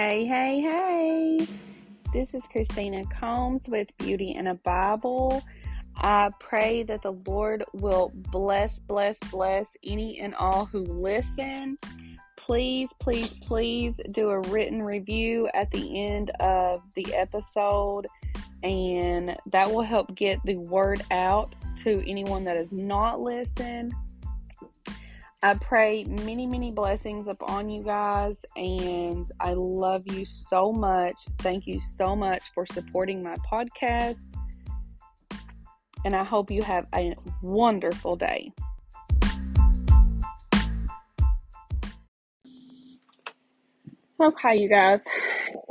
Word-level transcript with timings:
Hey, 0.00 0.26
hey, 0.26 0.60
hey. 0.60 1.46
This 2.12 2.32
is 2.32 2.46
Christina 2.46 3.02
Combs 3.06 3.66
with 3.66 3.88
Beauty 3.98 4.30
in 4.30 4.46
a 4.46 4.54
Bible. 4.54 5.42
I 5.96 6.30
pray 6.38 6.84
that 6.84 7.02
the 7.02 7.16
Lord 7.26 7.64
will 7.72 8.12
bless, 8.14 8.78
bless, 8.78 9.18
bless 9.18 9.68
any 9.82 10.20
and 10.20 10.36
all 10.36 10.66
who 10.66 10.84
listen. 10.84 11.78
Please, 12.36 12.90
please, 13.00 13.34
please 13.42 14.00
do 14.12 14.30
a 14.30 14.38
written 14.42 14.84
review 14.84 15.48
at 15.52 15.68
the 15.72 16.00
end 16.00 16.30
of 16.38 16.80
the 16.94 17.12
episode, 17.12 18.06
and 18.62 19.36
that 19.46 19.68
will 19.68 19.82
help 19.82 20.14
get 20.14 20.38
the 20.44 20.58
word 20.58 21.02
out 21.10 21.56
to 21.78 22.08
anyone 22.08 22.44
that 22.44 22.56
has 22.56 22.70
not 22.70 23.20
listened. 23.20 23.92
I 25.40 25.54
pray 25.54 26.02
many, 26.02 26.46
many 26.46 26.72
blessings 26.72 27.28
upon 27.28 27.70
you 27.70 27.84
guys, 27.84 28.40
and 28.56 29.24
I 29.38 29.52
love 29.52 30.02
you 30.10 30.24
so 30.24 30.72
much. 30.72 31.14
Thank 31.38 31.64
you 31.64 31.78
so 31.78 32.16
much 32.16 32.42
for 32.54 32.66
supporting 32.66 33.22
my 33.22 33.36
podcast, 33.48 34.18
and 36.04 36.16
I 36.16 36.24
hope 36.24 36.50
you 36.50 36.62
have 36.62 36.86
a 36.92 37.14
wonderful 37.40 38.16
day. 38.16 38.52
Okay, 44.20 44.56
you 44.56 44.68
guys. 44.68 45.04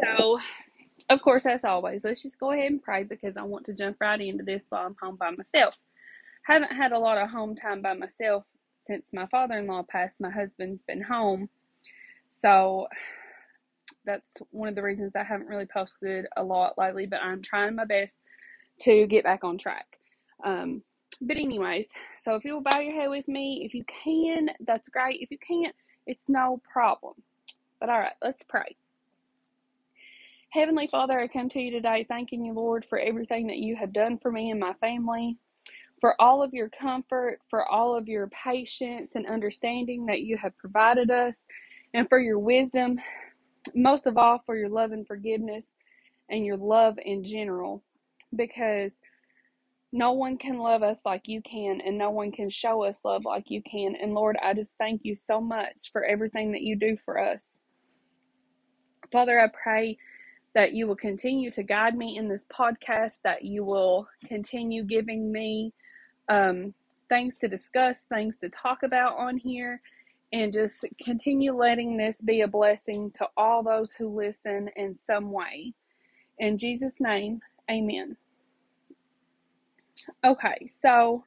So, 0.02 0.40
of 1.10 1.22
course, 1.22 1.46
as 1.46 1.66
always, 1.66 2.06
let's 2.06 2.24
just 2.24 2.40
go 2.40 2.54
ahead 2.54 2.72
and 2.72 2.82
pray 2.82 3.04
because 3.04 3.36
I 3.36 3.44
want 3.44 3.66
to 3.66 3.74
jump 3.74 3.98
right 4.00 4.22
into 4.22 4.46
this 4.46 4.64
while 4.70 4.86
I'm 4.86 4.96
home 5.02 5.18
by 5.18 5.32
myself. 5.32 5.76
Haven't 6.44 6.72
had 6.72 6.94
a 6.94 7.00
lot 7.00 7.18
of 7.18 7.30
home 7.30 7.58
time 7.58 7.82
by 7.82 7.96
myself 7.96 8.46
since 8.88 9.06
my 9.14 9.28
father 9.28 9.60
in 9.60 9.68
law 9.68 9.84
passed, 9.84 10.16
my 10.20 10.32
husband's 10.32 10.82
been 10.84 11.04
home. 11.04 11.50
So 12.32 12.88
that's 14.06 14.34
one 14.52 14.70
of 14.70 14.76
the 14.76 14.84
reasons 14.84 15.12
I 15.16 15.24
haven't 15.24 15.48
really 15.48 15.66
posted 15.66 16.26
a 16.38 16.44
lot 16.44 16.78
lately, 16.78 17.06
but 17.06 17.22
I'm 17.22 17.42
trying 17.42 17.76
my 17.76 17.86
best 17.86 18.16
to 18.82 19.06
get 19.08 19.24
back 19.24 19.44
on 19.44 19.58
track. 19.58 19.86
Um, 20.44 20.82
but, 21.20 21.38
anyways, 21.38 21.88
so 22.16 22.36
if 22.36 22.46
you'll 22.46 22.62
bow 22.62 22.80
your 22.80 22.94
head 22.94 23.10
with 23.10 23.28
me, 23.28 23.64
if 23.66 23.74
you 23.74 23.84
can, 23.86 24.50
that's 24.62 24.88
great. 24.88 25.20
If 25.22 25.32
you 25.32 25.38
can't, 25.40 25.76
it's 26.06 26.30
no 26.30 26.62
problem. 26.72 27.16
But, 27.80 27.90
all 27.90 28.00
right, 28.00 28.14
let's 28.22 28.44
pray. 28.48 28.76
Heavenly 30.52 30.88
Father, 30.88 31.20
I 31.20 31.28
come 31.28 31.50
to 31.50 31.60
you 31.60 31.72
today 31.72 32.06
thanking 32.08 32.46
you, 32.46 32.54
Lord, 32.54 32.86
for 32.86 32.98
everything 33.00 33.48
that 33.48 33.58
you 33.58 33.76
have 33.76 33.92
done 33.92 34.18
for 34.18 34.32
me 34.32 34.52
and 34.52 34.60
my 34.60 34.74
family 34.74 35.38
for 36.00 36.20
all 36.22 36.44
of 36.44 36.54
your 36.54 36.70
comfort, 36.70 37.40
for 37.50 37.66
all 37.66 37.96
of 37.96 38.08
your 38.08 38.28
patience 38.28 39.16
and 39.16 39.26
understanding 39.28 40.06
that 40.06 40.22
you 40.22 40.38
have 40.38 40.58
provided 40.58 41.10
us, 41.10 41.46
and 41.94 42.08
for 42.08 42.20
your 42.20 42.40
wisdom, 42.40 43.00
most 43.76 44.06
of 44.06 44.18
all, 44.18 44.42
for 44.46 44.56
your 44.56 44.70
love 44.70 44.92
and 44.92 45.08
forgiveness 45.08 45.72
and 46.30 46.46
your 46.46 46.58
love 46.58 47.00
in 47.04 47.24
general, 47.24 47.84
because 48.36 48.96
no 49.94 50.12
one 50.12 50.38
can 50.38 50.60
love 50.60 50.84
us 50.84 51.00
like 51.06 51.28
you 51.28 51.42
can, 51.42 51.82
and 51.82 51.98
no 51.98 52.12
one 52.12 52.32
can 52.32 52.50
show 52.50 52.84
us 52.84 52.98
love 53.04 53.24
like 53.26 53.50
you 53.50 53.62
can. 53.64 53.96
And 53.96 54.14
Lord, 54.14 54.38
I 54.44 54.54
just 54.54 54.78
thank 54.78 55.02
you 55.04 55.16
so 55.16 55.40
much 55.40 55.92
for 55.92 56.04
everything 56.04 56.52
that 56.52 56.62
you 56.62 56.76
do 56.76 56.98
for 57.06 57.18
us. 57.18 57.60
Father, 59.12 59.40
I 59.40 59.48
pray 59.64 59.98
that 60.54 60.74
you 60.74 60.88
will 60.88 60.96
continue 60.96 61.50
to 61.52 61.64
guide 61.64 61.96
me 61.98 62.18
in 62.18 62.28
this 62.28 62.46
podcast, 62.52 63.22
that 63.24 63.46
you 63.46 63.64
will 63.64 64.08
continue 64.28 64.84
giving 64.84 65.32
me 65.32 65.74
um, 66.30 66.74
things 67.10 67.36
to 67.38 67.48
discuss, 67.48 68.04
things 68.04 68.38
to 68.38 68.50
talk 68.50 68.84
about 68.84 69.18
on 69.18 69.38
here, 69.38 69.82
and 70.34 70.52
just 70.52 70.86
continue 71.04 71.56
letting 71.56 71.98
this 71.98 72.22
be 72.22 72.42
a 72.42 72.48
blessing 72.48 73.12
to 73.16 73.28
all 73.38 73.64
those 73.64 73.92
who 73.94 74.10
listen 74.10 74.70
in 74.76 74.96
some 74.96 75.32
way. 75.32 75.74
In 76.40 76.58
Jesus' 76.58 76.96
name, 77.00 77.40
amen. 77.72 78.18
Okay, 80.26 80.68
so 80.68 81.24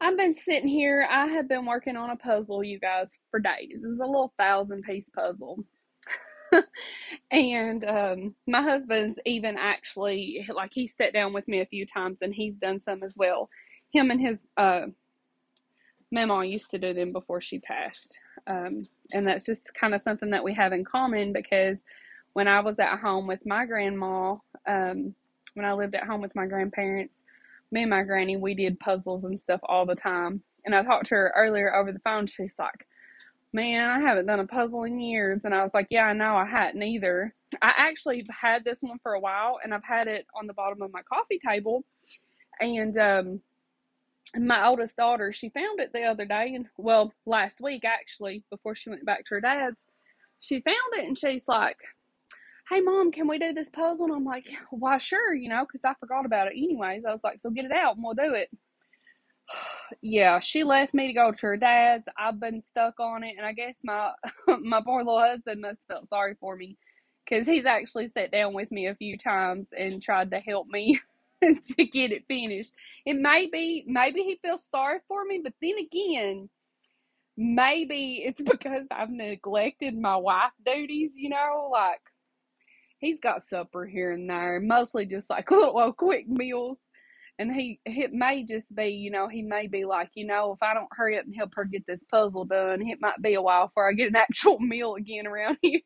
I've 0.00 0.16
been 0.16 0.34
sitting 0.34 0.68
here. 0.68 1.06
I 1.10 1.26
have 1.26 1.48
been 1.48 1.66
working 1.66 1.96
on 1.96 2.10
a 2.10 2.16
puzzle, 2.16 2.64
you 2.64 2.78
guys, 2.78 3.18
for 3.30 3.40
days. 3.40 3.82
It's 3.84 4.00
a 4.00 4.06
little 4.06 4.32
thousand 4.38 4.82
piece 4.82 5.08
puzzle. 5.10 5.64
and 7.30 7.84
um, 7.84 8.34
my 8.46 8.62
husband's 8.62 9.18
even 9.26 9.56
actually, 9.58 10.46
like, 10.54 10.72
he 10.72 10.86
sat 10.86 11.12
down 11.12 11.32
with 11.32 11.46
me 11.48 11.60
a 11.60 11.66
few 11.66 11.84
times 11.84 12.22
and 12.22 12.34
he's 12.34 12.56
done 12.56 12.80
some 12.80 13.02
as 13.02 13.16
well 13.16 13.50
him 13.92 14.10
and 14.10 14.20
his 14.20 14.46
uh, 14.56 14.86
mama 16.10 16.44
used 16.44 16.70
to 16.70 16.78
do 16.78 16.94
them 16.94 17.12
before 17.12 17.40
she 17.40 17.58
passed. 17.58 18.18
Um, 18.46 18.86
and 19.12 19.26
that's 19.26 19.46
just 19.46 19.72
kind 19.74 19.94
of 19.94 20.00
something 20.00 20.30
that 20.30 20.44
we 20.44 20.54
have 20.54 20.72
in 20.72 20.84
common 20.84 21.32
because 21.32 21.84
when 22.32 22.48
I 22.48 22.60
was 22.60 22.78
at 22.78 22.98
home 22.98 23.26
with 23.26 23.44
my 23.46 23.66
grandma, 23.66 24.36
um, 24.66 25.14
when 25.54 25.66
I 25.66 25.72
lived 25.72 25.94
at 25.94 26.04
home 26.04 26.20
with 26.20 26.34
my 26.36 26.46
grandparents, 26.46 27.24
me 27.70 27.82
and 27.82 27.90
my 27.90 28.02
granny, 28.02 28.36
we 28.36 28.54
did 28.54 28.80
puzzles 28.80 29.24
and 29.24 29.40
stuff 29.40 29.60
all 29.64 29.86
the 29.86 29.94
time. 29.94 30.42
And 30.64 30.74
I 30.74 30.82
talked 30.82 31.06
to 31.06 31.14
her 31.14 31.32
earlier 31.36 31.74
over 31.74 31.92
the 31.92 31.98
phone. 32.00 32.26
She's 32.26 32.54
like, 32.58 32.86
Man, 33.54 33.88
I 33.88 34.00
haven't 34.00 34.26
done 34.26 34.40
a 34.40 34.46
puzzle 34.46 34.84
in 34.84 35.00
years. 35.00 35.44
And 35.44 35.54
I 35.54 35.62
was 35.62 35.72
like, 35.72 35.86
Yeah, 35.90 36.04
I 36.04 36.12
know, 36.12 36.36
I 36.36 36.46
hadn't 36.46 36.82
either. 36.82 37.34
I 37.62 37.72
actually 37.76 38.26
had 38.30 38.62
this 38.62 38.82
one 38.82 38.98
for 39.02 39.14
a 39.14 39.20
while 39.20 39.58
and 39.64 39.72
I've 39.72 39.84
had 39.84 40.06
it 40.06 40.26
on 40.38 40.46
the 40.46 40.52
bottom 40.52 40.82
of 40.82 40.92
my 40.92 41.00
coffee 41.02 41.40
table. 41.44 41.84
And 42.60 42.96
um, 42.98 43.40
my 44.36 44.66
oldest 44.66 44.96
daughter, 44.96 45.32
she 45.32 45.48
found 45.50 45.80
it 45.80 45.92
the 45.92 46.02
other 46.02 46.24
day, 46.24 46.52
and 46.54 46.66
well, 46.76 47.12
last 47.26 47.60
week 47.60 47.84
actually, 47.84 48.44
before 48.50 48.74
she 48.74 48.90
went 48.90 49.04
back 49.04 49.24
to 49.26 49.34
her 49.34 49.40
dad's, 49.40 49.86
she 50.40 50.60
found 50.60 50.76
it 50.94 51.06
and 51.06 51.18
she's 51.18 51.48
like, 51.48 51.78
Hey, 52.68 52.80
mom, 52.80 53.12
can 53.12 53.26
we 53.26 53.38
do 53.38 53.54
this 53.54 53.70
puzzle? 53.70 54.06
And 54.06 54.14
I'm 54.14 54.24
like, 54.24 54.46
Why, 54.70 54.98
sure, 54.98 55.34
you 55.34 55.48
know, 55.48 55.64
because 55.64 55.84
I 55.84 55.94
forgot 55.98 56.26
about 56.26 56.48
it 56.48 56.54
anyways. 56.56 57.04
I 57.06 57.10
was 57.10 57.24
like, 57.24 57.40
So 57.40 57.50
get 57.50 57.64
it 57.64 57.72
out 57.72 57.96
and 57.96 58.04
we'll 58.04 58.14
do 58.14 58.34
it. 58.34 58.50
yeah, 60.02 60.38
she 60.38 60.64
left 60.64 60.94
me 60.94 61.06
to 61.08 61.12
go 61.12 61.32
to 61.32 61.46
her 61.46 61.56
dad's. 61.56 62.04
I've 62.18 62.40
been 62.40 62.60
stuck 62.60 63.00
on 63.00 63.24
it, 63.24 63.34
and 63.36 63.46
I 63.46 63.52
guess 63.52 63.76
my 63.82 64.12
my 64.60 64.82
poor 64.84 65.02
little 65.02 65.20
husband 65.20 65.62
must 65.62 65.80
have 65.88 65.98
felt 65.98 66.08
sorry 66.08 66.34
for 66.40 66.56
me 66.56 66.76
because 67.24 67.46
he's 67.46 67.66
actually 67.66 68.08
sat 68.08 68.30
down 68.30 68.54
with 68.54 68.70
me 68.70 68.86
a 68.86 68.94
few 68.94 69.18
times 69.18 69.66
and 69.76 70.02
tried 70.02 70.30
to 70.30 70.40
help 70.40 70.66
me 70.68 71.00
to 71.76 71.84
get 71.86 72.12
it 72.12 72.24
finished. 72.28 72.72
It 73.06 73.14
may 73.14 73.48
be, 73.50 73.84
maybe 73.86 74.22
he 74.22 74.38
feels 74.42 74.64
sorry 74.64 74.98
for 75.08 75.24
me, 75.24 75.40
but 75.42 75.54
then 75.62 75.74
again, 75.78 76.48
maybe 77.36 78.22
it's 78.26 78.40
because 78.42 78.86
I've 78.90 79.10
neglected 79.10 79.96
my 79.98 80.16
wife 80.16 80.52
duties, 80.64 81.14
you 81.16 81.30
know, 81.30 81.70
like 81.72 82.00
he's 82.98 83.20
got 83.20 83.44
supper 83.48 83.86
here 83.86 84.10
and 84.10 84.28
there, 84.28 84.60
mostly 84.60 85.06
just 85.06 85.30
like 85.30 85.50
little 85.52 85.92
quick 85.92 86.28
meals. 86.28 86.78
And 87.40 87.52
he, 87.54 87.80
it 87.86 88.12
may 88.12 88.42
just 88.44 88.66
be, 88.74 88.88
you 88.88 89.12
know, 89.12 89.28
he 89.28 89.42
may 89.42 89.68
be 89.68 89.84
like, 89.84 90.10
you 90.14 90.26
know, 90.26 90.52
if 90.54 90.62
I 90.62 90.74
don't 90.74 90.88
hurry 90.90 91.18
up 91.18 91.24
and 91.24 91.36
help 91.36 91.52
her 91.54 91.64
get 91.64 91.86
this 91.86 92.04
puzzle 92.10 92.44
done, 92.44 92.82
it 92.82 92.98
might 93.00 93.22
be 93.22 93.34
a 93.34 93.42
while 93.42 93.68
before 93.68 93.88
I 93.88 93.92
get 93.92 94.08
an 94.08 94.16
actual 94.16 94.58
meal 94.58 94.96
again 94.96 95.26
around 95.26 95.58
here. 95.62 95.80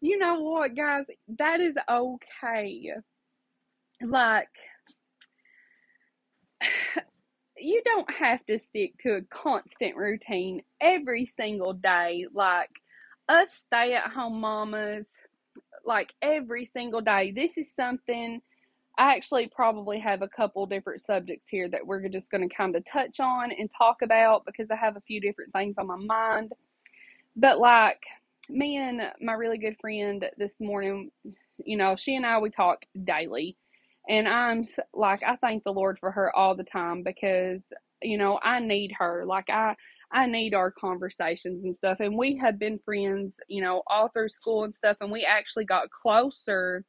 you 0.00 0.18
know 0.18 0.40
what, 0.40 0.74
guys? 0.74 1.04
That 1.38 1.60
is 1.60 1.74
okay 1.88 2.92
like 4.02 4.48
you 7.56 7.82
don't 7.84 8.10
have 8.10 8.44
to 8.46 8.58
stick 8.58 8.98
to 9.00 9.14
a 9.14 9.22
constant 9.22 9.96
routine 9.96 10.62
every 10.80 11.26
single 11.26 11.72
day. 11.72 12.26
Like 12.32 12.70
us 13.28 13.52
stay 13.52 13.94
at 13.94 14.10
home 14.10 14.40
mamas 14.40 15.08
like 15.84 16.12
every 16.22 16.64
single 16.64 17.00
day. 17.00 17.32
This 17.34 17.58
is 17.58 17.74
something 17.74 18.40
i 18.98 19.14
actually 19.14 19.46
probably 19.46 19.98
have 20.00 20.22
a 20.22 20.28
couple 20.28 20.66
different 20.66 21.00
subjects 21.00 21.46
here 21.48 21.68
that 21.68 21.86
we're 21.86 22.08
just 22.08 22.30
going 22.30 22.46
to 22.46 22.54
kind 22.54 22.74
of 22.74 22.84
touch 22.84 23.20
on 23.20 23.52
and 23.52 23.70
talk 23.76 24.02
about 24.02 24.44
because 24.44 24.70
i 24.70 24.76
have 24.76 24.96
a 24.96 25.00
few 25.02 25.20
different 25.20 25.52
things 25.52 25.76
on 25.78 25.86
my 25.86 25.96
mind. 25.96 26.52
But 27.36 27.60
like 27.60 28.02
me 28.48 28.76
and 28.76 29.00
my 29.20 29.34
really 29.34 29.58
good 29.58 29.76
friend 29.80 30.24
this 30.36 30.54
morning 30.58 31.10
you 31.64 31.76
know 31.76 31.96
she 31.96 32.16
and 32.16 32.26
i 32.26 32.38
we 32.38 32.50
talk 32.50 32.84
daily 33.04 33.56
and 34.08 34.26
I'm 34.26 34.66
like, 34.94 35.22
I 35.22 35.36
thank 35.36 35.64
the 35.64 35.72
Lord 35.72 35.98
for 35.98 36.10
her 36.10 36.34
all 36.34 36.54
the 36.54 36.64
time 36.64 37.02
because, 37.02 37.60
you 38.02 38.16
know, 38.16 38.38
I 38.42 38.60
need 38.60 38.92
her. 38.98 39.24
Like, 39.26 39.50
I, 39.50 39.76
I 40.10 40.26
need 40.26 40.54
our 40.54 40.70
conversations 40.70 41.64
and 41.64 41.76
stuff. 41.76 42.00
And 42.00 42.16
we 42.16 42.36
have 42.38 42.58
been 42.58 42.78
friends, 42.78 43.34
you 43.48 43.60
know, 43.60 43.82
all 43.86 44.08
through 44.08 44.30
school 44.30 44.64
and 44.64 44.74
stuff. 44.74 44.96
And 45.00 45.12
we 45.12 45.24
actually 45.24 45.66
got 45.66 45.90
closer 45.90 46.84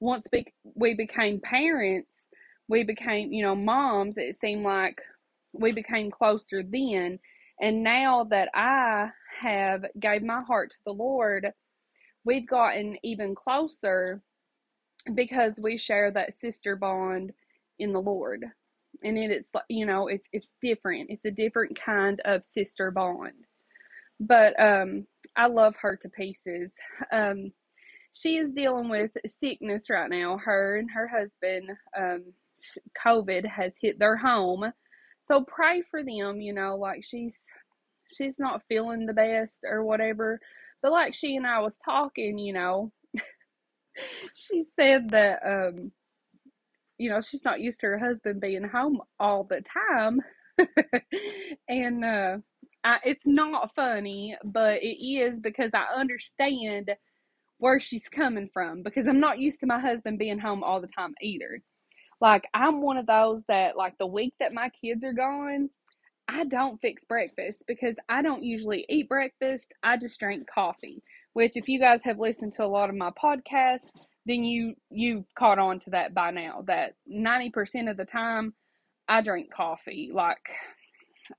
once 0.00 0.26
we, 0.32 0.46
we 0.74 0.94
became 0.94 1.40
parents. 1.40 2.28
We 2.68 2.82
became, 2.82 3.32
you 3.32 3.44
know, 3.44 3.54
moms. 3.54 4.18
It 4.18 4.36
seemed 4.40 4.64
like 4.64 5.00
we 5.52 5.70
became 5.70 6.10
closer 6.10 6.64
then. 6.64 7.20
And 7.60 7.84
now 7.84 8.24
that 8.30 8.48
I 8.54 9.10
have 9.40 9.84
gave 10.00 10.22
my 10.22 10.42
heart 10.42 10.70
to 10.70 10.76
the 10.84 10.92
Lord, 10.92 11.52
we've 12.24 12.48
gotten 12.48 12.96
even 13.04 13.36
closer 13.36 14.20
because 15.14 15.58
we 15.60 15.78
share 15.78 16.10
that 16.12 16.38
sister 16.40 16.76
bond 16.76 17.32
in 17.78 17.92
the 17.92 18.00
Lord. 18.00 18.44
And 19.02 19.16
it's 19.18 19.50
you 19.68 19.86
know, 19.86 20.08
it's 20.08 20.26
it's 20.32 20.48
different. 20.62 21.10
It's 21.10 21.24
a 21.24 21.30
different 21.30 21.78
kind 21.80 22.20
of 22.24 22.44
sister 22.44 22.90
bond. 22.90 23.32
But 24.20 24.58
um 24.60 25.06
I 25.36 25.46
love 25.46 25.76
her 25.82 25.96
to 25.96 26.08
pieces. 26.08 26.72
Um, 27.12 27.52
she 28.12 28.36
is 28.36 28.52
dealing 28.52 28.88
with 28.88 29.12
sickness 29.26 29.88
right 29.88 30.10
now. 30.10 30.38
Her 30.38 30.76
and 30.76 30.90
her 30.90 31.08
husband, 31.08 31.70
um, 31.96 32.32
COVID 33.04 33.46
has 33.46 33.72
hit 33.80 33.98
their 33.98 34.16
home. 34.16 34.72
So 35.28 35.44
pray 35.44 35.82
for 35.90 36.02
them, 36.02 36.40
you 36.40 36.52
know, 36.52 36.76
like 36.76 37.04
she's 37.04 37.40
she's 38.12 38.38
not 38.38 38.62
feeling 38.68 39.06
the 39.06 39.12
best 39.14 39.64
or 39.64 39.84
whatever. 39.84 40.40
But 40.82 40.92
like 40.92 41.14
she 41.14 41.36
and 41.36 41.46
I 41.46 41.60
was 41.60 41.78
talking, 41.84 42.38
you 42.38 42.52
know, 42.52 42.92
she 44.34 44.64
said 44.78 45.10
that 45.10 45.40
um 45.46 45.92
you 46.98 47.10
know, 47.10 47.20
she's 47.20 47.44
not 47.44 47.60
used 47.60 47.80
to 47.80 47.86
her 47.86 47.98
husband 47.98 48.40
being 48.40 48.64
home 48.64 49.00
all 49.18 49.44
the 49.44 49.62
time. 49.88 50.20
and 51.68 52.04
uh 52.04 52.36
I, 52.84 52.98
it's 53.04 53.26
not 53.26 53.74
funny, 53.74 54.36
but 54.44 54.82
it 54.82 55.02
is 55.04 55.38
because 55.40 55.70
I 55.74 55.86
understand 55.98 56.90
where 57.58 57.80
she's 57.80 58.08
coming 58.08 58.50
from 58.52 58.82
because 58.82 59.06
I'm 59.06 59.20
not 59.20 59.38
used 59.40 59.60
to 59.60 59.66
my 59.66 59.80
husband 59.80 60.18
being 60.18 60.38
home 60.38 60.64
all 60.64 60.80
the 60.80 60.88
time 60.88 61.14
either. 61.22 61.62
Like 62.20 62.44
I'm 62.54 62.82
one 62.82 62.98
of 62.98 63.06
those 63.06 63.44
that 63.48 63.76
like 63.76 63.98
the 63.98 64.06
week 64.06 64.34
that 64.40 64.54
my 64.54 64.70
kids 64.70 65.04
are 65.04 65.12
gone, 65.14 65.70
I 66.28 66.44
don't 66.44 66.80
fix 66.80 67.04
breakfast 67.04 67.64
because 67.68 67.96
I 68.08 68.22
don't 68.22 68.42
usually 68.44 68.86
eat 68.88 69.08
breakfast. 69.08 69.72
I 69.82 69.96
just 69.98 70.20
drink 70.20 70.48
coffee. 70.52 71.02
Which 71.32 71.56
if 71.56 71.68
you 71.68 71.78
guys 71.78 72.02
have 72.04 72.18
listened 72.18 72.54
to 72.54 72.64
a 72.64 72.66
lot 72.66 72.90
of 72.90 72.96
my 72.96 73.10
podcasts, 73.10 73.88
then 74.26 74.44
you 74.44 74.74
you 74.90 75.24
caught 75.38 75.58
on 75.58 75.80
to 75.80 75.90
that 75.90 76.14
by 76.14 76.30
now 76.30 76.62
that 76.66 76.94
90% 77.10 77.90
of 77.90 77.96
the 77.96 78.04
time 78.04 78.54
I 79.08 79.22
drink 79.22 79.52
coffee. 79.54 80.10
Like 80.12 80.38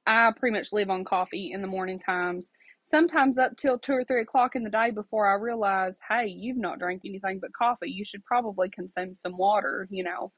I 0.07 0.31
pretty 0.35 0.57
much 0.57 0.71
live 0.71 0.89
on 0.89 1.03
coffee 1.03 1.51
in 1.53 1.61
the 1.61 1.67
morning 1.67 1.99
times 1.99 2.51
sometimes 2.83 3.37
up 3.37 3.55
till 3.57 3.79
two 3.79 3.93
or 3.93 4.03
three 4.03 4.21
o'clock 4.21 4.55
in 4.55 4.63
the 4.63 4.69
day 4.69 4.91
before 4.91 5.27
I 5.27 5.35
realize, 5.35 5.97
hey, 6.07 6.27
you've 6.27 6.57
not 6.57 6.79
drank 6.79 7.03
anything 7.05 7.39
but 7.39 7.53
coffee. 7.53 7.89
You 7.89 8.05
should 8.05 8.23
probably 8.25 8.69
consume 8.69 9.15
some 9.15 9.37
water, 9.37 9.87
you 9.89 10.03
know. 10.03 10.31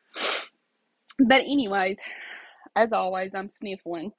But, 1.19 1.41
anyways, 1.41 1.97
as 2.75 2.91
always, 2.91 3.31
I'm 3.35 3.49
sniffling. 3.49 4.11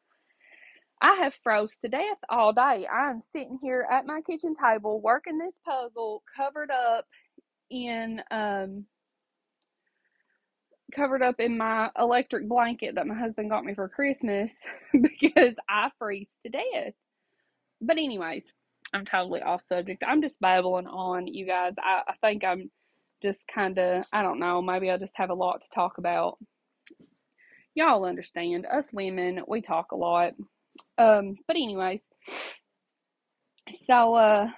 I 1.04 1.16
have 1.16 1.34
froze 1.44 1.76
to 1.82 1.88
death 1.90 2.16
all 2.30 2.54
day. 2.54 2.86
I'm 2.88 3.20
sitting 3.30 3.58
here 3.62 3.86
at 3.92 4.06
my 4.06 4.22
kitchen 4.22 4.54
table 4.54 5.02
working 5.02 5.36
this 5.38 5.54
puzzle 5.66 6.22
covered 6.34 6.70
up 6.70 7.04
in 7.70 8.22
um 8.30 8.86
covered 10.94 11.22
up 11.22 11.40
in 11.40 11.58
my 11.58 11.90
electric 11.98 12.48
blanket 12.48 12.94
that 12.94 13.06
my 13.06 13.14
husband 13.14 13.50
got 13.50 13.64
me 13.66 13.74
for 13.74 13.88
Christmas 13.88 14.54
because 14.92 15.54
I 15.68 15.90
freeze 15.98 16.28
to 16.46 16.50
death. 16.52 16.94
But 17.82 17.98
anyways, 17.98 18.46
I'm 18.94 19.04
totally 19.04 19.42
off 19.42 19.62
subject. 19.66 20.04
I'm 20.06 20.22
just 20.22 20.40
babbling 20.40 20.86
on, 20.86 21.26
you 21.26 21.46
guys. 21.46 21.74
I, 21.78 22.02
I 22.08 22.14
think 22.22 22.44
I'm 22.44 22.70
just 23.22 23.40
kind 23.52 23.78
of, 23.78 24.06
I 24.12 24.22
don't 24.22 24.40
know, 24.40 24.62
maybe 24.62 24.90
I 24.90 24.96
just 24.96 25.14
have 25.16 25.30
a 25.30 25.34
lot 25.34 25.60
to 25.62 25.68
talk 25.74 25.98
about. 25.98 26.38
Y'all 27.74 28.06
understand, 28.06 28.66
us 28.66 28.88
women, 28.92 29.42
we 29.48 29.60
talk 29.60 29.92
a 29.92 29.96
lot. 29.96 30.32
Um, 30.98 31.36
but 31.46 31.56
anyways, 31.56 32.00
so 33.86 34.14
uh 34.14 34.48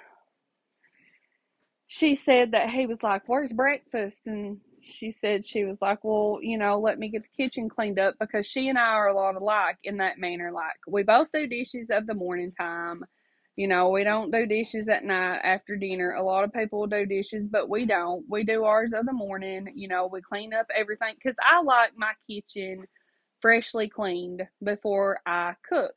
she 1.87 2.15
said 2.15 2.53
that 2.53 2.71
he 2.71 2.87
was 2.87 3.03
like, 3.03 3.23
Where's 3.27 3.53
breakfast? 3.53 4.23
And 4.27 4.61
she 4.83 5.13
said 5.13 5.45
she 5.47 5.65
was 5.65 5.79
like, 5.81 6.05
Well, 6.05 6.39
you 6.43 6.59
know, 6.59 6.79
let 6.79 6.99
me 6.99 7.09
get 7.09 7.23
the 7.23 7.43
kitchen 7.45 7.69
cleaned 7.69 7.99
up 7.99 8.15
because 8.21 8.47
she 8.47 8.69
and 8.69 8.79
I 8.79 8.89
are 8.89 9.09
a 9.09 9.15
lot 9.15 9.37
alike 9.37 9.79
in 9.85 9.99
that 9.99 10.19
manner. 10.19 10.53
Like, 10.53 10.77
we 10.89 11.03
both 11.03 11.29
do 11.33 11.47
dishes 11.47 11.89
of 11.91 12.07
the 12.07 12.15
morning 12.15 12.53
time. 12.59 13.05
You 13.57 13.69
know, 13.69 13.89
we 13.91 14.05
don't 14.05 14.31
do 14.33 14.47
dishes 14.47 14.89
at 14.89 15.05
night 15.05 15.41
after 15.43 15.77
dinner. 15.77 16.13
A 16.13 16.23
lot 16.23 16.45
of 16.45 16.53
people 16.53 16.87
do 16.87 17.07
dishes, 17.07 17.49
but 17.49 17.71
we 17.71 17.87
don't. 17.87 18.25
We 18.29 18.45
do 18.45 18.65
ours 18.65 18.93
of 18.95 19.07
the 19.07 19.13
morning. 19.15 19.69
You 19.75 19.89
know, 19.89 20.09
we 20.13 20.21
clean 20.21 20.53
up 20.53 20.67
everything 20.77 21.15
because 21.15 21.37
I 21.43 21.63
like 21.63 21.93
my 21.97 22.13
kitchen 22.29 22.85
freshly 23.41 23.89
cleaned 23.89 24.43
before 24.63 25.21
I 25.27 25.55
cook. 25.69 25.95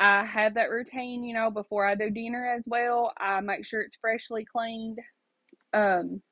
I 0.00 0.24
have 0.24 0.54
that 0.54 0.70
routine, 0.70 1.24
you 1.24 1.34
know, 1.34 1.50
before 1.50 1.86
I 1.86 1.94
do 1.94 2.10
dinner 2.10 2.54
as 2.56 2.62
well. 2.66 3.12
I 3.18 3.40
make 3.40 3.64
sure 3.64 3.80
it's 3.80 3.96
freshly 3.96 4.44
cleaned. 4.44 4.98
Um, 5.72 6.22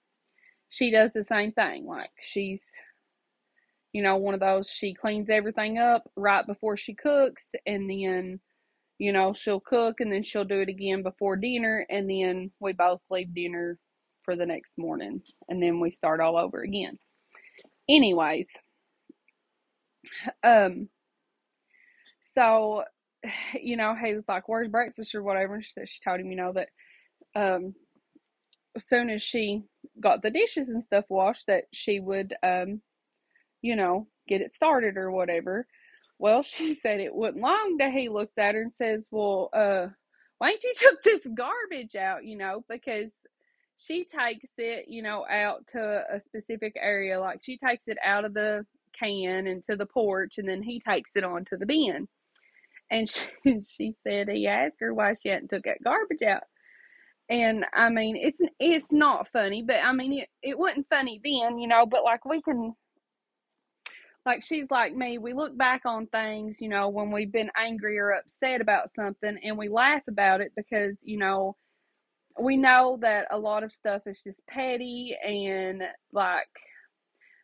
she 0.68 0.90
does 0.90 1.12
the 1.12 1.24
same 1.24 1.52
thing. 1.52 1.86
Like 1.86 2.10
she's, 2.20 2.64
you 3.92 4.02
know, 4.02 4.16
one 4.16 4.34
of 4.34 4.40
those. 4.40 4.70
She 4.70 4.94
cleans 4.94 5.30
everything 5.30 5.78
up 5.78 6.10
right 6.16 6.46
before 6.46 6.76
she 6.76 6.94
cooks, 6.94 7.48
and 7.66 7.88
then 7.88 8.40
you 8.98 9.14
know, 9.14 9.32
she'll 9.32 9.60
cook 9.60 10.00
and 10.00 10.12
then 10.12 10.22
she'll 10.22 10.44
do 10.44 10.60
it 10.60 10.68
again 10.68 11.02
before 11.02 11.34
dinner, 11.36 11.86
and 11.88 12.08
then 12.08 12.52
we 12.60 12.74
both 12.74 13.00
leave 13.10 13.34
dinner 13.34 13.78
for 14.24 14.36
the 14.36 14.44
next 14.46 14.76
morning, 14.76 15.22
and 15.48 15.62
then 15.62 15.80
we 15.80 15.90
start 15.90 16.20
all 16.20 16.36
over 16.36 16.62
again. 16.62 16.98
Anyways, 17.88 18.46
um, 20.44 20.88
so 22.36 22.84
you 23.60 23.76
know, 23.76 23.94
he 23.94 24.14
was 24.14 24.24
like, 24.28 24.48
"Where's 24.48 24.68
breakfast 24.68 25.14
or 25.14 25.22
whatever?" 25.22 25.54
And 25.54 25.64
she 25.64 25.72
said 25.72 25.88
she 25.88 26.00
told 26.00 26.20
him, 26.20 26.30
you 26.30 26.36
know, 26.36 26.52
that 26.52 26.68
um, 27.34 27.74
as 28.76 28.86
soon 28.86 29.10
as 29.10 29.22
she 29.22 29.62
got 30.00 30.22
the 30.22 30.30
dishes 30.30 30.68
and 30.68 30.82
stuff 30.82 31.04
washed, 31.08 31.46
that 31.46 31.64
she 31.72 32.00
would, 32.00 32.34
um, 32.42 32.80
you 33.62 33.76
know, 33.76 34.06
get 34.28 34.40
it 34.40 34.54
started 34.54 34.96
or 34.96 35.10
whatever. 35.10 35.66
Well, 36.18 36.42
she 36.44 36.74
said 36.74 37.00
it 37.00 37.14
wasn't 37.14 37.42
long 37.42 37.76
that 37.78 37.92
he 37.92 38.08
looked 38.08 38.38
at 38.38 38.54
her 38.54 38.62
and 38.62 38.74
says, 38.74 39.04
Well, 39.10 39.50
uh, 39.52 39.88
why 40.38 40.50
ain't 40.50 40.64
you 40.64 40.74
took 40.78 41.02
this 41.02 41.26
garbage 41.34 41.96
out, 41.96 42.24
you 42.24 42.36
know, 42.36 42.64
because 42.68 43.10
she 43.76 44.04
takes 44.04 44.50
it, 44.58 44.86
you 44.88 45.02
know, 45.02 45.26
out 45.28 45.66
to 45.72 46.04
a 46.12 46.20
specific 46.26 46.74
area. 46.78 47.18
Like 47.18 47.40
she 47.42 47.58
takes 47.58 47.84
it 47.86 47.96
out 48.04 48.24
of 48.24 48.34
the 48.34 48.66
can 48.98 49.46
and 49.46 49.64
to 49.70 49.76
the 49.76 49.86
porch 49.86 50.36
and 50.36 50.48
then 50.48 50.62
he 50.62 50.80
takes 50.80 51.12
it 51.14 51.24
on 51.24 51.44
to 51.46 51.56
the 51.56 51.66
bin. 51.66 52.06
And 52.90 53.08
she, 53.44 53.60
she 53.68 53.94
said 54.02 54.28
he 54.28 54.46
asked 54.46 54.76
her 54.80 54.94
why 54.94 55.14
she 55.14 55.28
hadn't 55.28 55.48
took 55.48 55.64
that 55.64 55.82
garbage 55.84 56.22
out. 56.22 56.42
And 57.28 57.64
I 57.72 57.90
mean, 57.90 58.16
it's 58.16 58.40
it's 58.58 58.86
not 58.90 59.28
funny, 59.32 59.62
but 59.66 59.76
I 59.84 59.92
mean, 59.92 60.20
it, 60.20 60.28
it 60.42 60.58
wasn't 60.58 60.88
funny 60.90 61.20
then, 61.22 61.58
you 61.58 61.68
know. 61.68 61.86
But 61.86 62.04
like 62.04 62.24
we 62.24 62.42
can 62.42 62.74
like 64.26 64.42
she's 64.44 64.66
like 64.70 64.94
me 64.94 65.18
we 65.18 65.32
look 65.32 65.56
back 65.56 65.82
on 65.86 66.06
things 66.08 66.60
you 66.60 66.68
know 66.68 66.88
when 66.88 67.10
we've 67.10 67.32
been 67.32 67.50
angry 67.56 67.98
or 67.98 68.10
upset 68.12 68.60
about 68.60 68.94
something 68.94 69.38
and 69.42 69.56
we 69.56 69.68
laugh 69.68 70.02
about 70.08 70.40
it 70.40 70.52
because 70.56 70.96
you 71.02 71.18
know 71.18 71.56
we 72.40 72.56
know 72.56 72.98
that 73.00 73.26
a 73.30 73.38
lot 73.38 73.64
of 73.64 73.72
stuff 73.72 74.02
is 74.06 74.22
just 74.22 74.38
petty 74.48 75.16
and 75.24 75.82
like 76.12 76.48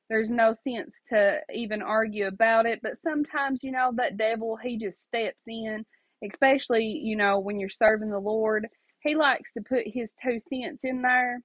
there's 0.08 0.30
no 0.30 0.54
sense 0.66 0.92
to 1.08 1.38
even 1.52 1.82
argue 1.82 2.26
about 2.26 2.66
it 2.66 2.80
but 2.82 2.98
sometimes 2.98 3.62
you 3.62 3.72
know 3.72 3.92
that 3.96 4.16
devil 4.16 4.56
he 4.62 4.76
just 4.76 5.04
steps 5.04 5.44
in 5.46 5.84
especially 6.24 6.84
you 6.84 7.16
know 7.16 7.38
when 7.38 7.58
you're 7.60 7.68
serving 7.68 8.10
the 8.10 8.18
lord 8.18 8.66
he 9.00 9.14
likes 9.14 9.52
to 9.52 9.62
put 9.62 9.82
his 9.86 10.14
two 10.22 10.38
cents 10.48 10.80
in 10.82 11.02
there 11.02 11.40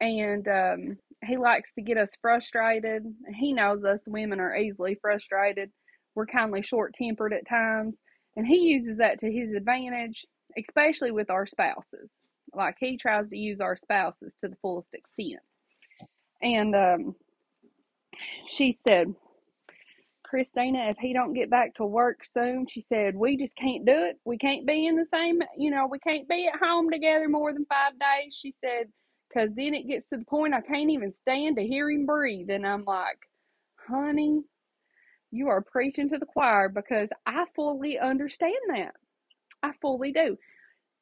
and 0.00 0.48
um 0.48 0.96
he 1.26 1.36
likes 1.36 1.72
to 1.74 1.82
get 1.82 1.96
us 1.96 2.10
frustrated. 2.20 3.04
He 3.34 3.52
knows 3.52 3.84
us 3.84 4.02
women 4.06 4.40
are 4.40 4.56
easily 4.56 4.96
frustrated. 5.00 5.70
We're 6.14 6.26
kindly 6.26 6.62
short 6.62 6.94
tempered 6.94 7.32
at 7.32 7.48
times. 7.48 7.94
And 8.36 8.46
he 8.46 8.58
uses 8.58 8.98
that 8.98 9.20
to 9.20 9.30
his 9.30 9.54
advantage, 9.54 10.24
especially 10.58 11.10
with 11.10 11.30
our 11.30 11.46
spouses. 11.46 12.10
Like 12.52 12.76
he 12.78 12.96
tries 12.96 13.28
to 13.30 13.36
use 13.36 13.60
our 13.60 13.76
spouses 13.76 14.32
to 14.42 14.48
the 14.48 14.56
fullest 14.56 14.88
extent. 14.92 15.42
And 16.42 16.74
um, 16.74 17.16
she 18.48 18.76
said, 18.86 19.14
Christina, 20.24 20.86
if 20.88 20.96
he 20.98 21.12
don't 21.12 21.34
get 21.34 21.50
back 21.50 21.74
to 21.74 21.84
work 21.84 22.24
soon, 22.24 22.66
she 22.66 22.80
said, 22.80 23.14
we 23.14 23.36
just 23.36 23.56
can't 23.56 23.86
do 23.86 23.92
it. 23.92 24.18
We 24.24 24.36
can't 24.36 24.66
be 24.66 24.86
in 24.86 24.96
the 24.96 25.06
same, 25.06 25.40
you 25.56 25.70
know, 25.70 25.86
we 25.90 25.98
can't 26.00 26.28
be 26.28 26.48
at 26.52 26.58
home 26.60 26.90
together 26.90 27.28
more 27.28 27.52
than 27.52 27.66
five 27.66 27.92
days. 27.92 28.34
She 28.34 28.52
said, 28.52 28.88
because 29.28 29.54
then 29.54 29.74
it 29.74 29.88
gets 29.88 30.08
to 30.08 30.16
the 30.16 30.24
point 30.24 30.54
I 30.54 30.60
can't 30.60 30.90
even 30.90 31.12
stand 31.12 31.56
to 31.56 31.66
hear 31.66 31.90
him 31.90 32.06
breathe. 32.06 32.50
And 32.50 32.66
I'm 32.66 32.84
like, 32.84 33.18
honey, 33.88 34.42
you 35.30 35.48
are 35.48 35.62
preaching 35.62 36.08
to 36.10 36.18
the 36.18 36.26
choir 36.26 36.68
because 36.68 37.08
I 37.26 37.44
fully 37.54 37.98
understand 37.98 38.54
that. 38.70 38.94
I 39.62 39.72
fully 39.80 40.12
do. 40.12 40.36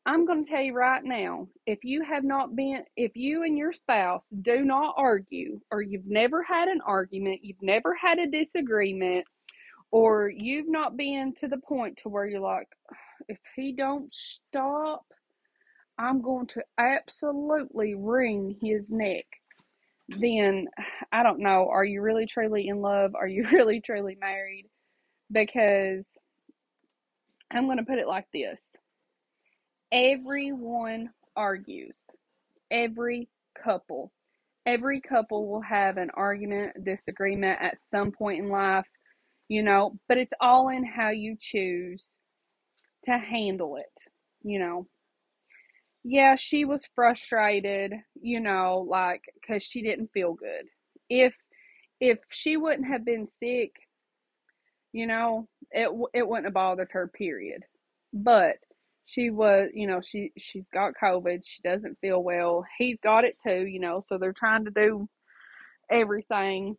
I'm 0.05 0.27
going 0.27 0.45
to 0.45 0.51
tell 0.51 0.63
you 0.63 0.75
right 0.75 1.03
now 1.05 1.47
if 1.65 1.85
you 1.85 2.03
have 2.03 2.25
not 2.25 2.57
been, 2.57 2.85
if 2.97 3.13
you 3.15 3.45
and 3.45 3.57
your 3.57 3.73
spouse 3.73 4.23
do 4.43 4.65
not 4.65 4.95
argue, 4.97 5.61
or 5.71 5.81
you've 5.81 6.07
never 6.07 6.43
had 6.43 6.69
an 6.69 6.81
argument, 6.85 7.41
you've 7.45 7.63
never 7.63 7.95
had 7.95 8.19
a 8.19 8.27
disagreement, 8.27 9.25
or 9.93 10.29
you've 10.29 10.69
not 10.69 10.97
been 10.97 11.35
to 11.41 11.47
the 11.47 11.59
point 11.59 11.99
to 11.99 12.09
where 12.09 12.27
you're 12.27 12.41
like, 12.41 12.67
if 13.29 13.39
he 13.55 13.73
don't 13.73 14.13
stop, 14.13 15.05
I'm 15.99 16.21
going 16.21 16.49
to 16.49 16.63
absolutely 16.79 17.95
wring 17.95 18.57
his 18.61 18.91
neck, 18.91 19.27
then 20.09 20.67
I 21.13 21.23
don't 21.23 21.39
know. 21.39 21.69
Are 21.71 21.85
you 21.85 22.03
really 22.03 22.27
truly 22.27 22.67
in 22.67 22.81
love? 22.81 23.15
Are 23.15 23.29
you 23.29 23.47
really 23.53 23.81
truly 23.81 24.17
married? 24.21 24.67
Because 25.31 26.05
I'm 27.53 27.67
going 27.67 27.79
to 27.79 27.85
put 27.85 27.99
it 27.99 28.09
like 28.09 28.27
this 28.33 28.61
Everyone 29.93 31.11
argues. 31.37 32.01
Every 32.71 33.29
couple. 33.63 34.13
Every 34.67 35.01
couple 35.01 35.49
will 35.49 35.61
have 35.63 35.97
an 35.99 36.11
argument, 36.15 36.85
disagreement 36.85 37.61
at 37.63 37.79
some 37.91 38.13
point 38.13 38.41
in 38.45 38.49
life, 38.51 38.87
you 39.49 39.63
know, 39.63 39.99
but 40.09 40.19
it's 40.19 40.33
all 40.41 40.69
in 40.71 40.85
how 40.85 41.11
you 41.11 41.37
choose 41.41 42.05
to 43.05 43.19
handle 43.19 43.77
it, 43.77 43.93
you 44.43 44.59
know. 44.59 44.87
Yeah, 46.05 46.37
she 46.37 46.65
was 46.65 46.87
frustrated, 46.95 47.93
you 48.21 48.41
know, 48.41 48.87
like 48.89 49.23
cuz 49.47 49.63
she 49.63 49.83
didn't 49.83 50.13
feel 50.13 50.35
good. 50.35 50.67
If 51.09 51.35
if 52.01 52.19
she 52.31 52.57
wouldn't 52.57 52.89
have 52.89 53.05
been 53.05 53.29
sick, 53.41 53.75
you 54.93 55.07
know, 55.07 55.49
it 55.71 55.89
it 56.15 56.27
wouldn't 56.29 56.47
have 56.47 56.55
bothered 56.55 56.91
her 56.93 57.09
period. 57.09 57.65
But 58.13 58.57
she 59.07 59.31
was, 59.31 59.71
you 59.75 59.87
know, 59.87 60.01
she 60.01 60.33
she's 60.39 60.67
got 60.73 60.95
COVID. 61.03 61.43
She 61.45 61.61
doesn't 61.63 61.99
feel 62.01 62.23
well. 62.23 62.65
He's 62.79 62.99
got 63.03 63.25
it 63.25 63.37
too, 63.47 63.67
you 63.67 63.81
know. 63.81 64.03
So 64.09 64.19
they're 64.19 64.33
trying 64.33 64.65
to 64.65 64.71
do 64.71 65.09
everything 65.91 66.77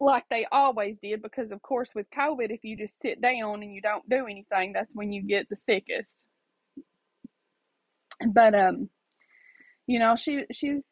like 0.00 0.24
they 0.30 0.46
always 0.52 0.96
did 1.02 1.22
because 1.22 1.50
of 1.50 1.60
course 1.62 1.90
with 1.94 2.06
COVID 2.16 2.50
if 2.50 2.62
you 2.62 2.76
just 2.76 3.00
sit 3.00 3.20
down 3.20 3.62
and 3.62 3.74
you 3.74 3.80
don't 3.80 4.08
do 4.08 4.26
anything 4.26 4.72
that's 4.72 4.94
when 4.94 5.12
you 5.12 5.22
get 5.22 5.48
the 5.48 5.56
sickest. 5.56 6.18
But 8.32 8.54
um 8.54 8.90
you 9.86 9.98
know 9.98 10.14
she 10.16 10.44
she 10.52 10.74
was 10.74 10.86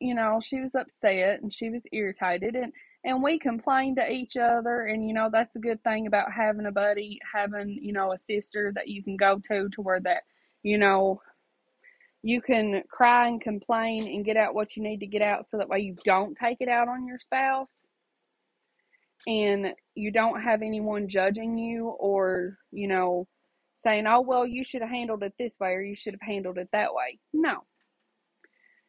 you 0.00 0.14
know 0.14 0.40
she 0.42 0.60
was 0.60 0.74
upset 0.74 1.40
and 1.40 1.52
she 1.52 1.70
was 1.70 1.82
irritated 1.92 2.54
and 2.54 2.72
and 3.04 3.22
we 3.22 3.38
complained 3.38 3.96
to 3.96 4.10
each 4.10 4.36
other 4.36 4.86
and 4.86 5.06
you 5.06 5.14
know 5.14 5.28
that's 5.32 5.56
a 5.56 5.60
good 5.60 5.82
thing 5.82 6.06
about 6.06 6.30
having 6.32 6.66
a 6.66 6.72
buddy 6.72 7.18
having 7.34 7.68
you 7.68 7.92
know 7.92 8.12
a 8.12 8.18
sister 8.18 8.72
that 8.74 8.88
you 8.88 9.02
can 9.02 9.16
go 9.16 9.40
to 9.48 9.68
to 9.70 9.80
where 9.82 10.00
that 10.00 10.22
you 10.62 10.78
know 10.78 11.20
you 12.22 12.40
can 12.40 12.82
cry 12.88 13.26
and 13.28 13.40
complain 13.40 14.06
and 14.06 14.24
get 14.24 14.36
out 14.36 14.54
what 14.54 14.76
you 14.76 14.82
need 14.82 15.00
to 15.00 15.06
get 15.06 15.22
out 15.22 15.46
so 15.50 15.58
that 15.58 15.68
way 15.68 15.80
you 15.80 15.96
don't 16.04 16.36
take 16.36 16.58
it 16.60 16.68
out 16.68 16.88
on 16.88 17.06
your 17.06 17.18
spouse. 17.18 17.68
And 19.26 19.74
you 19.94 20.10
don't 20.10 20.40
have 20.40 20.62
anyone 20.62 21.08
judging 21.08 21.56
you 21.56 21.88
or 21.88 22.58
you 22.72 22.88
know 22.88 23.28
saying 23.84 24.06
oh 24.06 24.20
well 24.20 24.46
you 24.46 24.64
should 24.64 24.80
have 24.80 24.90
handled 24.90 25.22
it 25.22 25.32
this 25.38 25.52
way 25.60 25.70
or 25.70 25.82
you 25.82 25.94
should 25.96 26.14
have 26.14 26.20
handled 26.22 26.58
it 26.58 26.68
that 26.72 26.94
way. 26.94 27.18
No. 27.32 27.64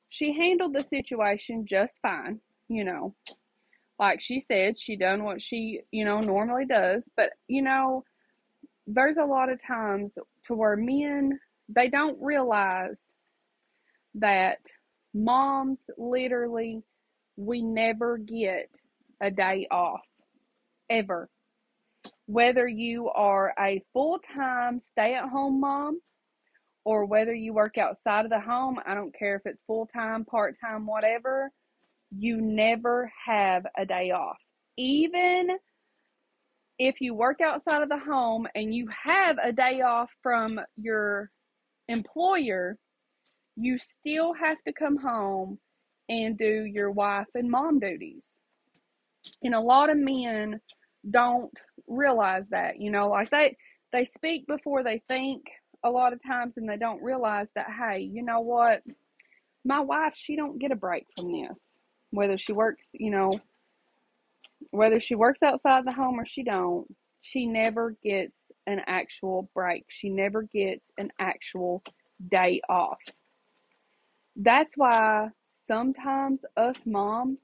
She 0.10 0.34
handled 0.34 0.74
the 0.74 0.84
situation 0.84 1.66
just 1.66 1.94
fine 2.02 2.40
you 2.70 2.84
know 2.84 3.14
like 4.04 4.20
she 4.20 4.42
said, 4.42 4.78
she 4.78 4.98
done 4.98 5.24
what 5.24 5.42
she, 5.42 5.80
you 5.92 6.04
know, 6.04 6.20
normally 6.20 6.66
does. 6.66 7.04
But, 7.16 7.30
you 7.48 7.62
know, 7.62 8.04
there's 8.86 9.16
a 9.16 9.24
lot 9.24 9.50
of 9.50 9.66
times 9.66 10.12
to 10.48 10.54
where 10.54 10.76
men, 10.76 11.40
they 11.70 11.88
don't 11.88 12.22
realize 12.22 12.98
that 14.16 14.58
moms 15.14 15.80
literally, 15.98 16.82
we 17.38 17.62
never 17.62 18.18
get 18.18 18.70
a 19.22 19.32
day 19.32 19.68
off. 19.72 20.02
Ever. 20.90 21.30
Whether 22.26 22.68
you 22.68 23.10
are 23.10 23.54
a 23.58 23.82
full 23.94 24.20
time 24.36 24.82
stay 24.82 25.16
at 25.16 25.30
home 25.30 25.62
mom 25.62 26.02
or 26.84 27.06
whether 27.06 27.34
you 27.34 27.54
work 27.54 27.78
outside 27.78 28.26
of 28.26 28.32
the 28.32 28.42
home, 28.42 28.80
I 28.86 28.96
don't 28.96 29.18
care 29.18 29.38
if 29.38 29.44
it's 29.46 29.64
full 29.66 29.88
time, 29.96 30.26
part 30.26 30.56
time, 30.62 30.86
whatever 30.86 31.52
you 32.18 32.42
never 32.42 33.12
have 33.26 33.66
a 33.78 33.86
day 33.86 34.12
off. 34.12 34.38
Even 34.78 35.50
if 36.80 37.02
you 37.02 37.14
work 37.14 37.40
outside 37.42 37.82
of 37.82 37.90
the 37.90 37.98
home 37.98 38.48
and 38.56 38.74
you 38.74 38.88
have 39.04 39.38
a 39.42 39.52
day 39.52 39.82
off 39.82 40.10
from 40.22 40.60
your 40.76 41.30
employer, 41.88 42.78
you 43.56 43.78
still 43.78 44.34
have 44.34 44.58
to 44.66 44.74
come 44.74 44.98
home 44.98 45.60
and 46.10 46.38
do 46.38 46.66
your 46.66 46.92
wife 46.92 47.28
and 47.36 47.50
mom 47.50 47.80
duties. 47.80 48.24
And 49.44 49.54
a 49.54 49.60
lot 49.60 49.90
of 49.90 49.98
men 49.98 50.60
don't 51.10 51.54
realize 51.88 52.50
that, 52.50 52.80
you 52.80 52.92
know, 52.92 53.10
like 53.10 53.30
they 53.30 53.56
they 53.92 54.06
speak 54.06 54.48
before 54.48 54.84
they 54.84 55.02
think 55.08 55.44
a 55.84 55.90
lot 55.90 56.14
of 56.14 56.20
times 56.24 56.54
and 56.58 56.68
they 56.68 56.78
don't 56.78 57.04
realize 57.04 57.50
that 57.56 57.68
hey, 57.78 58.00
you 58.00 58.24
know 58.24 58.42
what? 58.42 58.82
My 59.64 59.80
wife, 59.80 60.14
she 60.16 60.36
don't 60.36 60.60
get 60.60 60.72
a 60.72 60.76
break 60.76 61.06
from 61.16 61.32
this 61.32 61.58
whether 62.14 62.38
she 62.38 62.54
works, 62.54 62.88
you 62.94 63.10
know, 63.10 63.40
whether 64.70 65.00
she 65.00 65.16
works 65.16 65.42
outside 65.42 65.84
the 65.84 65.92
home 65.92 66.20
or 66.20 66.26
she 66.26 66.44
don't, 66.44 66.86
she 67.22 67.48
never 67.48 67.96
gets 68.04 68.36
an 68.68 68.82
actual 68.86 69.50
break. 69.56 69.86
She 69.90 70.10
never 70.10 70.44
gets 70.44 70.86
an 71.00 71.12
actual 71.20 71.84
day 72.32 72.62
off. 72.70 73.00
That's 74.36 74.74
why 74.78 75.30
sometimes 75.68 76.42
us 76.56 76.78
moms, 76.86 77.40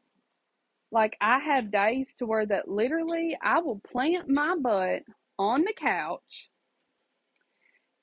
like 0.92 1.18
I 1.20 1.40
have 1.40 1.72
days 1.72 2.14
to 2.20 2.28
where 2.28 2.46
that 2.46 2.68
literally 2.68 3.36
I 3.42 3.60
will 3.60 3.82
plant 3.92 4.30
my 4.30 4.56
butt 4.56 5.02
on 5.40 5.64
the 5.64 5.74
couch 5.80 6.50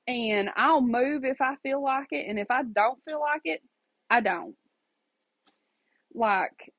and 0.09 0.51
I'll 0.57 0.81
move 0.81 1.25
if 1.25 1.41
I 1.41 1.55
feel 1.63 1.83
like 1.83 2.09
it. 2.11 2.27
And 2.29 2.39
if 2.39 2.51
I 2.51 2.63
don't 2.65 2.99
feel 3.05 3.21
like 3.21 3.43
it, 3.45 3.61
I 4.11 4.21
don't 4.21 4.57
like 6.17 6.73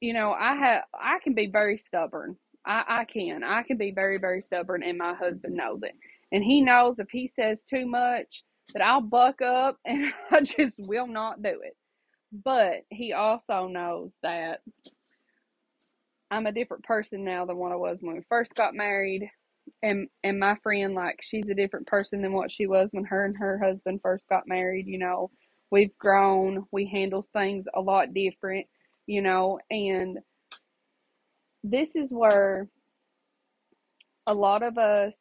you 0.00 0.14
know 0.14 0.32
i 0.32 0.56
have 0.56 0.84
i 0.94 1.18
can 1.24 1.34
be 1.34 1.48
very 1.48 1.78
stubborn. 1.78 2.36
I 2.66 2.84
i 3.00 3.06
can. 3.06 3.44
I 3.44 3.64
can 3.64 3.78
be 3.78 3.92
very 3.92 4.18
very 4.18 4.42
stubborn 4.42 4.84
and 4.84 4.98
my 4.98 5.14
husband 5.14 5.56
knows 5.56 5.80
it. 5.84 5.96
And 6.32 6.44
he 6.44 6.62
knows 6.62 6.98
if 7.00 7.08
he 7.10 7.28
says 7.28 7.64
too 7.64 7.86
much 7.86 8.44
that 8.74 8.82
i'll 8.82 9.02
buck 9.02 9.42
up 9.42 9.78
and 9.86 10.12
i 10.32 10.42
just 10.42 10.76
will 10.78 11.08
not 11.08 11.42
do 11.42 11.60
it. 11.64 11.76
But 12.32 12.82
he 12.90 13.12
also 13.14 13.68
knows 13.68 14.12
that 14.22 14.60
i'm 16.30 16.46
a 16.46 16.52
different 16.52 16.84
person 16.84 17.24
now 17.24 17.46
than 17.46 17.56
what 17.58 17.72
i 17.72 17.76
was 17.76 17.98
when 18.00 18.16
we 18.16 18.22
first 18.30 18.54
got 18.56 18.74
married. 18.74 19.30
And 19.82 20.08
and 20.24 20.40
my 20.40 20.56
friend 20.62 20.94
like 20.94 21.20
she's 21.22 21.48
a 21.50 21.54
different 21.54 21.86
person 21.88 22.22
than 22.22 22.32
what 22.34 22.52
she 22.52 22.66
was 22.68 22.90
when 22.92 23.04
her 23.06 23.24
and 23.26 23.36
her 23.38 23.58
husband 23.58 24.00
first 24.02 24.24
got 24.28 24.48
married 24.48 24.86
you 24.88 24.98
know 24.98 25.30
We've 25.70 25.96
grown, 25.98 26.66
we 26.70 26.86
handle 26.86 27.26
things 27.32 27.66
a 27.74 27.80
lot 27.80 28.14
different, 28.14 28.66
you 29.06 29.22
know, 29.22 29.58
and 29.70 30.18
this 31.64 31.96
is 31.96 32.10
where 32.10 32.68
a 34.26 34.34
lot 34.34 34.62
of 34.62 34.78
us 34.78 35.12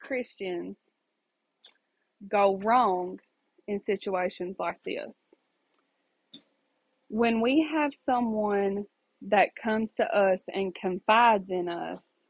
Christians 0.00 0.76
go 2.28 2.58
wrong 2.58 3.18
in 3.66 3.82
situations 3.82 4.56
like 4.58 4.80
this. 4.84 5.10
When 7.08 7.40
we 7.40 7.68
have 7.70 7.92
someone 7.94 8.86
that 9.22 9.50
comes 9.60 9.92
to 9.94 10.04
us 10.04 10.42
and 10.52 10.74
confides 10.74 11.50
in 11.50 11.68
us 11.68 12.21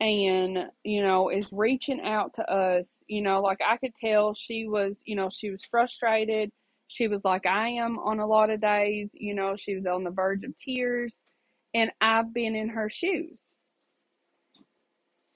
and 0.00 0.70
you 0.84 1.02
know 1.02 1.28
is 1.28 1.48
reaching 1.50 2.00
out 2.02 2.32
to 2.34 2.42
us 2.52 2.92
you 3.08 3.20
know 3.20 3.40
like 3.40 3.58
i 3.66 3.76
could 3.76 3.94
tell 3.94 4.32
she 4.32 4.68
was 4.68 4.98
you 5.04 5.16
know 5.16 5.28
she 5.28 5.50
was 5.50 5.64
frustrated. 5.64 6.52
She 6.90 7.06
was 7.08 7.24
like 7.24 7.44
i 7.46 7.68
am 7.68 7.98
on 7.98 8.18
a 8.18 8.26
lot 8.26 8.48
of 8.50 8.60
days 8.60 9.10
you 9.12 9.34
know 9.34 9.56
she 9.56 9.74
was 9.74 9.86
on 9.86 10.04
the 10.04 10.10
verge 10.10 10.44
of 10.44 10.56
tears 10.56 11.20
and 11.74 11.90
i've 12.00 12.32
been 12.32 12.54
in 12.54 12.68
her 12.68 12.88
shoes. 12.88 13.42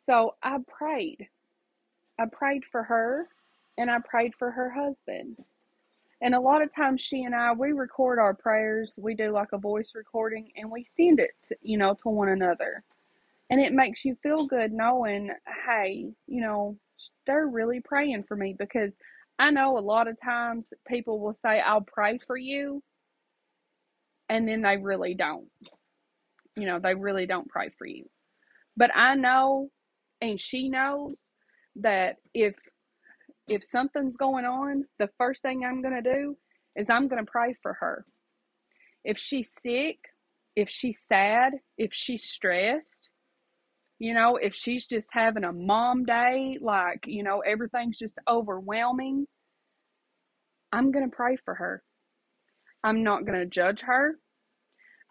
So 0.07 0.35
i 0.43 0.59
prayed. 0.67 1.29
I 2.19 2.27
prayed 2.27 2.65
for 2.71 2.85
her 2.85 3.29
and 3.77 3.91
i 3.91 3.99
prayed 3.99 4.35
for 4.39 4.51
her 4.51 4.71
husband. 4.71 5.37
And 6.21 6.37
a 6.37 6.41
lot 6.41 6.63
of 6.63 6.75
times 6.75 7.01
she 7.01 7.25
and 7.25 7.35
i 7.35 7.53
we 7.53 7.73
record 7.73 8.19
our 8.21 8.33
prayers. 8.33 8.95
We 8.97 9.15
do 9.15 9.33
like 9.33 9.53
a 9.53 9.59
voice 9.59 9.93
recording 9.95 10.53
and 10.57 10.71
we 10.71 10.85
send 10.85 11.19
it 11.19 11.33
to, 11.49 11.57
you 11.63 11.77
know 11.77 11.95
to 12.03 12.09
one 12.09 12.29
another 12.29 12.85
and 13.53 13.61
it 13.61 13.75
makes 13.75 14.03
you 14.03 14.17
feel 14.23 14.47
good 14.47 14.73
knowing, 14.73 15.29
hey, 15.67 16.07
you 16.27 16.41
know, 16.41 16.79
they're 17.27 17.47
really 17.47 17.81
praying 17.85 18.25
for 18.27 18.35
me 18.35 18.57
because 18.59 18.93
I 19.39 19.51
know 19.51 19.77
a 19.77 19.81
lot 19.81 20.09
of 20.09 20.17
times 20.25 20.65
people 20.89 21.21
will 21.21 21.35
say, 21.35 21.61
I'll 21.61 21.83
pray 21.87 22.19
for 22.27 22.35
you. 22.35 22.83
And 24.31 24.49
then 24.49 24.63
they 24.63 24.79
really 24.79 25.13
don't. 25.15 25.49
You 26.57 26.65
know, 26.65 26.79
they 26.83 26.95
really 26.95 27.27
don't 27.27 27.47
pray 27.47 27.69
for 27.77 27.87
you. 27.87 28.07
But 28.75 28.91
I 28.97 29.17
know, 29.17 29.69
and 30.23 30.41
she 30.41 30.71
knows, 30.71 31.17
that 31.77 32.17
if 32.33 32.55
if 33.49 33.65
something's 33.65 34.17
going 34.17 34.47
on, 34.47 34.85
the 34.99 35.11
first 35.19 35.43
thing 35.43 35.63
I'm 35.63 35.83
going 35.83 36.03
to 36.03 36.11
do 36.11 36.39
is 36.75 36.89
I'm 36.89 37.07
going 37.07 37.23
to 37.23 37.31
pray 37.31 37.55
for 37.61 37.75
her. 37.75 38.07
If 39.05 39.19
she's 39.19 39.53
sick, 39.63 39.99
if 40.57 40.71
she's 40.71 41.03
sad, 41.07 41.53
if 41.77 41.93
she's 41.93 42.25
stressed, 42.25 43.11
you 44.03 44.15
know, 44.15 44.35
if 44.35 44.53
she's 44.53 44.89
just 44.89 45.07
having 45.13 45.45
a 45.45 45.53
mom 45.53 46.05
day, 46.05 46.59
like, 46.61 47.07
you 47.07 47.23
know, 47.23 47.39
everything's 47.39 47.97
just 47.97 48.19
overwhelming, 48.29 49.29
I'm 50.73 50.91
going 50.91 51.09
to 51.09 51.17
pray 51.17 51.37
for 51.37 51.55
her. 51.55 51.85
I'm 52.83 53.05
not 53.05 53.25
going 53.25 53.39
to 53.39 53.47
judge 53.47 53.81
her. 53.83 54.19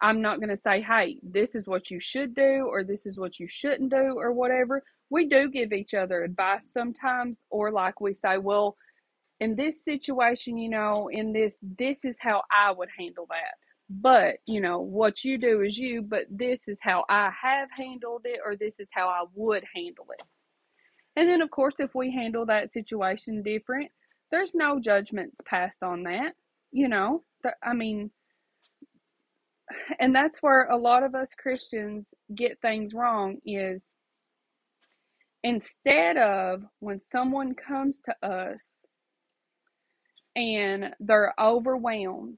I'm 0.01 0.21
not 0.21 0.41
going 0.41 0.49
to 0.49 0.57
say, 0.57 0.81
hey, 0.81 1.19
this 1.23 1.55
is 1.55 1.67
what 1.67 1.89
you 1.89 2.01
should 2.01 2.35
do 2.35 2.67
or 2.69 2.83
this 2.83 3.05
is 3.05 3.17
what 3.17 3.39
you 3.39 3.47
shouldn't 3.47 3.91
do 3.91 4.15
or 4.17 4.33
whatever. 4.33 4.83
we 5.09 5.29
do 5.29 5.49
give 5.49 5.71
each 5.71 5.93
other 5.93 6.25
advice 6.25 6.69
sometimes, 6.73 7.37
or 7.49 7.71
like 7.71 8.01
we 8.01 8.13
say, 8.13 8.39
well, 8.39 8.75
in 9.39 9.55
this 9.55 9.85
situation, 9.85 10.57
you 10.57 10.69
know, 10.69 11.09
in 11.09 11.31
this, 11.31 11.55
this 11.61 11.99
is 12.03 12.17
how 12.19 12.41
I 12.51 12.73
would 12.73 12.89
handle 12.99 13.27
that. 13.29 13.55
But, 13.93 14.37
you 14.45 14.61
know, 14.61 14.79
what 14.79 15.25
you 15.25 15.37
do 15.37 15.59
is 15.61 15.77
you, 15.77 16.01
but 16.01 16.25
this 16.29 16.61
is 16.65 16.77
how 16.81 17.03
I 17.09 17.29
have 17.41 17.67
handled 17.77 18.21
it, 18.23 18.39
or 18.43 18.55
this 18.55 18.79
is 18.79 18.87
how 18.91 19.09
I 19.09 19.23
would 19.35 19.65
handle 19.75 20.07
it. 20.17 20.25
And 21.17 21.27
then, 21.27 21.41
of 21.41 21.51
course, 21.51 21.75
if 21.77 21.93
we 21.93 22.09
handle 22.09 22.45
that 22.45 22.71
situation 22.71 23.43
different, 23.43 23.91
there's 24.31 24.53
no 24.53 24.79
judgments 24.79 25.41
passed 25.45 25.83
on 25.83 26.03
that. 26.03 26.35
You 26.71 26.87
know, 26.87 27.23
I 27.61 27.73
mean, 27.73 28.11
and 29.99 30.15
that's 30.15 30.41
where 30.41 30.67
a 30.67 30.77
lot 30.77 31.03
of 31.03 31.13
us 31.13 31.31
Christians 31.37 32.07
get 32.33 32.61
things 32.61 32.93
wrong 32.93 33.39
is 33.45 33.87
instead 35.43 36.15
of 36.15 36.63
when 36.79 36.99
someone 36.99 37.55
comes 37.55 37.99
to 38.05 38.25
us 38.25 38.63
and 40.33 40.95
they're 41.01 41.33
overwhelmed 41.37 42.37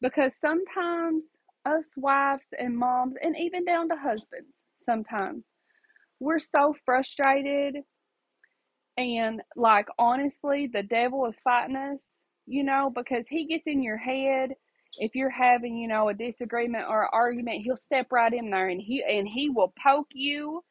because 0.00 0.34
sometimes 0.40 1.24
us 1.66 1.88
wives 1.96 2.44
and 2.58 2.76
moms 2.76 3.14
and 3.22 3.36
even 3.38 3.64
down 3.64 3.88
to 3.88 3.96
husbands 3.96 4.48
sometimes 4.80 5.46
we're 6.20 6.38
so 6.38 6.74
frustrated 6.84 7.76
and 8.96 9.42
like 9.56 9.86
honestly 9.98 10.68
the 10.72 10.82
devil 10.82 11.26
is 11.26 11.38
fighting 11.44 11.76
us 11.76 12.00
you 12.46 12.64
know 12.64 12.90
because 12.94 13.26
he 13.28 13.46
gets 13.46 13.64
in 13.66 13.82
your 13.82 13.98
head 13.98 14.50
if 14.98 15.14
you're 15.14 15.30
having, 15.30 15.76
you 15.76 15.88
know, 15.88 16.08
a 16.08 16.14
disagreement 16.14 16.86
or 16.88 17.04
an 17.04 17.10
argument, 17.12 17.62
he'll 17.62 17.76
step 17.76 18.08
right 18.12 18.32
in 18.32 18.50
there 18.50 18.68
and 18.68 18.80
he 18.80 19.02
and 19.08 19.28
he 19.28 19.48
will 19.48 19.72
poke 19.82 20.08
you 20.12 20.62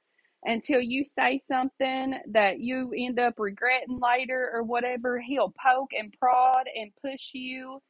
until 0.43 0.81
you 0.81 1.03
say 1.03 1.37
something 1.37 2.15
that 2.31 2.59
you 2.59 2.93
end 2.97 3.19
up 3.19 3.35
regretting 3.37 3.99
later 3.99 4.51
or 4.53 4.63
whatever. 4.63 5.19
He'll 5.19 5.53
poke 5.63 5.91
and 5.97 6.13
prod 6.19 6.67
and 6.75 6.91
push 7.03 7.31
you 7.33 7.81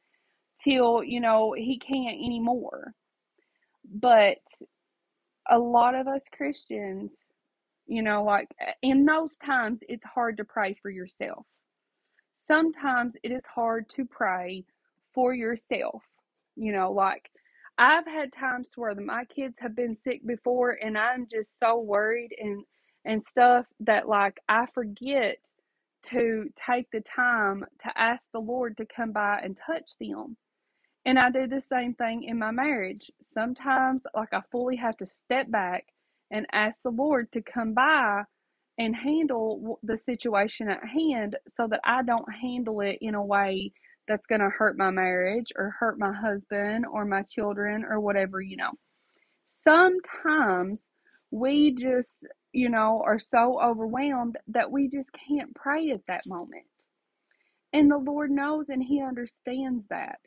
till, 0.62 1.02
you 1.04 1.20
know, 1.20 1.54
he 1.56 1.78
can't 1.78 2.18
anymore. 2.18 2.94
But 3.90 4.38
a 5.48 5.58
lot 5.58 5.94
of 5.94 6.08
us 6.08 6.22
Christians, 6.36 7.12
you 7.86 8.02
know, 8.02 8.22
like 8.24 8.48
in 8.82 9.04
those 9.04 9.36
times, 9.38 9.80
it's 9.88 10.04
hard 10.04 10.36
to 10.38 10.44
pray 10.44 10.76
for 10.82 10.90
yourself. 10.90 11.46
Sometimes 12.46 13.14
it 13.22 13.32
is 13.32 13.42
hard 13.54 13.88
to 13.90 14.04
pray 14.04 14.64
for 15.14 15.34
yourself 15.34 16.02
you 16.58 16.72
know, 16.72 16.92
like 16.92 17.30
I've 17.78 18.06
had 18.06 18.32
times 18.32 18.68
where 18.74 18.94
my 18.96 19.24
kids 19.26 19.54
have 19.60 19.76
been 19.76 19.96
sick 19.96 20.26
before 20.26 20.72
and 20.72 20.98
I'm 20.98 21.26
just 21.30 21.58
so 21.60 21.78
worried 21.78 22.30
and 22.38 22.64
and 23.04 23.24
stuff 23.24 23.64
that 23.80 24.08
like 24.08 24.38
I 24.48 24.66
forget 24.74 25.36
to 26.06 26.48
take 26.56 26.90
the 26.90 27.00
time 27.02 27.64
to 27.84 27.98
ask 27.98 28.30
the 28.32 28.40
Lord 28.40 28.76
to 28.78 28.86
come 28.86 29.12
by 29.12 29.40
and 29.42 29.56
touch 29.66 29.92
them. 30.00 30.36
And 31.06 31.18
I 31.18 31.30
do 31.30 31.46
the 31.46 31.60
same 31.60 31.94
thing 31.94 32.24
in 32.24 32.38
my 32.38 32.50
marriage. 32.50 33.10
Sometimes 33.22 34.02
like 34.14 34.32
I 34.32 34.42
fully 34.52 34.76
have 34.76 34.96
to 34.98 35.06
step 35.06 35.50
back 35.50 35.86
and 36.30 36.46
ask 36.52 36.82
the 36.82 36.90
Lord 36.90 37.32
to 37.32 37.42
come 37.42 37.74
by 37.74 38.22
and 38.78 38.94
handle 38.94 39.80
the 39.82 39.98
situation 39.98 40.68
at 40.68 40.84
hand 40.84 41.36
so 41.56 41.66
that 41.68 41.80
I 41.84 42.02
don't 42.02 42.32
handle 42.42 42.80
it 42.80 42.98
in 43.00 43.14
a 43.14 43.24
way 43.24 43.72
that's 44.06 44.26
going 44.26 44.40
to 44.40 44.50
hurt 44.50 44.78
my 44.78 44.90
marriage 44.90 45.52
or 45.56 45.74
hurt 45.78 45.98
my 45.98 46.12
husband 46.12 46.86
or 46.86 47.04
my 47.04 47.22
children 47.22 47.84
or 47.84 48.00
whatever, 48.00 48.40
you 48.40 48.56
know. 48.56 48.72
Sometimes 49.46 50.88
we 51.30 51.74
just, 51.74 52.16
you 52.52 52.68
know, 52.70 53.02
are 53.04 53.18
so 53.18 53.60
overwhelmed 53.62 54.36
that 54.48 54.70
we 54.70 54.88
just 54.88 55.10
can't 55.28 55.54
pray 55.54 55.90
at 55.90 56.06
that 56.08 56.26
moment. 56.26 56.66
And 57.72 57.90
the 57.90 57.98
Lord 57.98 58.30
knows 58.30 58.66
and 58.68 58.82
he 58.82 59.02
understands 59.02 59.84
that. 59.90 60.18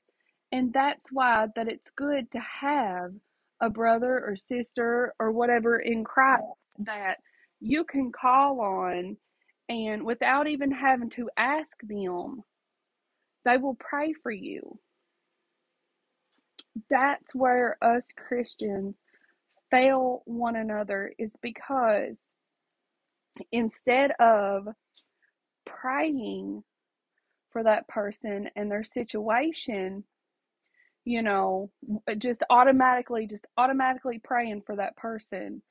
And 0.51 0.73
that's 0.73 1.07
why 1.11 1.47
that 1.55 1.67
it's 1.67 1.91
good 1.95 2.31
to 2.31 2.39
have 2.39 3.11
a 3.61 3.69
brother 3.69 4.23
or 4.25 4.35
sister 4.35 5.13
or 5.19 5.31
whatever 5.31 5.79
in 5.79 6.03
Christ 6.03 6.43
that 6.79 7.17
you 7.59 7.83
can 7.85 8.11
call 8.11 8.59
on 8.59 9.17
and 9.69 10.03
without 10.03 10.47
even 10.47 10.71
having 10.71 11.09
to 11.11 11.29
ask 11.37 11.77
them 11.83 12.41
they 13.45 13.57
will 13.57 13.75
pray 13.75 14.13
for 14.13 14.31
you. 14.31 14.79
That's 16.89 17.33
where 17.33 17.77
us 17.81 18.03
Christians 18.15 18.95
fail 19.69 20.21
one 20.25 20.55
another, 20.55 21.13
is 21.17 21.33
because 21.41 22.21
instead 23.51 24.11
of 24.19 24.67
praying 25.65 26.63
for 27.51 27.63
that 27.63 27.87
person 27.87 28.49
and 28.55 28.69
their 28.69 28.83
situation, 28.83 30.03
you 31.05 31.21
know, 31.21 31.71
uh, 32.07 32.15
just 32.15 32.43
automatically, 32.49 33.27
just 33.27 33.45
automatically 33.57 34.19
praying 34.23 34.61
for 34.65 34.75
that 34.75 34.95
person, 34.95 35.61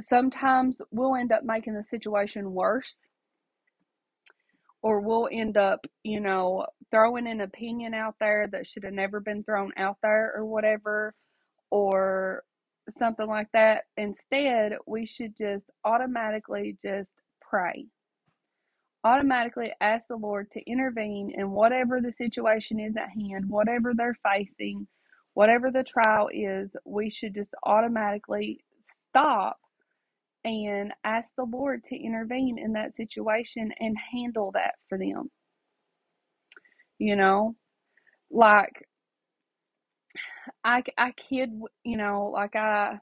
sometimes 0.00 0.78
we'll 0.90 1.16
end 1.16 1.32
up 1.32 1.44
making 1.44 1.74
the 1.74 1.84
situation 1.84 2.52
worse 2.52 2.96
or 4.82 5.00
we'll 5.00 5.28
end 5.32 5.56
up, 5.56 5.86
you 6.04 6.20
know, 6.20 6.66
throwing 6.90 7.26
an 7.26 7.40
opinion 7.40 7.94
out 7.94 8.14
there 8.20 8.48
that 8.52 8.66
should 8.66 8.84
have 8.84 8.92
never 8.92 9.20
been 9.20 9.42
thrown 9.42 9.72
out 9.76 9.96
there 10.02 10.32
or 10.36 10.44
whatever, 10.44 11.14
or 11.70 12.44
something 12.90 13.26
like 13.26 13.48
that. 13.52 13.84
Instead, 13.96 14.74
we 14.86 15.06
should 15.06 15.36
just 15.36 15.64
automatically 15.84 16.76
just 16.84 17.10
pray. 17.40 17.86
Automatically 19.06 19.72
ask 19.80 20.08
the 20.08 20.16
Lord 20.16 20.50
to 20.52 20.70
intervene 20.70 21.32
in 21.36 21.52
whatever 21.52 22.00
the 22.00 22.12
situation 22.12 22.80
is 22.80 22.96
at 22.96 23.10
hand, 23.10 23.48
whatever 23.48 23.92
they're 23.94 24.18
facing, 24.24 24.88
whatever 25.34 25.70
the 25.70 25.84
trial 25.84 26.28
is, 26.32 26.70
we 26.84 27.08
should 27.08 27.34
just 27.34 27.54
automatically 27.64 28.64
stop 29.10 29.58
and 30.44 30.92
ask 31.04 31.32
the 31.36 31.44
Lord 31.44 31.84
to 31.84 31.96
intervene 31.96 32.58
in 32.58 32.72
that 32.72 32.96
situation 32.96 33.72
and 33.78 33.96
handle 34.12 34.50
that 34.54 34.74
for 34.88 34.98
them. 34.98 35.30
You 36.98 37.14
know, 37.16 37.54
like 38.30 38.88
I, 40.64 40.82
I 40.98 41.12
kid, 41.12 41.52
you 41.84 41.96
know, 41.96 42.30
like 42.34 42.56
I 42.56 42.98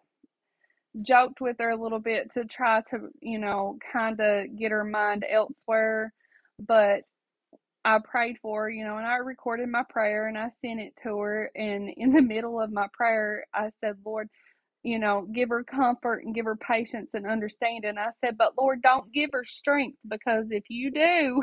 joked 1.03 1.41
with 1.41 1.57
her 1.61 1.71
a 1.71 1.83
little 1.83 2.01
bit 2.01 2.33
to 2.35 2.45
try 2.45 2.83
to, 2.91 3.09
you 3.21 3.39
know, 3.39 3.79
kind 3.93 4.21
of 4.21 4.57
get 4.59 4.71
her 4.73 4.85
mind 4.85 5.25
elsewhere, 5.29 6.13
but 6.61 7.03
I 7.85 7.99
prayed 8.05 8.39
for 8.43 8.65
her, 8.65 8.71
you 8.71 8.85
know, 8.85 8.99
and 8.99 9.07
I 9.07 9.17
recorded 9.17 9.69
my 9.71 9.85
prayer 9.91 10.29
and 10.29 10.39
I 10.39 10.51
sent 10.65 10.81
it 10.81 10.95
to 11.05 11.19
her. 11.21 11.51
And 11.57 11.91
in 11.97 12.13
the 12.15 12.23
middle 12.23 12.61
of 12.63 12.73
my 12.73 12.89
prayer, 12.95 13.47
I 13.55 13.71
said, 13.83 13.99
Lord, 14.07 14.31
you 14.85 14.99
know, 15.01 15.29
give 15.35 15.51
her 15.51 15.65
comfort 15.65 16.25
and 16.25 16.35
give 16.35 16.47
her 16.47 16.57
patience 16.57 17.11
and 17.15 17.27
understanding. 17.27 17.97
I 17.99 18.11
said, 18.25 18.39
but 18.39 18.55
Lord, 18.59 18.83
don't 18.83 19.13
give 19.13 19.31
her 19.35 19.45
strength 19.47 19.99
because 20.09 20.47
if 20.51 20.65
you 20.71 20.93
do, 20.93 21.43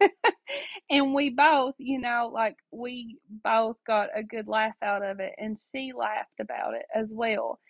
and 0.90 1.14
we 1.14 1.30
both, 1.30 1.74
you 1.78 2.00
know, 2.00 2.30
like 2.32 2.56
we 2.72 3.18
both 3.44 3.76
got 3.86 4.10
a 4.16 4.24
good 4.24 4.48
laugh 4.48 4.74
out 4.82 5.04
of 5.04 5.20
it, 5.20 5.32
and 5.38 5.58
she 5.74 5.92
laughed 5.96 6.40
about 6.40 6.74
it 6.74 6.86
as 6.94 7.06
well. 7.10 7.60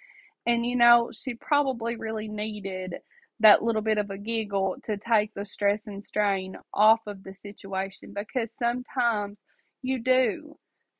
And, 0.47 0.65
you 0.65 0.77
know, 0.77 1.11
she 1.13 1.35
probably 1.35 1.97
really 1.97 2.29
needed 2.29 2.95
that 3.41 3.63
little 3.63 3.83
bit 3.83 3.99
of 3.99 4.11
a 4.11 4.19
giggle 4.19 4.77
to 4.87 4.97
take 4.97 5.35
the 5.35 5.45
stress 5.45 5.81
and 5.87 6.05
strain 6.07 6.57
off 6.73 7.01
of 7.07 7.23
the 7.23 7.35
situation 7.43 8.15
because 8.15 8.51
sometimes 8.59 9.37
you 9.83 10.03
do 10.03 10.57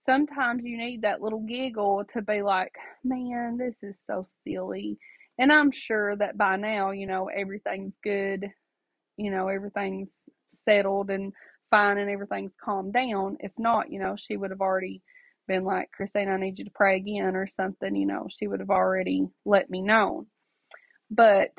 sometimes 0.07 0.63
you 0.65 0.79
need 0.79 1.03
that 1.03 1.21
little 1.21 1.41
giggle 1.41 2.05
to 2.15 2.23
be 2.23 2.43
like, 2.43 2.73
man, 3.05 3.59
this 3.59 3.75
is 3.83 3.97
so 4.07 4.25
silly. 4.47 4.97
And 5.39 5.53
I'm 5.53 5.71
sure 5.73 6.17
that 6.17 6.39
by 6.39 6.57
now, 6.57 6.93
you 6.93 7.07
know, 7.07 7.29
everything's 7.29 7.95
good, 8.03 8.47
you 9.17 9.31
know, 9.31 9.49
everything's 9.49 10.09
settled 10.65 11.11
and 11.11 11.33
fine 11.71 11.99
and 11.99 12.09
everything's 12.11 12.53
calmed 12.65 12.95
down. 12.95 13.37
If 13.41 13.53
not, 13.59 13.91
you 13.91 13.99
know, 13.99 14.17
she 14.17 14.37
would 14.37 14.51
have 14.51 14.61
already 14.61 15.03
been 15.47 15.65
like, 15.65 15.91
Christine, 15.93 16.29
I 16.29 16.37
need 16.37 16.59
you 16.59 16.65
to 16.65 16.71
pray 16.75 16.97
again 16.97 17.37
or 17.37 17.47
something, 17.47 17.95
you 17.95 18.07
know, 18.07 18.27
she 18.31 18.47
would 18.47 18.61
have 18.61 18.71
already 18.71 19.27
let 19.45 19.71
me 19.71 19.83
know. 19.83 20.27
But 21.11 21.51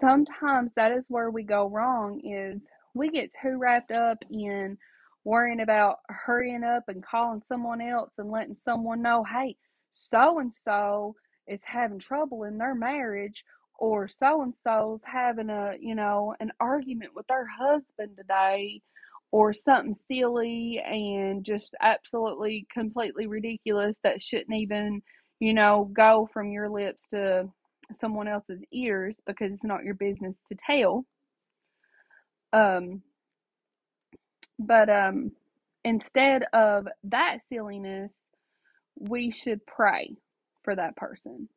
sometimes 0.00 0.70
that 0.76 0.92
is 0.92 1.04
where 1.08 1.30
we 1.30 1.42
go 1.42 1.68
wrong 1.68 2.20
is 2.20 2.60
we 2.94 3.10
get 3.10 3.30
too 3.42 3.58
wrapped 3.58 3.90
up 3.90 4.18
in 4.30 4.78
worrying 5.24 5.60
about 5.60 5.98
hurrying 6.08 6.64
up 6.64 6.84
and 6.88 7.04
calling 7.04 7.42
someone 7.48 7.80
else 7.80 8.10
and 8.18 8.30
letting 8.30 8.56
someone 8.64 9.02
know, 9.02 9.24
hey, 9.24 9.56
so 9.92 10.38
and 10.38 10.52
so 10.64 11.14
is 11.48 11.62
having 11.64 11.98
trouble 11.98 12.44
in 12.44 12.58
their 12.58 12.74
marriage 12.74 13.44
or 13.78 14.08
so 14.08 14.42
and 14.42 14.54
so's 14.64 15.00
having 15.04 15.50
a, 15.50 15.74
you 15.80 15.94
know, 15.94 16.34
an 16.40 16.50
argument 16.60 17.12
with 17.14 17.26
their 17.26 17.46
husband 17.46 18.16
today 18.16 18.80
or 19.36 19.52
something 19.52 19.94
silly 20.10 20.82
and 20.82 21.44
just 21.44 21.74
absolutely 21.82 22.66
completely 22.72 23.26
ridiculous 23.26 23.94
that 24.02 24.22
shouldn't 24.22 24.56
even, 24.56 25.02
you 25.40 25.52
know, 25.52 25.90
go 25.92 26.26
from 26.32 26.50
your 26.50 26.70
lips 26.70 27.02
to 27.12 27.46
someone 27.92 28.28
else's 28.28 28.62
ears 28.72 29.14
because 29.26 29.52
it's 29.52 29.62
not 29.62 29.84
your 29.84 29.92
business 29.92 30.40
to 30.48 30.56
tell. 30.66 31.04
Um, 32.54 33.02
but 34.58 34.88
um, 34.88 35.32
instead 35.84 36.44
of 36.54 36.88
that 37.04 37.40
silliness, 37.50 38.10
we 38.98 39.30
should 39.32 39.66
pray 39.66 40.16
for 40.64 40.74
that 40.74 40.96
person 40.96 41.50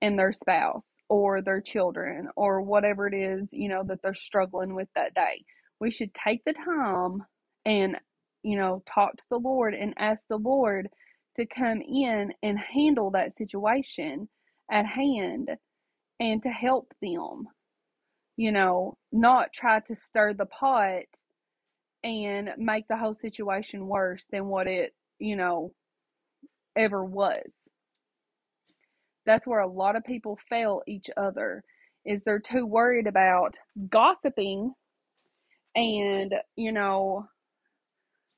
and 0.00 0.18
their 0.18 0.32
spouse 0.32 0.86
or 1.10 1.42
their 1.42 1.60
children 1.60 2.30
or 2.36 2.62
whatever 2.62 3.06
it 3.06 3.14
is, 3.14 3.46
you 3.52 3.68
know, 3.68 3.82
that 3.84 4.00
they're 4.02 4.14
struggling 4.14 4.74
with 4.74 4.88
that 4.96 5.12
day. 5.12 5.44
We 5.80 5.90
should 5.90 6.10
take 6.14 6.42
the 6.44 6.52
time 6.52 7.24
and, 7.64 7.98
you 8.42 8.56
know, 8.58 8.82
talk 8.92 9.16
to 9.16 9.22
the 9.30 9.38
Lord 9.38 9.74
and 9.74 9.94
ask 9.98 10.22
the 10.28 10.36
Lord 10.36 10.88
to 11.36 11.46
come 11.46 11.80
in 11.82 12.32
and 12.42 12.58
handle 12.58 13.10
that 13.12 13.36
situation 13.38 14.28
at 14.70 14.86
hand 14.86 15.50
and 16.20 16.42
to 16.42 16.48
help 16.48 16.92
them. 17.02 17.44
You 18.36 18.52
know, 18.52 18.96
not 19.12 19.52
try 19.52 19.80
to 19.80 19.96
stir 19.96 20.34
the 20.34 20.46
pot 20.46 21.02
and 22.02 22.50
make 22.56 22.88
the 22.88 22.96
whole 22.96 23.16
situation 23.20 23.86
worse 23.86 24.22
than 24.30 24.46
what 24.46 24.66
it, 24.66 24.94
you 25.18 25.36
know, 25.36 25.72
ever 26.76 27.04
was. 27.04 27.44
That's 29.26 29.46
where 29.46 29.60
a 29.60 29.70
lot 29.70 29.96
of 29.96 30.04
people 30.04 30.38
fail 30.48 30.82
each 30.86 31.10
other 31.16 31.62
is 32.06 32.22
they're 32.22 32.38
too 32.40 32.66
worried 32.66 33.06
about 33.06 33.56
gossiping 33.90 34.72
and, 35.74 36.34
you 36.56 36.72
know, 36.72 37.26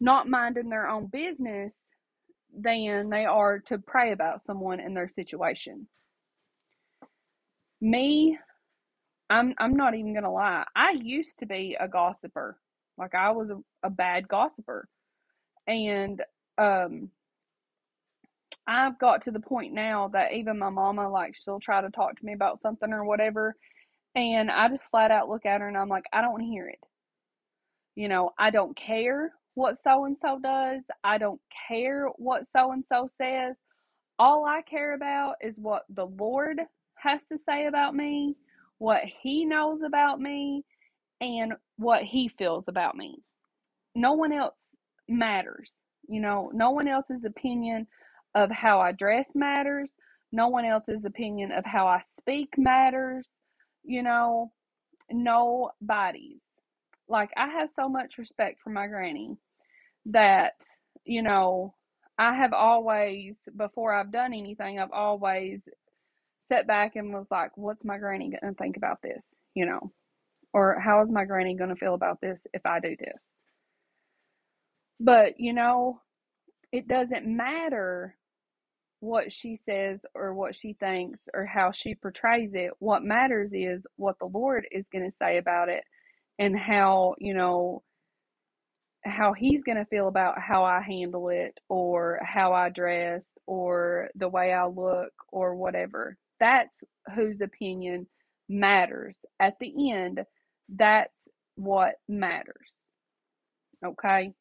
not 0.01 0.29
minding 0.29 0.69
their 0.69 0.89
own 0.89 1.07
business 1.07 1.75
than 2.57 3.11
they 3.11 3.25
are 3.25 3.61
to 3.61 3.79
pray 3.79 4.13
about 4.13 4.45
someone 4.45 4.81
and 4.81 4.97
their 4.97 5.09
situation. 5.09 5.89
Me, 7.81 8.39
I'm 9.31 9.55
I'm 9.59 9.77
not 9.77 9.95
even 9.95 10.15
gonna 10.15 10.33
lie. 10.33 10.65
I 10.77 10.93
used 10.93 11.39
to 11.41 11.47
be 11.47 11.77
a 11.81 11.89
gossiper. 11.89 12.59
Like 12.99 13.15
I 13.15 13.33
was 13.33 13.51
a, 13.51 13.59
a 13.87 13.91
bad 13.91 14.29
gossiper. 14.29 14.89
And 15.67 16.23
um 16.59 17.11
I've 18.67 18.99
got 18.99 19.23
to 19.23 19.31
the 19.33 19.41
point 19.41 19.73
now 19.75 20.09
that 20.09 20.33
even 20.33 20.59
my 20.59 20.71
mama 20.71 21.09
like 21.11 21.35
she'll 21.37 21.61
try 21.61 21.81
to 21.81 21.91
talk 21.91 22.17
to 22.19 22.25
me 22.27 22.33
about 22.35 22.61
something 22.63 22.93
or 22.93 23.05
whatever 23.05 23.57
and 24.15 24.51
I 24.51 24.69
just 24.69 24.85
flat 24.91 25.11
out 25.11 25.29
look 25.29 25.47
at 25.47 25.61
her 25.61 25.69
and 25.69 25.77
I'm 25.79 25.89
like, 25.89 26.05
I 26.13 26.21
don't 26.23 26.33
want 26.33 26.45
to 26.45 26.49
hear 26.49 26.69
it. 26.69 26.81
You 27.95 28.09
know, 28.09 28.31
I 28.39 28.51
don't 28.51 28.77
care 28.77 29.33
what 29.55 29.79
so 29.83 30.05
and 30.07 30.17
so 30.17 30.39
does. 30.43 30.83
I 31.05 31.19
don't 31.19 31.41
care 31.69 32.09
what 32.17 32.45
so 32.57 32.73
and 32.73 32.85
so 32.91 33.09
says. 33.19 33.57
All 34.19 34.45
I 34.47 34.63
care 34.63 34.95
about 34.95 35.37
is 35.43 35.57
what 35.59 35.85
the 35.91 36.07
Lord 36.07 36.61
has 36.97 37.25
to 37.31 37.39
say 37.39 37.67
about 37.67 37.95
me, 37.95 38.37
what 38.79 39.03
He 39.23 39.45
knows 39.45 39.83
about 39.83 40.21
me, 40.21 40.65
and 41.21 41.55
what 41.77 42.03
He 42.03 42.29
feels 42.39 42.65
about 42.69 42.97
me. 42.97 43.17
No 43.95 44.15
one 44.15 44.33
else 44.33 44.55
matters. 45.09 45.73
You 46.09 46.21
know, 46.21 46.51
no 46.55 46.71
one 46.71 46.89
else's 46.89 47.25
opinion 47.25 47.87
of 48.35 48.51
how 48.51 48.81
I 48.81 48.93
dress 48.93 49.29
matters. 49.35 49.91
No 50.33 50.49
one 50.49 50.65
else's 50.65 51.05
opinion 51.05 51.53
of 51.53 51.65
how 51.67 51.87
I 51.87 52.03
speak 52.07 52.51
matters. 52.57 53.27
You 53.85 54.03
know, 54.03 54.53
nobody's. 55.11 56.41
Like, 57.13 57.29
I 57.37 57.47
have 57.49 57.69
so 57.77 57.91
much 57.91 58.17
respect 58.17 58.61
for 58.65 58.71
my 58.71 58.87
granny 58.87 59.37
that, 60.07 60.55
you 61.05 61.23
know, 61.23 61.75
I 62.17 62.35
have 62.35 62.55
always, 62.55 63.37
before 63.55 63.93
I've 63.93 64.11
done 64.11 64.33
anything, 64.33 64.81
I've 64.81 64.93
always 64.93 65.61
sat 66.51 66.67
back 66.67 66.97
and 66.97 67.13
was 67.13 67.27
like, 67.31 67.51
what's 67.55 67.85
my 67.85 67.99
granny 67.99 68.31
going 68.31 68.55
to 68.55 68.57
think 68.59 68.79
about 68.79 69.03
this? 69.03 69.23
You 69.55 69.67
know, 69.67 69.93
or 70.55 70.81
how 70.81 71.03
is 71.03 71.11
my 71.11 71.27
granny 71.27 71.55
going 71.55 71.69
to 71.69 71.77
feel 71.77 71.93
about 71.93 72.23
this 72.23 72.39
if 72.55 72.65
I 72.65 72.81
do 72.81 72.97
this? 72.99 73.21
But, 74.99 75.39
you 75.39 75.53
know, 75.53 76.01
it 76.73 76.89
doesn't 76.89 77.27
matter 77.27 78.17
what 79.01 79.31
she 79.31 79.57
says 79.57 80.01
or 80.15 80.33
what 80.33 80.57
she 80.57 80.73
thinks 80.81 81.19
or 81.35 81.45
how 81.45 81.73
she 81.73 81.95
portrays 81.95 82.53
it. 82.55 82.71
What 82.79 83.03
matters 83.03 83.51
is 83.53 83.83
what 83.97 84.19
the 84.19 84.31
Lord 84.33 84.67
is 84.73 84.87
going 84.91 85.05
to 85.05 85.17
say 85.21 85.37
about 85.37 85.69
it 85.69 85.85
and 86.43 86.59
how, 86.59 87.15
you 87.19 87.35
know, 87.35 87.85
how 89.05 89.33
he's 89.33 89.63
going 89.63 89.79
to 89.79 89.85
feel 89.85 90.09
about 90.09 90.41
how 90.41 90.65
I 90.65 90.83
handle 90.83 91.29
it 91.29 91.57
or 91.69 92.19
how 92.25 92.53
I 92.53 92.69
dress 92.69 93.23
or 93.47 94.09
the 94.17 94.29
way 94.29 94.53
I 94.53 94.67
look 94.67 95.13
or 95.31 95.55
whatever. 95.55 96.17
That's 96.41 96.75
whose 97.15 97.41
opinion 97.41 98.09
matters. 98.49 99.15
At 99.39 99.55
the 99.61 99.93
end, 99.93 100.21
that's 100.69 101.15
what 101.55 101.95
matters. 102.09 102.73
Okay? 103.87 104.33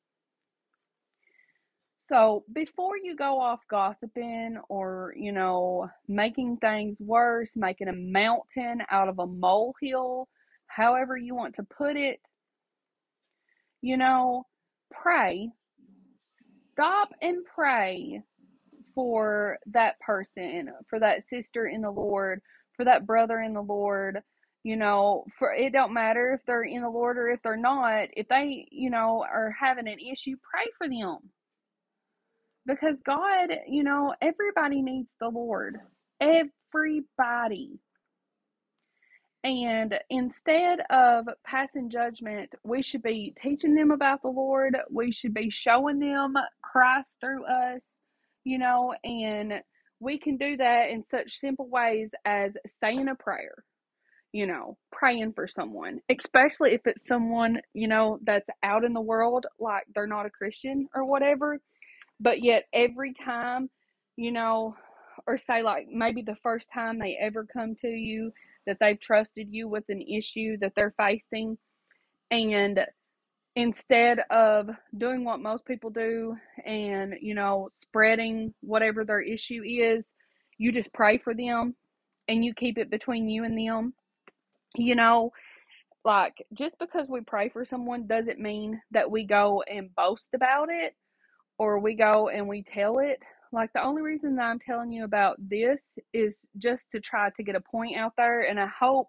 So 2.10 2.44
before 2.52 2.98
you 2.98 3.16
go 3.16 3.40
off 3.40 3.60
gossiping 3.70 4.58
or, 4.70 5.14
you 5.16 5.34
know, 5.34 5.88
making 6.08 6.58
things 6.58 6.98
worse, 7.00 7.52
making 7.56 7.90
a 7.90 7.94
mountain 7.94 8.82
out 8.90 9.08
of 9.08 9.20
a 9.20 9.28
molehill, 9.28 10.28
however 10.76 11.18
you 11.18 11.36
want 11.36 11.56
to 11.56 11.64
put 11.64 11.98
it, 11.98 12.20
you 13.82 13.98
know, 13.98 14.46
pray. 14.92 15.50
Stop 16.74 17.10
and 17.22 17.40
pray 17.56 18.22
for 18.96 19.58
that 19.68 20.00
person, 20.02 20.72
for 20.90 21.00
that 21.00 21.28
sister 21.30 21.68
in 21.68 21.82
the 21.82 21.92
Lord, 21.92 22.42
for 22.78 22.86
that 22.86 23.06
brother 23.08 23.40
in 23.40 23.54
the 23.54 23.62
Lord. 23.62 24.22
You 24.64 24.78
know, 24.78 25.26
for 25.40 25.54
it 25.54 25.74
don't 25.74 25.94
matter 25.94 26.34
if 26.34 26.46
they're 26.46 26.64
in 26.64 26.84
the 26.84 26.90
Lord 26.90 27.18
or 27.18 27.30
if 27.30 27.42
they're 27.44 27.58
not. 27.58 28.10
If 28.18 28.28
they, 28.30 28.68
you 28.72 28.92
know, 28.92 29.24
are 29.30 29.56
having 29.60 29.88
an 29.88 30.00
issue, 30.00 30.36
pray 30.52 30.66
for 30.78 30.88
them 30.90 31.20
because 32.68 32.98
God, 33.06 33.50
you 33.68 33.84
know, 33.84 34.16
everybody 34.22 34.84
needs 34.84 35.10
the 35.22 35.30
Lord. 35.30 35.78
Everybody. 36.22 37.80
And 39.44 40.00
instead 40.12 40.82
of 40.92 41.28
passing 41.46 41.90
judgment, 41.90 42.52
we 42.64 42.84
should 42.84 43.04
be 43.04 43.34
teaching 43.42 43.76
them 43.76 43.92
about 43.92 44.22
the 44.22 44.30
Lord. 44.30 44.78
We 44.92 45.12
should 45.14 45.34
be 45.34 45.50
showing 45.50 46.00
them 46.00 46.36
Christ 46.64 47.18
through 47.22 47.46
us, 47.46 47.88
you 48.46 48.60
know, 48.60 48.96
and 49.04 49.64
we 50.00 50.20
can 50.20 50.38
do 50.38 50.58
that 50.58 50.92
in 50.92 51.06
such 51.12 51.40
simple 51.40 51.70
ways 51.70 52.12
as 52.26 52.56
saying 52.84 53.10
a 53.10 53.16
prayer, 53.16 53.66
you 54.34 54.48
know, 54.48 54.78
praying 54.92 55.34
for 55.34 55.48
someone, 55.48 56.02
especially 56.10 56.74
if 56.74 56.82
it's 56.88 57.08
someone, 57.08 57.62
you 57.74 57.88
know, 57.88 58.20
that's 58.24 58.50
out 58.64 58.86
in 58.86 58.94
the 58.94 59.02
world, 59.02 59.48
like 59.60 59.86
they're 59.96 60.08
not 60.08 60.28
a 60.28 60.32
Christian 60.32 60.88
or 60.96 61.06
whatever 61.06 61.60
but 62.22 62.44
yet 62.44 62.66
every 62.74 63.14
time, 63.16 63.70
you 64.18 64.34
know, 64.34 64.76
or 65.28 65.40
say 65.40 65.64
like 65.64 65.88
maybe 65.92 66.24
the 66.24 66.38
first 66.44 66.70
time 66.74 67.00
they 67.00 67.18
ever 67.22 67.48
come 67.52 67.76
to 67.82 67.90
you 67.90 68.34
that 68.68 68.78
they've 68.80 69.00
trusted 69.00 69.48
you 69.50 69.68
with 69.68 69.84
an 69.90 70.02
issue 70.02 70.58
that 70.58 70.74
they're 70.76 70.94
facing 70.98 71.58
and 72.30 72.80
instead 73.56 74.20
of 74.30 74.70
doing 74.98 75.26
what 75.26 75.42
most 75.42 75.66
people 75.66 75.90
do 75.90 76.36
and 76.66 77.16
you 77.22 77.36
know 77.36 77.70
spreading 77.82 78.54
whatever 78.62 79.04
their 79.04 79.22
issue 79.22 79.62
is 79.66 80.06
you 80.58 80.72
just 80.72 80.94
pray 80.94 81.18
for 81.18 81.34
them 81.34 81.76
and 82.28 82.46
you 82.46 82.54
keep 82.54 82.78
it 82.78 82.90
between 82.90 83.28
you 83.28 83.44
and 83.44 83.58
them 83.58 83.94
you 84.76 84.96
know 84.96 85.32
like 86.06 86.34
just 86.54 86.78
because 86.80 87.08
we 87.10 87.22
pray 87.22 87.50
for 87.50 87.66
someone 87.66 88.08
doesn't 88.08 88.40
mean 88.40 88.82
that 88.92 89.10
we 89.10 89.26
go 89.26 89.64
and 89.70 89.94
boast 89.96 90.30
about 90.34 90.70
it 90.72 90.96
or 91.60 91.80
we 91.80 91.94
go 91.96 92.30
and 92.30 92.48
we 92.48 92.64
tell 92.64 92.98
it. 93.00 93.22
Like 93.52 93.72
the 93.74 93.84
only 93.84 94.02
reason 94.02 94.36
that 94.38 94.44
I'm 94.44 94.60
telling 94.60 94.92
you 94.92 95.04
about 95.04 95.38
this 95.40 95.82
is 96.14 96.38
just 96.58 96.88
to 96.92 97.02
try 97.02 97.30
to 97.36 97.44
get 97.44 97.56
a 97.56 97.62
point 97.62 97.98
out 97.98 98.14
there 98.18 98.42
and 98.42 98.60
I 98.60 98.68
hope 98.68 99.08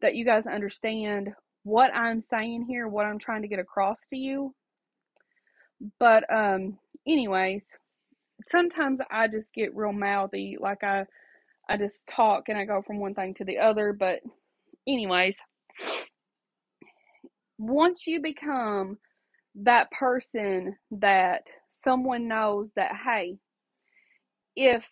that 0.00 0.14
you 0.14 0.24
guys 0.24 0.44
understand 0.46 1.30
what 1.64 1.94
I'm 1.94 2.22
saying 2.30 2.66
here, 2.68 2.88
what 2.88 3.04
I'm 3.04 3.18
trying 3.18 3.42
to 3.42 3.48
get 3.48 3.58
across 3.58 3.98
to 4.10 4.16
you. 4.18 4.54
But 6.00 6.24
um 6.32 6.78
anyways, 7.06 7.64
sometimes 8.50 9.00
I 9.10 9.28
just 9.28 9.52
get 9.52 9.76
real 9.76 9.92
mouthy 9.92 10.56
like 10.58 10.82
I 10.82 11.04
I 11.68 11.76
just 11.76 12.06
talk 12.14 12.44
and 12.48 12.58
I 12.58 12.64
go 12.64 12.82
from 12.86 13.00
one 13.00 13.14
thing 13.14 13.34
to 13.34 13.44
the 13.44 13.58
other, 13.58 13.92
but 13.92 14.20
anyways, 14.86 15.36
once 17.58 18.06
you 18.06 18.22
become 18.22 18.98
that 19.56 19.90
person 19.90 20.76
that 20.92 21.42
someone 21.72 22.28
knows 22.28 22.68
that, 22.76 22.92
hey, 23.04 23.38
if 24.58 24.84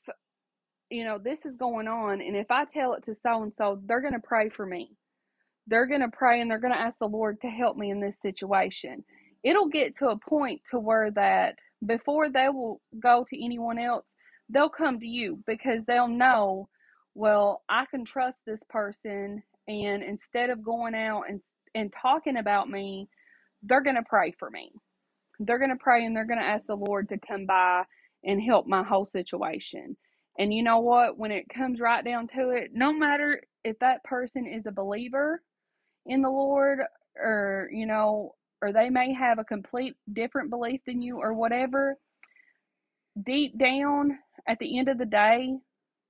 you 0.91 1.05
know 1.05 1.19
this 1.19 1.45
is 1.47 1.57
going 1.57 1.89
on 1.89 2.23
and 2.23 2.37
if 2.37 2.51
i 2.51 2.65
tell 2.67 2.95
it 2.95 3.05
to 3.05 3.15
so 3.15 3.43
and 3.43 3.53
so 3.59 3.81
they're 3.87 4.03
going 4.03 4.15
to 4.15 4.21
pray 4.21 4.51
for 4.51 4.67
me 4.67 4.93
they're 5.69 5.89
going 5.89 6.03
to 6.03 6.17
pray 6.17 6.41
and 6.41 6.51
they're 6.51 6.61
going 6.61 6.75
to 6.75 6.81
ask 6.81 6.97
the 7.01 7.07
lord 7.09 7.41
to 7.43 7.49
help 7.49 7.77
me 7.77 7.91
in 7.91 8.01
this 8.01 8.17
situation 8.23 9.05
it'll 9.45 9.69
get 9.69 9.97
to 9.97 10.09
a 10.09 10.19
point 10.19 10.63
to 10.71 10.81
where 10.81 11.11
that 11.13 11.57
before 11.87 12.31
they 12.31 12.49
will 12.51 12.81
go 13.01 13.27
to 13.31 13.45
anyone 13.45 13.79
else 13.79 14.07
they'll 14.51 14.71
come 14.71 15.01
to 15.01 15.07
you 15.09 15.41
because 15.47 15.81
they'll 15.87 16.09
know 16.09 16.69
well, 17.17 17.63
I 17.69 17.87
can 17.91 18.05
trust 18.05 18.41
this 18.47 18.63
person, 18.71 19.43
and 19.69 20.03
instead 20.03 20.51
of 20.51 20.65
going 20.65 20.95
out 20.97 21.25
and, 21.29 21.43
and 21.75 21.93
talking 22.03 22.39
about 22.39 22.71
me, 22.71 23.09
they're 23.63 23.83
going 23.85 23.97
to 23.97 24.05
pray 24.09 24.35
for 24.39 24.51
me. 24.51 24.73
They're 25.41 25.59
going 25.59 25.71
to 25.71 25.83
pray 25.83 26.07
and 26.07 26.17
they're 26.17 26.27
going 26.27 26.41
to 26.41 26.47
ask 26.47 26.67
the 26.67 26.77
Lord 26.77 27.11
to 27.11 27.19
come 27.27 27.47
by 27.47 27.85
and 28.27 28.43
help 28.43 28.67
my 28.67 28.83
whole 28.83 29.07
situation. 29.07 29.97
And 30.39 30.53
you 30.53 30.63
know 30.63 30.81
what? 30.81 31.19
When 31.19 31.31
it 31.33 31.49
comes 31.49 31.81
right 31.81 32.05
down 32.05 32.29
to 32.37 32.51
it, 32.51 32.71
no 32.75 32.93
matter 32.93 33.43
if 33.65 33.79
that 33.81 34.05
person 34.05 34.47
is 34.47 34.67
a 34.67 34.73
believer 34.73 35.43
in 36.07 36.23
the 36.23 36.31
Lord 36.31 36.81
or, 37.17 37.71
you 37.73 37.87
know, 37.87 38.35
or 38.63 38.73
they 38.73 38.91
may 38.91 39.15
have 39.15 39.39
a 39.39 39.45
complete 39.45 39.97
different 40.13 40.51
belief 40.51 40.81
than 40.87 41.01
you 41.01 41.19
or 41.19 41.33
whatever, 41.33 41.97
deep 43.25 43.59
down 43.59 44.19
at 44.49 44.59
the 44.59 44.79
end 44.79 44.89
of 44.89 44.99
the 44.99 45.07
day, 45.07 45.57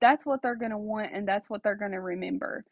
that's 0.01 0.25
what 0.25 0.41
they're 0.41 0.55
going 0.55 0.71
to 0.71 0.77
want 0.77 1.11
and 1.13 1.27
that's 1.27 1.49
what 1.49 1.63
they're 1.63 1.75
going 1.75 1.91
to 1.91 2.01
remember 2.01 2.63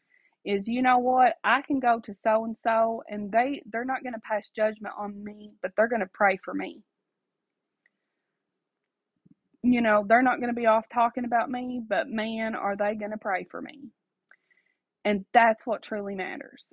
is 0.44 0.66
you 0.68 0.82
know 0.82 0.98
what 0.98 1.34
i 1.44 1.60
can 1.62 1.80
go 1.80 2.00
to 2.04 2.14
so 2.22 2.44
and 2.44 2.56
so 2.62 3.02
and 3.08 3.30
they 3.32 3.62
they're 3.72 3.84
not 3.84 4.02
going 4.02 4.12
to 4.12 4.20
pass 4.20 4.50
judgment 4.54 4.94
on 4.96 5.22
me 5.24 5.50
but 5.62 5.72
they're 5.76 5.88
going 5.88 6.00
to 6.00 6.10
pray 6.12 6.38
for 6.44 6.54
me 6.54 6.82
you 9.72 9.80
know 9.82 10.04
they're 10.08 10.22
not 10.22 10.40
going 10.40 10.54
to 10.54 10.60
be 10.60 10.66
off 10.66 10.84
talking 10.92 11.24
about 11.24 11.50
me 11.50 11.80
but 11.88 12.08
man 12.08 12.54
are 12.54 12.76
they 12.76 12.94
going 12.94 13.10
to 13.12 13.18
pray 13.18 13.46
for 13.50 13.60
me 13.62 13.90
and 15.04 15.24
that's 15.34 15.66
what 15.66 15.82
truly 15.82 16.14
matters 16.14 16.64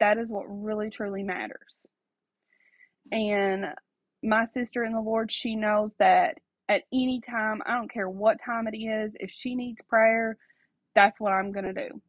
that 0.00 0.18
is 0.18 0.28
what 0.28 0.44
really 0.48 0.90
truly 0.90 1.22
matters 1.22 1.74
and 3.12 3.64
my 4.22 4.44
sister 4.46 4.84
in 4.84 4.92
the 4.92 5.00
lord 5.00 5.32
she 5.32 5.56
knows 5.56 5.90
that 5.98 6.36
at 6.68 6.82
any 6.92 7.20
time. 7.20 7.62
I 7.66 7.74
don't 7.74 7.92
care 7.92 8.08
what 8.08 8.38
time 8.44 8.68
it 8.70 8.76
is. 8.76 9.12
If 9.18 9.30
she 9.32 9.54
needs 9.54 9.80
prayer, 9.88 10.36
that's 10.94 11.18
what 11.20 11.32
I'm 11.32 11.52
going 11.52 11.64
to 11.66 11.72
do. 11.72 12.00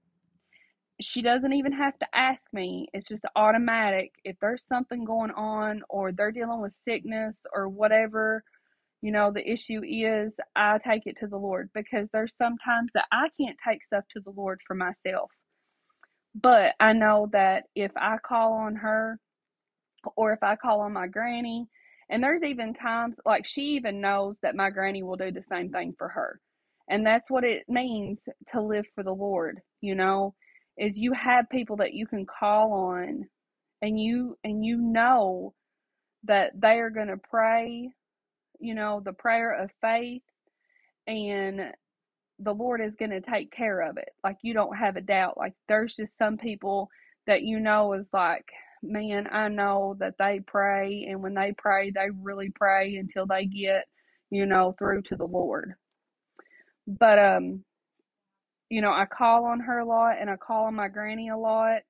She 1.02 1.22
doesn't 1.22 1.54
even 1.54 1.72
have 1.74 1.98
to 2.00 2.08
ask 2.14 2.52
me. 2.54 2.88
It's 2.94 3.08
just 3.08 3.24
automatic. 3.36 4.14
If 4.26 4.38
there's 4.42 4.66
something 4.68 5.06
going 5.06 5.32
on 5.32 5.82
or 5.90 6.12
they're 6.12 6.32
dealing 6.32 6.62
with 6.62 6.74
sickness 6.84 7.40
or 7.54 7.70
whatever, 7.70 8.44
you 9.02 9.12
know, 9.12 9.32
the 9.32 9.48
issue 9.50 9.82
is, 9.84 10.34
I 10.56 10.78
take 10.86 11.04
it 11.06 11.18
to 11.22 11.28
the 11.28 11.38
Lord 11.38 11.70
because 11.74 12.08
there's 12.12 12.36
sometimes 12.38 12.92
that 12.94 13.06
I 13.12 13.30
can't 13.40 13.58
take 13.68 13.84
stuff 13.84 14.04
to 14.14 14.22
the 14.22 14.32
Lord 14.32 14.60
for 14.68 14.76
myself. 14.76 15.32
But 16.36 16.76
I 16.80 16.94
know 16.94 17.30
that 17.32 17.64
if 17.76 17.92
I 17.96 18.18
call 18.26 18.54
on 18.54 18.76
her 18.76 19.20
or 20.16 20.34
if 20.34 20.44
I 20.44 20.56
call 20.56 20.82
on 20.82 20.94
my 20.94 21.08
granny, 21.08 21.68
and 22.10 22.24
there's 22.24 22.44
even 22.44 22.74
times, 22.74 23.18
like, 23.26 23.46
she 23.46 23.76
even 23.76 24.02
knows 24.02 24.36
that 24.42 24.56
my 24.56 24.70
granny 24.70 25.04
will 25.04 25.16
do 25.16 25.32
the 25.32 25.44
same 25.44 25.70
thing 25.72 25.94
for 25.98 26.08
her. 26.08 26.40
And 26.90 27.06
that's 27.06 27.30
what 27.30 27.44
it 27.44 27.64
means 27.70 28.20
to 28.52 28.62
live 28.62 28.86
for 28.96 29.04
the 29.04 29.14
Lord, 29.14 29.60
you 29.82 29.96
know, 29.96 30.34
is 30.78 30.98
you 30.98 31.14
have 31.14 31.50
people 31.52 31.78
that 31.78 31.94
you 31.94 32.08
can 32.08 32.26
call 32.26 32.74
on 32.74 33.26
and 33.82 34.00
you 34.00 34.38
and 34.44 34.66
you 34.66 34.78
know 34.78 35.54
that 36.24 36.52
they 36.60 36.80
are 36.80 36.90
going 36.90 37.08
to 37.08 37.18
pray, 37.30 37.92
you 38.60 38.76
know, 38.76 39.02
the 39.04 39.14
prayer 39.14 39.52
of 39.52 39.70
faith 39.82 40.24
and 41.08 41.74
the 42.40 42.54
Lord 42.54 42.82
is 42.82 42.96
going 42.96 43.12
to 43.12 43.22
take 43.22 43.52
care 43.52 43.82
of 43.82 43.98
it. 43.98 44.10
Like 44.24 44.38
you 44.42 44.54
don't 44.54 44.78
have 44.78 44.96
a 44.96 45.02
doubt. 45.02 45.38
Like 45.38 45.54
there's 45.68 45.96
just 45.96 46.18
some 46.18 46.38
people 46.38 46.90
that 47.28 47.42
you 47.44 47.60
know 47.60 47.94
is 47.94 48.08
like 48.14 48.46
man, 48.82 49.28
I 49.32 49.48
know 49.50 49.96
that 50.00 50.16
they 50.18 50.42
pray, 50.46 51.06
and 51.10 51.22
when 51.22 51.34
they 51.34 51.54
pray, 51.58 51.92
they 51.92 52.08
really 52.22 52.52
pray 52.54 52.96
until 52.96 53.26
they 53.26 53.46
get, 53.46 53.86
you 54.30 54.46
know, 54.46 54.76
through 54.78 55.04
to 55.04 55.16
the 55.16 55.26
Lord. 55.26 55.74
But, 56.88 57.20
um, 57.20 57.64
you 58.70 58.82
know, 58.82 58.92
I 58.92 59.06
call 59.06 59.46
on 59.46 59.60
her 59.62 59.80
a 59.80 59.86
lot, 59.86 60.18
and 60.20 60.30
I 60.30 60.38
call 60.38 60.66
on 60.66 60.76
my 60.76 60.88
granny 60.88 61.30
a 61.30 61.38
lot, 61.38 61.82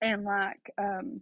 and 0.00 0.24
like, 0.24 0.72
um, 0.78 1.20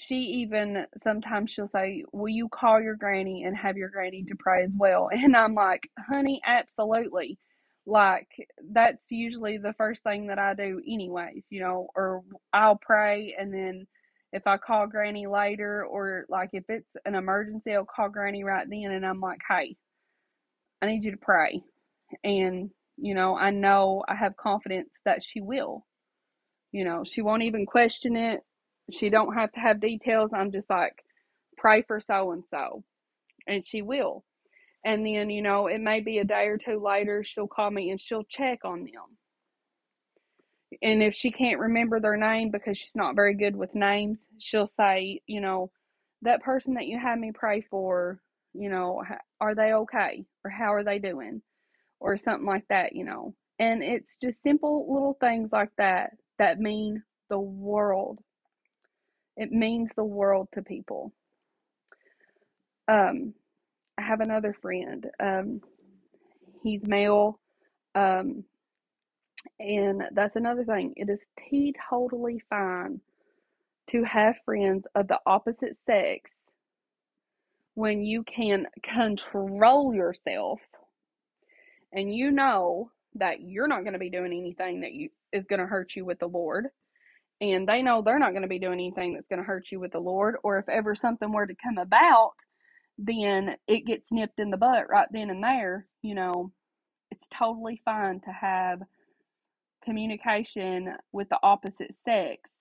she 0.00 0.16
even 0.42 0.86
sometimes 1.04 1.50
she'll 1.52 1.68
say, 1.68 2.04
Will 2.12 2.28
you 2.30 2.48
call 2.48 2.80
your 2.80 2.96
granny 2.96 3.44
and 3.44 3.56
have 3.56 3.76
your 3.76 3.90
granny 3.90 4.24
to 4.28 4.34
pray 4.38 4.64
as 4.64 4.72
well? 4.76 5.10
And 5.12 5.36
I'm 5.36 5.54
like, 5.54 5.82
Honey, 5.98 6.40
absolutely 6.46 7.38
like 7.86 8.28
that's 8.72 9.10
usually 9.10 9.58
the 9.58 9.72
first 9.74 10.02
thing 10.04 10.28
that 10.28 10.38
I 10.38 10.54
do 10.54 10.80
anyways, 10.88 11.48
you 11.50 11.60
know, 11.62 11.88
or 11.96 12.22
I'll 12.52 12.76
pray 12.80 13.34
and 13.38 13.52
then 13.52 13.86
if 14.32 14.46
I 14.46 14.58
call 14.58 14.86
granny 14.86 15.26
later 15.26 15.84
or 15.86 16.26
like 16.28 16.50
if 16.52 16.64
it's 16.68 16.90
an 17.06 17.14
emergency, 17.16 17.74
I'll 17.74 17.86
call 17.86 18.08
granny 18.10 18.44
right 18.44 18.66
then 18.70 18.92
and 18.92 19.04
I'm 19.06 19.20
like, 19.20 19.40
"Hey, 19.48 19.76
I 20.82 20.86
need 20.86 21.04
you 21.04 21.12
to 21.12 21.16
pray." 21.16 21.62
And 22.24 22.70
you 22.98 23.14
know, 23.14 23.36
I 23.36 23.50
know 23.50 24.04
I 24.08 24.16
have 24.16 24.36
confidence 24.36 24.90
that 25.04 25.24
she 25.24 25.40
will. 25.40 25.86
You 26.72 26.84
know, 26.84 27.04
she 27.04 27.22
won't 27.22 27.42
even 27.44 27.66
question 27.66 28.16
it. 28.16 28.42
She 28.92 29.10
don't 29.10 29.34
have 29.34 29.52
to 29.52 29.60
have 29.60 29.80
details. 29.80 30.32
I'm 30.34 30.52
just 30.52 30.70
like, 30.70 31.04
"Pray 31.56 31.82
for 31.82 32.00
so 32.00 32.32
and 32.32 32.44
so." 32.50 32.84
And 33.46 33.64
she 33.64 33.82
will. 33.82 34.24
And 34.84 35.04
then, 35.06 35.30
you 35.30 35.42
know, 35.42 35.66
it 35.66 35.80
may 35.80 36.00
be 36.00 36.18
a 36.18 36.24
day 36.24 36.46
or 36.46 36.58
two 36.58 36.80
later, 36.80 37.22
she'll 37.22 37.48
call 37.48 37.70
me 37.70 37.90
and 37.90 38.00
she'll 38.00 38.24
check 38.24 38.64
on 38.64 38.80
them. 38.84 39.18
And 40.82 41.02
if 41.02 41.14
she 41.14 41.30
can't 41.30 41.60
remember 41.60 42.00
their 42.00 42.16
name 42.16 42.50
because 42.50 42.78
she's 42.78 42.94
not 42.94 43.16
very 43.16 43.34
good 43.34 43.56
with 43.56 43.74
names, 43.74 44.24
she'll 44.38 44.66
say, 44.68 45.20
you 45.26 45.40
know, 45.40 45.70
that 46.22 46.42
person 46.42 46.74
that 46.74 46.86
you 46.86 46.98
had 46.98 47.18
me 47.18 47.32
pray 47.34 47.60
for, 47.62 48.20
you 48.54 48.70
know, 48.70 49.02
are 49.40 49.54
they 49.54 49.72
okay? 49.72 50.24
Or 50.44 50.50
how 50.50 50.72
are 50.74 50.84
they 50.84 50.98
doing? 50.98 51.42
Or 52.00 52.16
something 52.16 52.46
like 52.46 52.66
that, 52.68 52.94
you 52.94 53.04
know. 53.04 53.34
And 53.58 53.82
it's 53.82 54.16
just 54.22 54.42
simple 54.42 54.86
little 54.92 55.16
things 55.20 55.50
like 55.52 55.70
that 55.76 56.12
that 56.38 56.58
mean 56.58 57.02
the 57.28 57.38
world. 57.38 58.20
It 59.40 59.52
means 59.52 59.90
the 59.96 60.04
world 60.04 60.48
to 60.54 60.62
people. 60.62 61.14
Um, 62.88 63.32
I 63.96 64.02
have 64.02 64.20
another 64.20 64.54
friend. 64.60 65.06
Um, 65.18 65.62
he's 66.62 66.82
male. 66.84 67.40
Um, 67.94 68.44
and 69.58 70.02
that's 70.12 70.36
another 70.36 70.64
thing. 70.66 70.92
It 70.96 71.08
is 71.08 71.20
totally 71.88 72.42
fine 72.50 73.00
to 73.92 74.04
have 74.04 74.36
friends 74.44 74.84
of 74.94 75.08
the 75.08 75.18
opposite 75.24 75.78
sex 75.86 76.30
when 77.74 78.04
you 78.04 78.22
can 78.24 78.66
control 78.82 79.94
yourself 79.94 80.60
and 81.94 82.14
you 82.14 82.30
know 82.30 82.90
that 83.14 83.40
you're 83.40 83.68
not 83.68 83.84
going 83.84 83.94
to 83.94 83.98
be 83.98 84.10
doing 84.10 84.32
anything 84.32 84.82
that 84.82 84.92
you 84.92 85.08
is 85.32 85.46
going 85.46 85.60
to 85.60 85.66
hurt 85.66 85.96
you 85.96 86.04
with 86.04 86.18
the 86.18 86.26
Lord 86.26 86.66
and 87.40 87.68
they 87.68 87.82
know 87.82 88.02
they're 88.02 88.18
not 88.18 88.30
going 88.30 88.42
to 88.42 88.48
be 88.48 88.58
doing 88.58 88.74
anything 88.74 89.14
that's 89.14 89.28
going 89.28 89.38
to 89.38 89.44
hurt 89.44 89.70
you 89.70 89.80
with 89.80 89.92
the 89.92 89.98
Lord 89.98 90.36
or 90.42 90.58
if 90.58 90.68
ever 90.68 90.94
something 90.94 91.32
were 91.32 91.46
to 91.46 91.54
come 91.54 91.78
about 91.78 92.32
then 92.98 93.56
it 93.66 93.86
gets 93.86 94.12
nipped 94.12 94.38
in 94.38 94.50
the 94.50 94.58
butt 94.58 94.86
right 94.90 95.08
then 95.10 95.30
and 95.30 95.42
there, 95.42 95.86
you 96.02 96.14
know, 96.14 96.52
it's 97.10 97.26
totally 97.32 97.80
fine 97.84 98.20
to 98.20 98.30
have 98.30 98.80
communication 99.84 100.94
with 101.12 101.28
the 101.30 101.38
opposite 101.42 101.94
sex. 101.94 102.60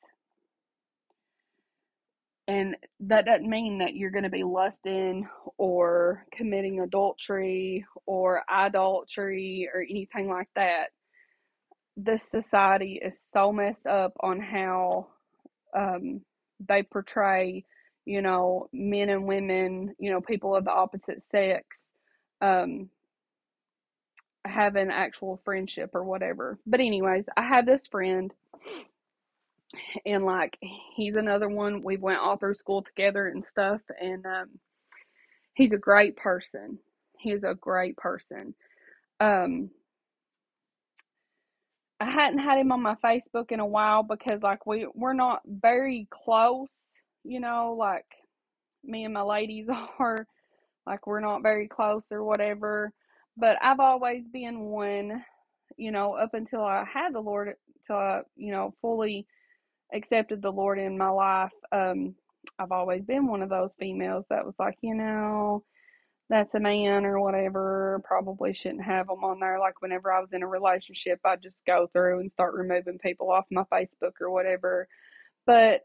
And 2.47 2.77
that 3.01 3.25
doesn't 3.25 3.47
mean 3.47 3.79
that 3.79 3.93
you're 3.93 4.09
going 4.09 4.23
to 4.23 4.29
be 4.29 4.43
lusting 4.43 5.27
or 5.57 6.25
committing 6.35 6.79
adultery 6.79 7.85
or 8.07 8.43
idolatry 8.49 9.69
or 9.71 9.81
anything 9.81 10.29
like 10.29 10.49
that. 10.55 10.87
This 11.99 12.29
society 12.29 13.01
is 13.03 13.19
so 13.19 13.51
messed 13.53 13.87
up 13.87 14.13
on 14.21 14.41
how 14.41 15.07
um, 15.77 16.21
they 16.67 16.83
portray 16.83 17.65
you 18.05 18.21
know, 18.23 18.69
men 18.73 19.09
and 19.09 19.25
women, 19.27 19.95
you 19.99 20.11
know, 20.11 20.21
people 20.21 20.55
of 20.55 20.65
the 20.65 20.71
opposite 20.71 21.23
sex, 21.31 21.81
um, 22.41 22.89
have 24.45 24.75
an 24.75 24.91
actual 24.91 25.41
friendship 25.45 25.91
or 25.93 26.03
whatever. 26.03 26.59
But 26.65 26.81
anyways, 26.81 27.25
I 27.37 27.43
have 27.47 27.65
this 27.65 27.87
friend 27.87 28.31
and 30.05 30.23
like 30.25 30.57
he's 30.95 31.15
another 31.15 31.49
one 31.49 31.83
we 31.83 31.97
went 31.97 32.19
all 32.19 32.37
through 32.37 32.55
school 32.55 32.83
together 32.83 33.27
and 33.27 33.45
stuff 33.45 33.81
and 34.01 34.25
um 34.25 34.49
he's 35.55 35.73
a 35.73 35.77
great 35.77 36.17
person. 36.17 36.79
He's 37.19 37.43
a 37.43 37.55
great 37.55 37.97
person. 37.97 38.55
Um 39.19 39.71
I 41.99 42.09
hadn't 42.11 42.39
had 42.39 42.59
him 42.59 42.71
on 42.71 42.81
my 42.81 42.95
Facebook 43.03 43.51
in 43.51 43.59
a 43.59 43.65
while 43.65 44.03
because 44.03 44.41
like 44.43 44.65
we 44.65 44.87
we're 44.95 45.13
not 45.13 45.41
very 45.45 46.07
close 46.11 46.69
you 47.23 47.39
know, 47.39 47.75
like 47.77 48.05
me 48.83 49.05
and 49.05 49.13
my 49.13 49.21
ladies 49.21 49.67
are, 49.99 50.25
like 50.85 51.07
we're 51.07 51.19
not 51.19 51.43
very 51.43 51.67
close 51.67 52.03
or 52.11 52.23
whatever. 52.23 52.91
But 53.37 53.57
I've 53.61 53.79
always 53.79 54.23
been 54.33 54.61
one, 54.61 55.23
you 55.77 55.91
know, 55.91 56.13
up 56.13 56.33
until 56.33 56.63
I 56.63 56.85
had 56.91 57.13
the 57.13 57.21
Lord, 57.21 57.53
till 57.87 57.95
I, 57.95 58.21
you 58.35 58.51
know, 58.51 58.73
fully 58.81 59.27
accepted 59.93 60.41
the 60.41 60.51
Lord 60.51 60.79
in 60.79 60.97
my 60.97 61.09
life. 61.09 61.51
Um, 61.71 62.15
I've 62.59 62.71
always 62.71 63.03
been 63.03 63.27
one 63.27 63.41
of 63.43 63.49
those 63.49 63.71
females 63.79 64.25
that 64.29 64.45
was 64.45 64.55
like, 64.59 64.77
you 64.81 64.95
know, 64.95 65.63
that's 66.29 66.53
a 66.53 66.59
man 66.59 67.05
or 67.05 67.19
whatever 67.19 68.01
probably 68.03 68.53
shouldn't 68.53 68.83
have 68.83 69.07
them 69.07 69.23
on 69.23 69.39
there. 69.39 69.59
Like 69.59 69.81
whenever 69.81 70.11
I 70.11 70.19
was 70.19 70.29
in 70.31 70.43
a 70.43 70.47
relationship, 70.47 71.19
I'd 71.25 71.41
just 71.41 71.57
go 71.65 71.87
through 71.91 72.19
and 72.19 72.31
start 72.31 72.53
removing 72.53 72.99
people 72.99 73.31
off 73.31 73.45
my 73.49 73.63
Facebook 73.73 74.13
or 74.21 74.29
whatever. 74.29 74.87
But 75.47 75.81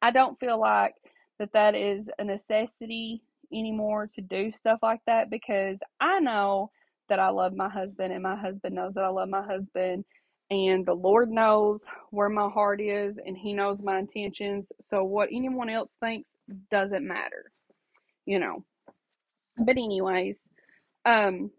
I 0.00 0.12
don't 0.12 0.38
feel 0.38 0.60
like 0.60 0.94
that 1.40 1.52
that 1.54 1.74
is 1.74 2.08
a 2.18 2.24
necessity 2.24 3.22
anymore 3.52 4.08
to 4.14 4.20
do 4.20 4.52
stuff 4.60 4.78
like 4.82 5.00
that 5.06 5.30
because 5.30 5.78
I 6.00 6.20
know 6.20 6.70
that 7.08 7.18
I 7.18 7.30
love 7.30 7.52
my 7.54 7.68
husband 7.68 8.12
and 8.12 8.22
my 8.22 8.36
husband 8.36 8.76
knows 8.76 8.94
that 8.94 9.04
I 9.04 9.08
love 9.08 9.28
my 9.28 9.42
husband 9.44 10.04
and 10.50 10.86
the 10.86 10.94
Lord 10.94 11.30
knows 11.30 11.80
where 12.10 12.28
my 12.28 12.48
heart 12.48 12.80
is 12.80 13.16
and 13.24 13.36
he 13.36 13.52
knows 13.52 13.80
my 13.82 13.98
intentions. 13.98 14.66
So 14.90 15.02
what 15.02 15.30
anyone 15.32 15.68
else 15.68 15.90
thinks 16.00 16.30
doesn't 16.70 17.06
matter. 17.06 17.50
You 18.26 18.38
know. 18.38 18.64
But 19.58 19.76
anyways, 19.76 20.40
um 21.04 21.50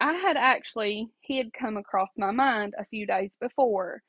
I 0.00 0.14
had 0.14 0.36
actually 0.36 1.08
he 1.20 1.38
had 1.38 1.52
come 1.52 1.76
across 1.76 2.10
my 2.16 2.30
mind 2.32 2.74
a 2.78 2.84
few 2.86 3.06
days 3.06 3.32
before 3.40 4.02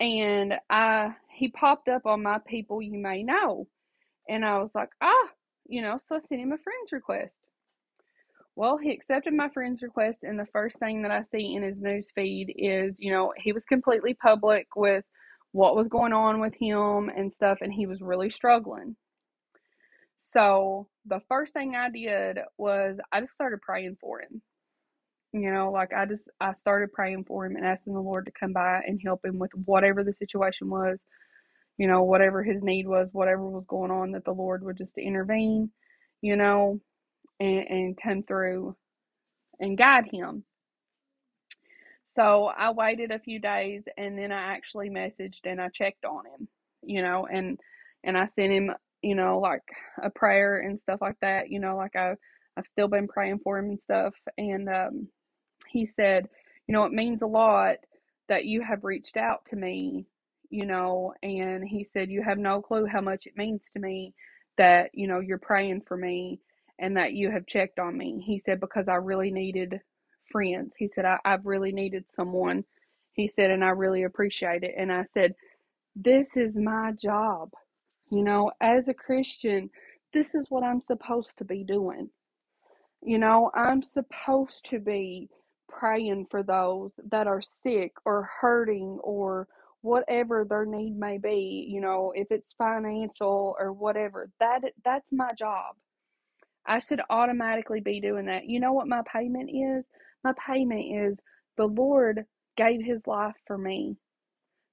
and 0.00 0.54
I 0.70 1.14
he 1.30 1.48
popped 1.50 1.88
up 1.88 2.06
on 2.06 2.22
my 2.22 2.38
people 2.46 2.82
you 2.82 2.98
may 2.98 3.22
know. 3.22 3.68
And 4.28 4.44
I 4.44 4.58
was 4.58 4.74
like, 4.74 4.90
ah, 5.02 5.28
you 5.68 5.82
know, 5.82 5.98
so 6.06 6.16
I 6.16 6.18
sent 6.20 6.40
him 6.42 6.52
a 6.52 6.58
friend's 6.58 6.92
request. 6.92 7.38
Well, 8.56 8.76
he 8.76 8.92
accepted 8.92 9.32
my 9.34 9.48
friend's 9.48 9.82
request, 9.82 10.22
and 10.24 10.38
the 10.38 10.46
first 10.46 10.78
thing 10.78 11.02
that 11.02 11.10
I 11.12 11.22
see 11.22 11.54
in 11.54 11.62
his 11.62 11.80
news 11.80 12.10
feed 12.10 12.52
is, 12.56 12.98
you 13.00 13.12
know, 13.12 13.32
he 13.36 13.52
was 13.52 13.64
completely 13.64 14.14
public 14.14 14.66
with 14.76 15.04
what 15.52 15.76
was 15.76 15.88
going 15.88 16.12
on 16.12 16.40
with 16.40 16.54
him 16.54 17.08
and 17.08 17.32
stuff, 17.32 17.58
and 17.62 17.72
he 17.72 17.86
was 17.86 18.00
really 18.02 18.30
struggling. 18.30 18.96
So 20.22 20.88
the 21.08 21.20
first 21.28 21.52
thing 21.54 21.74
I 21.74 21.90
did 21.90 22.38
was 22.56 22.98
I 23.12 23.20
just 23.20 23.32
started 23.32 23.60
praying 23.62 23.96
for 24.00 24.20
him. 24.20 24.42
You 25.32 25.52
know, 25.52 25.70
like 25.70 25.92
I 25.92 26.06
just 26.06 26.24
I 26.40 26.54
started 26.54 26.92
praying 26.92 27.24
for 27.24 27.44
him 27.46 27.56
and 27.56 27.66
asking 27.66 27.94
the 27.94 28.00
Lord 28.00 28.26
to 28.26 28.32
come 28.32 28.52
by 28.52 28.80
and 28.86 29.00
help 29.02 29.24
him 29.24 29.38
with 29.38 29.50
whatever 29.66 30.02
the 30.02 30.14
situation 30.14 30.70
was, 30.70 30.98
you 31.76 31.86
know, 31.86 32.02
whatever 32.02 32.42
his 32.42 32.62
need 32.62 32.86
was, 32.86 33.08
whatever 33.12 33.48
was 33.48 33.66
going 33.66 33.90
on, 33.90 34.12
that 34.12 34.24
the 34.24 34.32
Lord 34.32 34.64
would 34.64 34.78
just 34.78 34.96
intervene, 34.98 35.70
you 36.22 36.36
know, 36.36 36.80
and, 37.40 37.66
and 37.68 37.98
come 38.02 38.22
through 38.22 38.74
and 39.60 39.76
guide 39.78 40.06
him. 40.10 40.44
So 42.06 42.46
I 42.46 42.70
waited 42.72 43.10
a 43.10 43.18
few 43.18 43.38
days 43.38 43.84
and 43.96 44.18
then 44.18 44.32
I 44.32 44.54
actually 44.54 44.88
messaged 44.90 45.40
and 45.44 45.60
I 45.60 45.68
checked 45.68 46.04
on 46.04 46.24
him, 46.26 46.48
you 46.82 47.02
know, 47.02 47.26
and 47.30 47.58
and 48.02 48.16
I 48.16 48.26
sent 48.26 48.52
him, 48.52 48.70
you 49.02 49.14
know, 49.14 49.38
like 49.40 49.62
a 50.02 50.10
prayer 50.10 50.60
and 50.60 50.80
stuff 50.82 51.00
like 51.00 51.16
that, 51.20 51.50
you 51.50 51.60
know, 51.60 51.76
like 51.76 51.96
I 51.96 52.14
I've 52.56 52.66
still 52.66 52.88
been 52.88 53.08
praying 53.08 53.40
for 53.44 53.58
him 53.58 53.70
and 53.70 53.80
stuff 53.82 54.14
and 54.38 54.68
um 54.68 55.08
he 55.68 55.86
said, 55.86 56.28
you 56.66 56.74
know, 56.74 56.84
it 56.84 56.92
means 56.92 57.22
a 57.22 57.26
lot 57.26 57.76
that 58.28 58.44
you 58.44 58.62
have 58.62 58.84
reached 58.84 59.16
out 59.16 59.40
to 59.50 59.56
me, 59.56 60.06
you 60.50 60.66
know, 60.66 61.14
and 61.22 61.64
he 61.66 61.84
said 61.84 62.10
you 62.10 62.22
have 62.22 62.38
no 62.38 62.62
clue 62.62 62.86
how 62.86 63.00
much 63.00 63.26
it 63.26 63.36
means 63.36 63.62
to 63.72 63.80
me 63.80 64.14
that, 64.58 64.90
you 64.94 65.06
know, 65.08 65.20
you're 65.20 65.38
praying 65.38 65.82
for 65.86 65.96
me 65.96 66.40
and 66.78 66.96
that 66.96 67.12
you 67.14 67.30
have 67.30 67.46
checked 67.46 67.78
on 67.78 67.96
me. 67.96 68.22
He 68.26 68.38
said, 68.38 68.60
because 68.60 68.88
I 68.88 68.94
really 68.96 69.30
needed 69.30 69.80
friends. 70.30 70.72
He 70.78 70.90
said, 70.94 71.04
I, 71.04 71.18
I've 71.24 71.46
really 71.46 71.72
needed 71.72 72.04
someone. 72.08 72.64
He 73.12 73.28
said, 73.28 73.50
and 73.50 73.64
I 73.64 73.70
really 73.70 74.04
appreciate 74.04 74.62
it. 74.64 74.74
And 74.78 74.92
I 74.92 75.04
said, 75.04 75.34
this 75.96 76.36
is 76.36 76.56
my 76.56 76.92
job. 76.92 77.50
You 78.10 78.22
know, 78.22 78.52
as 78.60 78.88
a 78.88 78.94
Christian, 78.94 79.70
this 80.12 80.34
is 80.34 80.46
what 80.50 80.62
I'm 80.64 80.80
supposed 80.80 81.36
to 81.38 81.44
be 81.44 81.64
doing. 81.64 82.10
You 83.02 83.18
know, 83.18 83.50
I'm 83.54 83.82
supposed 83.82 84.64
to 84.70 84.78
be 84.80 85.28
praying 85.68 86.26
for 86.30 86.42
those 86.42 86.92
that 87.10 87.26
are 87.26 87.42
sick 87.42 87.92
or 88.04 88.28
hurting 88.40 88.98
or 89.02 89.46
whatever 89.82 90.44
their 90.48 90.64
need 90.64 90.98
may 90.98 91.18
be, 91.18 91.66
you 91.70 91.80
know, 91.80 92.12
if 92.16 92.28
it's 92.30 92.54
financial 92.54 93.54
or 93.58 93.72
whatever. 93.72 94.30
That 94.40 94.60
that's 94.84 95.12
my 95.12 95.30
job. 95.38 95.76
I 96.66 96.80
should 96.80 97.00
automatically 97.10 97.80
be 97.80 98.00
doing 98.00 98.26
that. 98.26 98.46
You 98.46 98.60
know 98.60 98.72
what 98.72 98.88
my 98.88 99.02
payment 99.12 99.50
is? 99.50 99.86
My 100.24 100.32
payment 100.46 100.84
is 100.94 101.18
the 101.56 101.66
Lord 101.66 102.24
gave 102.56 102.84
his 102.84 103.06
life 103.06 103.36
for 103.46 103.56
me 103.56 103.96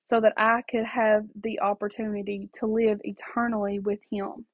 so 0.10 0.22
that 0.22 0.34
I 0.38 0.62
could 0.70 0.86
have 0.86 1.26
the 1.44 1.60
opportunity 1.62 2.50
to 2.60 2.68
live 2.68 3.00
eternally 3.04 3.80
with 3.80 4.00
him 4.12 4.46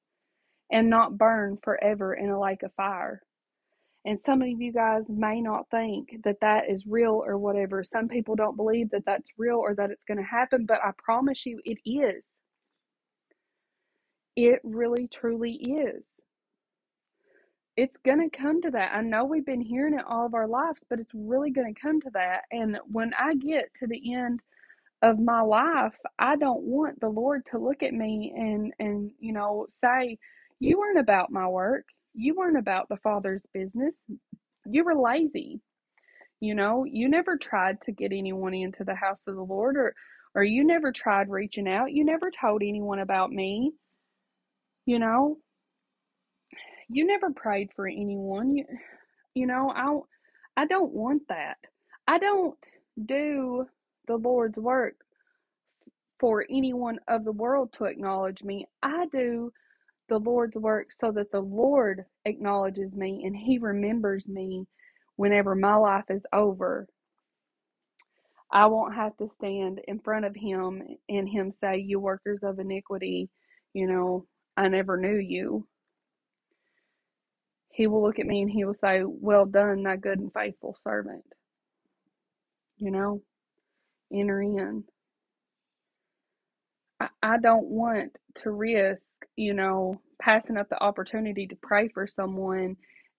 and 0.70 0.88
not 0.88 1.18
burn 1.18 1.58
forever 1.62 2.14
in 2.14 2.30
a 2.30 2.40
lake 2.40 2.62
of 2.62 2.72
fire. 2.74 3.22
And 4.04 4.18
some 4.18 4.42
of 4.42 4.48
you 4.48 4.72
guys 4.72 5.04
may 5.08 5.40
not 5.40 5.70
think 5.70 6.08
that 6.24 6.40
that 6.40 6.68
is 6.68 6.86
real 6.86 7.22
or 7.24 7.38
whatever. 7.38 7.84
Some 7.84 8.08
people 8.08 8.34
don't 8.34 8.56
believe 8.56 8.90
that 8.90 9.04
that's 9.06 9.30
real 9.38 9.58
or 9.58 9.74
that 9.76 9.90
it's 9.90 10.04
going 10.08 10.18
to 10.18 10.24
happen, 10.24 10.66
but 10.66 10.78
I 10.82 10.90
promise 10.98 11.46
you 11.46 11.60
it 11.64 11.78
is. 11.84 12.34
It 14.34 14.60
really, 14.64 15.08
truly 15.08 15.52
is 15.52 16.16
it's 17.76 17.96
going 18.04 18.28
to 18.28 18.36
come 18.36 18.60
to 18.62 18.70
that. 18.70 18.92
I 18.94 19.00
know 19.00 19.24
we've 19.24 19.46
been 19.46 19.60
hearing 19.60 19.94
it 19.94 20.04
all 20.06 20.26
of 20.26 20.34
our 20.34 20.46
lives, 20.46 20.80
but 20.90 20.98
it's 21.00 21.12
really 21.14 21.50
going 21.50 21.74
to 21.74 21.80
come 21.80 22.00
to 22.02 22.10
that. 22.12 22.42
And 22.50 22.78
when 22.90 23.12
I 23.18 23.34
get 23.34 23.70
to 23.80 23.86
the 23.86 24.14
end 24.14 24.40
of 25.02 25.18
my 25.18 25.40
life, 25.40 25.94
I 26.18 26.36
don't 26.36 26.62
want 26.62 27.00
the 27.00 27.08
Lord 27.08 27.42
to 27.50 27.58
look 27.58 27.82
at 27.82 27.92
me 27.94 28.32
and 28.36 28.72
and 28.78 29.10
you 29.20 29.32
know 29.32 29.66
say, 29.70 30.18
"You 30.60 30.78
weren't 30.78 30.98
about 30.98 31.30
my 31.32 31.48
work. 31.48 31.84
You 32.14 32.34
weren't 32.36 32.58
about 32.58 32.88
the 32.88 32.96
Father's 32.98 33.44
business. 33.52 33.96
You 34.66 34.84
were 34.84 34.94
lazy." 34.94 35.60
You 36.40 36.54
know, 36.56 36.84
you 36.84 37.08
never 37.08 37.36
tried 37.36 37.80
to 37.82 37.92
get 37.92 38.12
anyone 38.12 38.54
into 38.54 38.84
the 38.84 38.96
house 38.96 39.22
of 39.26 39.36
the 39.36 39.42
Lord 39.44 39.76
or 39.76 39.94
or 40.34 40.42
you 40.44 40.64
never 40.64 40.92
tried 40.92 41.28
reaching 41.30 41.68
out. 41.68 41.92
You 41.92 42.04
never 42.04 42.30
told 42.40 42.62
anyone 42.62 42.98
about 43.00 43.30
me. 43.30 43.72
You 44.86 44.98
know, 44.98 45.38
you 46.88 47.06
never 47.06 47.30
prayed 47.32 47.70
for 47.74 47.86
anyone. 47.86 48.56
You, 48.56 48.64
you 49.34 49.46
know, 49.46 49.70
I, 49.70 50.62
I 50.62 50.66
don't 50.66 50.92
want 50.92 51.22
that. 51.28 51.56
I 52.06 52.18
don't 52.18 52.58
do 53.06 53.66
the 54.06 54.16
Lord's 54.16 54.58
work 54.58 54.94
for 56.20 56.46
anyone 56.50 56.98
of 57.08 57.24
the 57.24 57.32
world 57.32 57.74
to 57.78 57.84
acknowledge 57.84 58.42
me. 58.42 58.66
I 58.82 59.06
do 59.12 59.52
the 60.08 60.18
Lord's 60.18 60.56
work 60.56 60.88
so 61.00 61.12
that 61.12 61.32
the 61.32 61.40
Lord 61.40 62.04
acknowledges 62.24 62.96
me 62.96 63.22
and 63.24 63.36
He 63.36 63.58
remembers 63.58 64.28
me 64.28 64.66
whenever 65.16 65.54
my 65.54 65.76
life 65.76 66.06
is 66.10 66.26
over. 66.32 66.88
I 68.52 68.66
won't 68.66 68.94
have 68.94 69.16
to 69.18 69.30
stand 69.38 69.80
in 69.88 70.00
front 70.00 70.24
of 70.26 70.36
Him 70.36 70.82
and 71.08 71.28
Him 71.28 71.52
say, 71.52 71.78
You 71.78 72.00
workers 72.00 72.40
of 72.42 72.58
iniquity, 72.58 73.30
you 73.74 73.86
know, 73.86 74.26
I 74.56 74.68
never 74.68 74.96
knew 74.98 75.16
you 75.18 75.66
he 77.72 77.86
will 77.86 78.02
look 78.02 78.18
at 78.18 78.26
me 78.26 78.42
and 78.42 78.50
he 78.50 78.64
will 78.64 78.74
say, 78.74 79.02
Well 79.04 79.46
done, 79.46 79.82
thy 79.82 79.96
good 79.96 80.18
and 80.18 80.32
faithful 80.32 80.76
servant. 80.84 81.24
You 82.78 82.90
know, 82.90 83.22
enter 84.12 84.42
in. 84.42 84.84
I, 87.00 87.08
I 87.22 87.38
don't 87.38 87.66
want 87.68 88.16
to 88.42 88.50
risk, 88.50 89.06
you 89.36 89.54
know, 89.54 90.00
passing 90.20 90.56
up 90.56 90.68
the 90.68 90.82
opportunity 90.82 91.46
to 91.48 91.56
pray 91.56 91.88
for 91.88 92.06
someone 92.06 92.76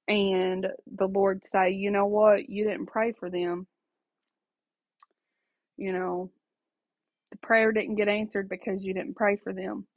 and 0.08 0.68
the 0.98 1.08
Lord 1.08 1.42
say, 1.52 1.72
You 1.72 1.92
know 1.92 2.08
what, 2.08 2.50
you 2.50 2.66
didn't 2.66 2.88
pray 2.88 3.14
for 3.14 3.30
them. 3.30 3.68
You 5.78 5.94
know, 5.94 6.32
the 7.32 7.38
prayer 7.38 7.72
didn't 7.72 7.96
get 7.96 8.08
answered 8.10 8.50
because 8.50 8.84
you 8.84 8.94
didn't 8.94 9.16
pray 9.16 9.38
for 9.44 9.54
them. 9.54 9.88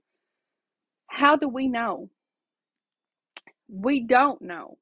How 1.09 1.37
do 1.37 1.49
we 1.49 1.69
know? 1.69 2.11
We 3.69 4.01
don't 4.01 4.43
know. 4.43 4.79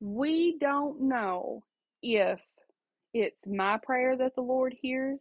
We 0.00 0.58
don't 0.60 1.02
know 1.02 1.64
if 2.02 2.40
it's 3.14 3.42
my 3.46 3.78
prayer 3.82 4.16
that 4.18 4.36
the 4.36 4.42
Lord 4.42 4.74
hears 4.82 5.20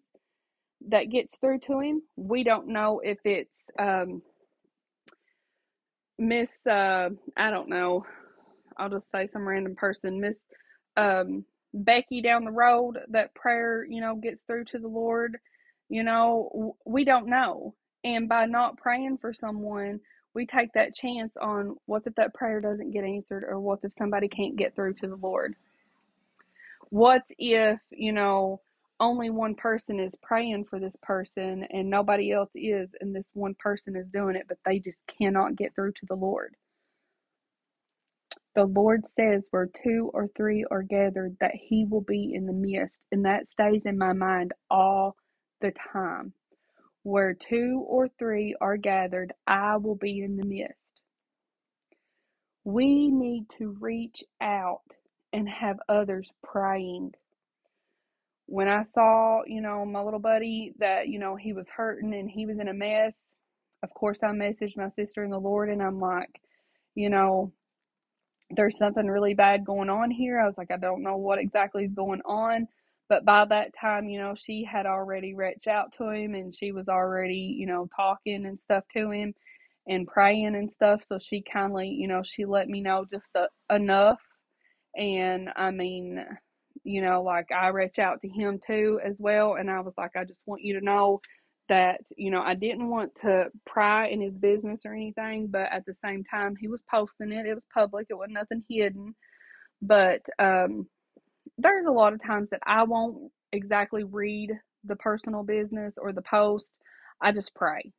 that 0.90 1.12
gets 1.12 1.38
through 1.38 1.60
to 1.68 1.80
him. 1.82 2.04
We 2.18 2.44
don't 2.44 2.70
know 2.70 3.02
if 3.04 3.20
it's 3.26 3.62
um, 3.80 4.22
Miss, 6.20 6.50
uh, 6.70 7.10
I 7.38 7.52
don't 7.52 7.70
know, 7.70 8.06
I'll 8.78 8.90
just 8.90 9.12
say 9.12 9.28
some 9.28 9.48
random 9.48 9.76
person, 9.76 10.22
Miss 10.22 10.38
um, 10.98 11.46
Becky 11.74 12.22
down 12.22 12.46
the 12.46 12.52
road, 12.52 13.00
that 13.10 13.36
prayer, 13.36 13.86
you 13.86 14.02
know, 14.02 14.16
gets 14.16 14.42
through 14.48 14.66
to 14.66 14.80
the 14.80 14.88
Lord. 14.88 15.38
You 15.90 16.04
know, 16.04 16.76
we 16.86 17.06
don't 17.06 17.28
know. 17.28 17.76
And 18.04 18.30
by 18.30 18.46
not 18.46 18.78
praying 18.78 19.20
for 19.22 19.34
someone, 19.34 20.00
we 20.36 20.46
take 20.46 20.74
that 20.74 20.96
chance 20.96 21.34
on 21.42 21.78
what 21.86 22.04
if 22.06 22.16
that 22.16 22.34
prayer 22.34 22.62
doesn't 22.62 22.92
get 22.92 23.04
answered 23.04 23.44
or 23.48 23.60
what 23.60 23.80
if 23.84 23.94
somebody 23.98 24.28
can't 24.28 24.56
get 24.58 24.76
through 24.76 24.96
to 24.96 25.08
the 25.08 25.16
Lord? 25.16 25.56
What 26.94 27.24
if, 27.40 27.80
you 27.92 28.14
know, 28.14 28.62
only 29.02 29.32
one 29.32 29.56
person 29.56 30.00
is 30.00 30.14
praying 30.24 30.66
for 30.70 30.80
this 30.80 30.96
person 31.04 31.66
and 31.72 31.90
nobody 31.90 32.34
else 32.34 32.52
is, 32.56 32.90
and 33.02 33.16
this 33.16 33.26
one 33.34 33.56
person 33.60 33.98
is 33.98 34.08
doing 34.14 34.38
it, 34.38 34.46
but 34.50 34.60
they 34.66 34.80
just 34.80 35.00
cannot 35.20 35.58
get 35.58 35.76
through 35.76 35.94
to 35.94 36.08
the 36.08 36.16
Lord? 36.16 36.56
The 38.56 38.66
Lord 38.66 39.04
says, 39.18 39.48
where 39.52 39.70
two 39.84 40.12
or 40.14 40.30
three 40.38 40.66
are 40.72 40.84
gathered, 40.84 41.38
that 41.42 41.54
He 41.56 41.86
will 41.90 42.02
be 42.02 42.34
in 42.36 42.48
the 42.48 42.54
midst. 42.54 43.02
And 43.12 43.26
that 43.26 43.50
stays 43.52 43.84
in 43.86 43.98
my 43.98 44.14
mind 44.14 44.54
all 44.72 45.16
the 45.62 45.74
time. 45.94 46.34
Where 47.04 47.36
two 47.36 47.86
or 47.88 48.10
three 48.20 48.56
are 48.62 48.78
gathered, 48.78 49.34
I 49.48 49.78
will 49.78 49.96
be 49.96 50.22
in 50.22 50.38
the 50.38 50.48
midst. 50.48 51.02
We 52.66 53.10
need 53.12 53.48
to 53.60 53.78
reach 53.80 54.24
out 54.42 54.82
and 55.34 55.50
have 55.50 55.78
others 55.90 56.30
praying. 56.44 57.14
When 58.48 58.70
I 58.70 58.84
saw, 58.84 59.44
you 59.48 59.62
know, 59.62 59.86
my 59.86 60.02
little 60.02 60.20
buddy 60.20 60.74
that, 60.80 61.08
you 61.10 61.20
know, 61.20 61.36
he 61.36 61.54
was 61.54 61.68
hurting 61.76 62.14
and 62.14 62.30
he 62.30 62.46
was 62.46 62.60
in 62.60 62.68
a 62.70 62.74
mess, 62.74 63.14
of 63.84 63.90
course, 63.92 64.20
I 64.24 64.28
messaged 64.28 64.78
my 64.78 64.90
sister 64.90 65.24
in 65.24 65.32
the 65.32 65.40
Lord 65.40 65.70
and 65.70 65.82
I'm 65.82 66.00
like, 66.00 66.30
you 66.96 67.10
know, 67.10 67.54
there's 68.52 68.78
something 68.78 69.08
really 69.08 69.34
bad 69.34 69.66
going 69.66 69.90
on 69.90 70.12
here. 70.12 70.40
I 70.40 70.46
was 70.48 70.58
like, 70.58 70.72
I 70.72 70.78
don't 70.78 71.04
know 71.04 71.18
what 71.18 71.40
exactly 71.40 71.86
is 71.86 71.94
going 71.94 72.22
on. 72.26 72.68
But 73.10 73.26
by 73.26 73.46
that 73.46 73.72
time, 73.80 74.10
you 74.10 74.20
know, 74.20 74.36
she 74.36 74.64
had 74.66 74.86
already 74.86 75.34
reached 75.36 75.68
out 75.68 75.94
to 75.98 76.10
him 76.10 76.36
and 76.36 76.56
she 76.56 76.72
was 76.72 76.88
already, 76.90 77.56
you 77.58 77.66
know, 77.68 77.88
talking 77.96 78.46
and 78.46 78.60
stuff 78.66 78.84
to 78.96 79.12
him 79.12 79.34
and 79.88 80.08
praying 80.08 80.56
and 80.56 80.72
stuff. 80.72 81.02
So 81.08 81.20
she 81.20 81.42
kindly, 81.44 81.90
you 81.90 82.08
know, 82.08 82.24
she 82.24 82.46
let 82.46 82.68
me 82.70 82.82
know 82.82 83.06
just 83.12 83.26
a, 83.36 83.48
enough. 83.74 84.20
And 84.96 85.50
I 85.56 85.72
mean, 85.72 86.26
you 86.84 87.02
know, 87.02 87.24
like 87.24 87.52
I 87.52 87.70
reached 87.70 88.00
out 88.00 88.22
to 88.22 88.30
him 88.30 88.60
too 88.66 89.00
as 89.04 89.16
well. 89.20 89.56
And 89.56 89.70
I 89.72 89.80
was 89.82 89.94
like, 89.98 90.12
I 90.16 90.26
just 90.26 90.42
want 90.46 90.64
you 90.64 90.80
to 90.80 90.86
know 90.86 91.22
that 91.70 92.02
you 92.18 92.30
know 92.30 92.42
I 92.42 92.56
didn't 92.56 92.90
want 92.90 93.14
to 93.22 93.46
pry 93.66 94.08
in 94.08 94.22
his 94.22 94.34
business 94.36 94.82
or 94.86 94.94
anything, 94.94 95.48
but 95.48 95.72
at 95.72 95.86
the 95.86 95.96
same 96.04 96.24
time 96.26 96.56
he 96.60 96.68
was 96.68 96.82
posting 96.90 97.32
it. 97.32 97.46
It 97.46 97.56
was 97.56 97.64
public. 97.74 98.08
It 98.10 98.16
wasn't 98.16 98.34
nothing 98.36 98.64
hidden. 98.70 99.16
But 99.82 100.22
um, 100.40 100.88
there's 101.58 101.86
a 101.88 101.92
lot 101.92 102.14
of 102.14 102.24
times 102.24 102.50
that 102.52 102.62
I 102.66 102.84
won't 102.84 103.32
exactly 103.52 104.04
read 104.04 104.52
the 104.86 104.96
personal 104.98 105.44
business 105.44 105.96
or 105.98 106.14
the 106.14 106.22
post. 106.24 106.70
I 107.22 107.32
just 107.32 107.56
pray 107.56 107.92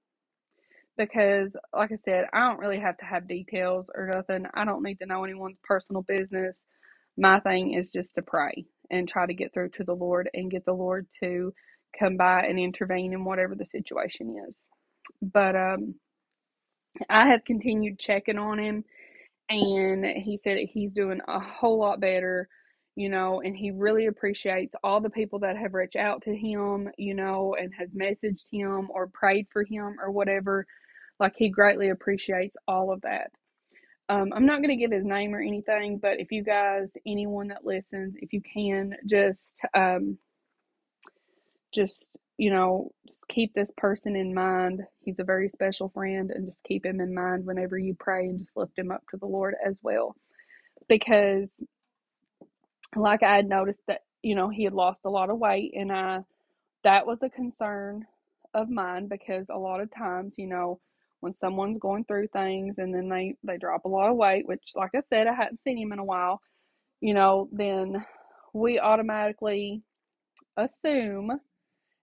because, 0.98 1.50
like 1.74 1.92
I 1.92 1.96
said, 2.04 2.26
I 2.32 2.40
don't 2.48 2.60
really 2.60 2.80
have 2.80 2.96
to 2.98 3.04
have 3.04 3.28
details 3.28 3.86
or 3.94 4.08
nothing. 4.08 4.46
I 4.54 4.64
don't 4.64 4.82
need 4.82 4.98
to 5.00 5.06
know 5.06 5.24
anyone's 5.24 5.58
personal 5.64 6.02
business. 6.02 6.56
My 7.16 7.40
thing 7.40 7.74
is 7.74 7.90
just 7.90 8.16
to 8.16 8.22
pray 8.22 8.66
and 8.90 9.08
try 9.08 9.26
to 9.26 9.34
get 9.34 9.54
through 9.54 9.70
to 9.70 9.84
the 9.84 9.94
Lord 9.94 10.30
and 10.34 10.50
get 10.50 10.64
the 10.66 10.72
Lord 10.74 11.06
to 11.22 11.54
come 11.98 12.16
by 12.16 12.42
and 12.42 12.58
intervene 12.58 13.12
in 13.12 13.24
whatever 13.24 13.54
the 13.54 13.66
situation 13.66 14.36
is. 14.48 14.56
But 15.22 15.56
um, 15.56 15.96
I 17.10 17.28
have 17.28 17.44
continued 17.44 17.98
checking 17.98 18.38
on 18.38 18.58
him, 18.58 18.84
and 19.50 20.04
he 20.04 20.38
said 20.38 20.58
he's 20.58 20.92
doing 20.92 21.20
a 21.28 21.40
whole 21.40 21.80
lot 21.80 22.00
better, 22.00 22.48
you 22.96 23.08
know, 23.10 23.40
and 23.42 23.56
he 23.56 23.70
really 23.72 24.06
appreciates 24.06 24.74
all 24.84 25.00
the 25.00 25.10
people 25.10 25.40
that 25.40 25.56
have 25.56 25.74
reached 25.74 25.96
out 25.96 26.22
to 26.24 26.34
him, 26.34 26.90
you 26.98 27.14
know, 27.14 27.56
and 27.58 27.72
has 27.78 27.90
messaged 27.90 28.44
him 28.52 28.88
or 28.90 29.08
prayed 29.12 29.46
for 29.52 29.64
him 29.64 29.96
or 30.02 30.10
whatever. 30.10 30.66
Like 31.20 31.34
he 31.36 31.50
greatly 31.50 31.90
appreciates 31.90 32.56
all 32.68 32.92
of 32.92 33.02
that. 33.02 33.30
Um, 34.08 34.32
I'm 34.34 34.46
not 34.46 34.58
going 34.58 34.70
to 34.70 34.76
give 34.76 34.92
his 34.92 35.04
name 35.04 35.34
or 35.34 35.40
anything, 35.40 35.98
but 35.98 36.20
if 36.20 36.32
you 36.32 36.44
guys, 36.44 36.90
anyone 37.06 37.48
that 37.48 37.64
listens, 37.64 38.14
if 38.20 38.32
you 38.32 38.42
can, 38.42 38.94
just 39.08 39.54
um, 39.74 40.18
just 41.74 42.10
you 42.38 42.50
know 42.50 42.90
just 43.08 43.20
keep 43.28 43.54
this 43.54 43.70
person 43.76 44.16
in 44.16 44.34
mind. 44.34 44.82
He's 45.00 45.18
a 45.20 45.24
very 45.24 45.48
special 45.50 45.90
friend 45.90 46.30
and 46.30 46.46
just 46.46 46.64
keep 46.64 46.84
him 46.86 47.00
in 47.00 47.14
mind 47.14 47.46
whenever 47.46 47.78
you 47.78 47.96
pray 47.98 48.26
and 48.26 48.40
just 48.40 48.56
lift 48.56 48.78
him 48.78 48.90
up 48.90 49.02
to 49.10 49.16
the 49.18 49.26
lord 49.26 49.54
as 49.66 49.76
well. 49.82 50.16
Because 50.88 51.52
like 52.96 53.22
i 53.22 53.36
had 53.36 53.48
noticed 53.48 53.80
that 53.88 54.02
you 54.22 54.34
know 54.34 54.48
he 54.48 54.64
had 54.64 54.72
lost 54.72 55.00
a 55.04 55.10
lot 55.10 55.30
of 55.30 55.38
weight 55.38 55.72
and 55.76 55.92
i 55.92 56.20
that 56.84 57.06
was 57.06 57.18
a 57.22 57.30
concern 57.30 58.04
of 58.54 58.68
mine 58.68 59.08
because 59.08 59.48
a 59.50 59.58
lot 59.58 59.80
of 59.80 59.90
times 59.94 60.34
you 60.38 60.46
know 60.46 60.80
when 61.24 61.34
someone's 61.36 61.78
going 61.78 62.04
through 62.04 62.28
things 62.28 62.76
and 62.78 62.94
then 62.94 63.08
they 63.08 63.34
they 63.42 63.58
drop 63.58 63.84
a 63.84 63.88
lot 63.88 64.10
of 64.10 64.16
weight 64.16 64.46
which 64.46 64.72
like 64.76 64.90
i 64.94 65.00
said 65.10 65.26
i 65.26 65.34
hadn't 65.34 65.60
seen 65.64 65.78
him 65.78 65.92
in 65.92 65.98
a 65.98 66.04
while 66.04 66.40
you 67.00 67.14
know 67.14 67.48
then 67.52 68.04
we 68.52 68.78
automatically 68.78 69.82
assume 70.56 71.40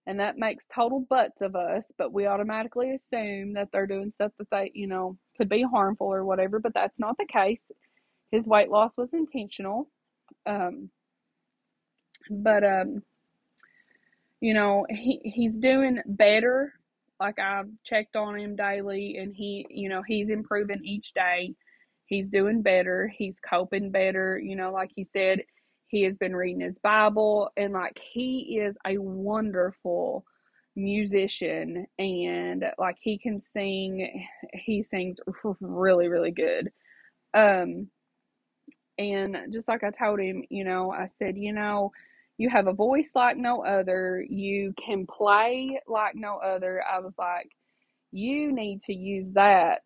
and 0.06 0.18
that 0.18 0.36
makes 0.36 0.66
total 0.74 1.06
butts 1.08 1.40
of 1.40 1.54
us, 1.54 1.84
but 1.96 2.12
we 2.12 2.26
automatically 2.26 2.92
assume 2.92 3.52
that 3.54 3.68
they're 3.72 3.86
doing 3.86 4.12
stuff 4.14 4.32
that 4.38 4.50
they, 4.50 4.72
you 4.74 4.88
know, 4.88 5.16
could 5.36 5.48
be 5.48 5.62
harmful 5.62 6.08
or 6.08 6.24
whatever, 6.24 6.58
but 6.58 6.74
that's 6.74 6.98
not 6.98 7.16
the 7.18 7.26
case. 7.26 7.64
His 8.32 8.44
weight 8.44 8.68
loss 8.68 8.96
was 8.96 9.12
intentional. 9.12 9.88
Um, 10.44 10.90
but 12.30 12.64
um, 12.64 13.02
you 14.40 14.54
know, 14.54 14.86
he 14.90 15.20
he's 15.24 15.56
doing 15.56 16.00
better. 16.04 16.72
Like 17.22 17.38
I've 17.38 17.68
checked 17.84 18.16
on 18.16 18.38
him 18.38 18.56
daily 18.56 19.18
and 19.18 19.34
he, 19.34 19.66
you 19.70 19.88
know, 19.88 20.02
he's 20.02 20.28
improving 20.30 20.80
each 20.84 21.12
day. 21.12 21.54
He's 22.06 22.28
doing 22.28 22.62
better. 22.62 23.06
He's 23.16 23.38
coping 23.48 23.90
better, 23.90 24.38
you 24.38 24.56
know, 24.56 24.72
like 24.72 24.90
he 24.94 25.04
said, 25.04 25.42
he 25.86 26.02
has 26.02 26.16
been 26.16 26.34
reading 26.34 26.60
his 26.62 26.78
Bible 26.82 27.50
and 27.56 27.72
like 27.72 27.98
he 28.12 28.58
is 28.60 28.76
a 28.86 28.98
wonderful 28.98 30.24
musician 30.74 31.86
and 31.98 32.64
like 32.78 32.96
he 33.00 33.18
can 33.18 33.40
sing 33.40 34.26
he 34.54 34.82
sings 34.82 35.18
really 35.60 36.08
really 36.08 36.30
good 36.30 36.72
um 37.34 37.86
and 38.98 39.36
just 39.52 39.68
like 39.68 39.84
I 39.84 39.90
told 39.90 40.20
him, 40.20 40.44
you 40.50 40.64
know, 40.64 40.92
I 40.92 41.08
said, 41.18 41.36
you 41.36 41.52
know, 41.52 41.92
you 42.38 42.50
have 42.50 42.66
a 42.66 42.72
voice 42.72 43.10
like 43.14 43.36
no 43.36 43.64
other. 43.64 44.24
You 44.28 44.74
can 44.84 45.06
play 45.06 45.80
like 45.86 46.14
no 46.16 46.38
other. 46.38 46.82
I 46.82 47.00
was 47.00 47.14
like, 47.18 47.50
you 48.12 48.52
need 48.52 48.82
to 48.84 48.94
use 48.94 49.30
that 49.34 49.82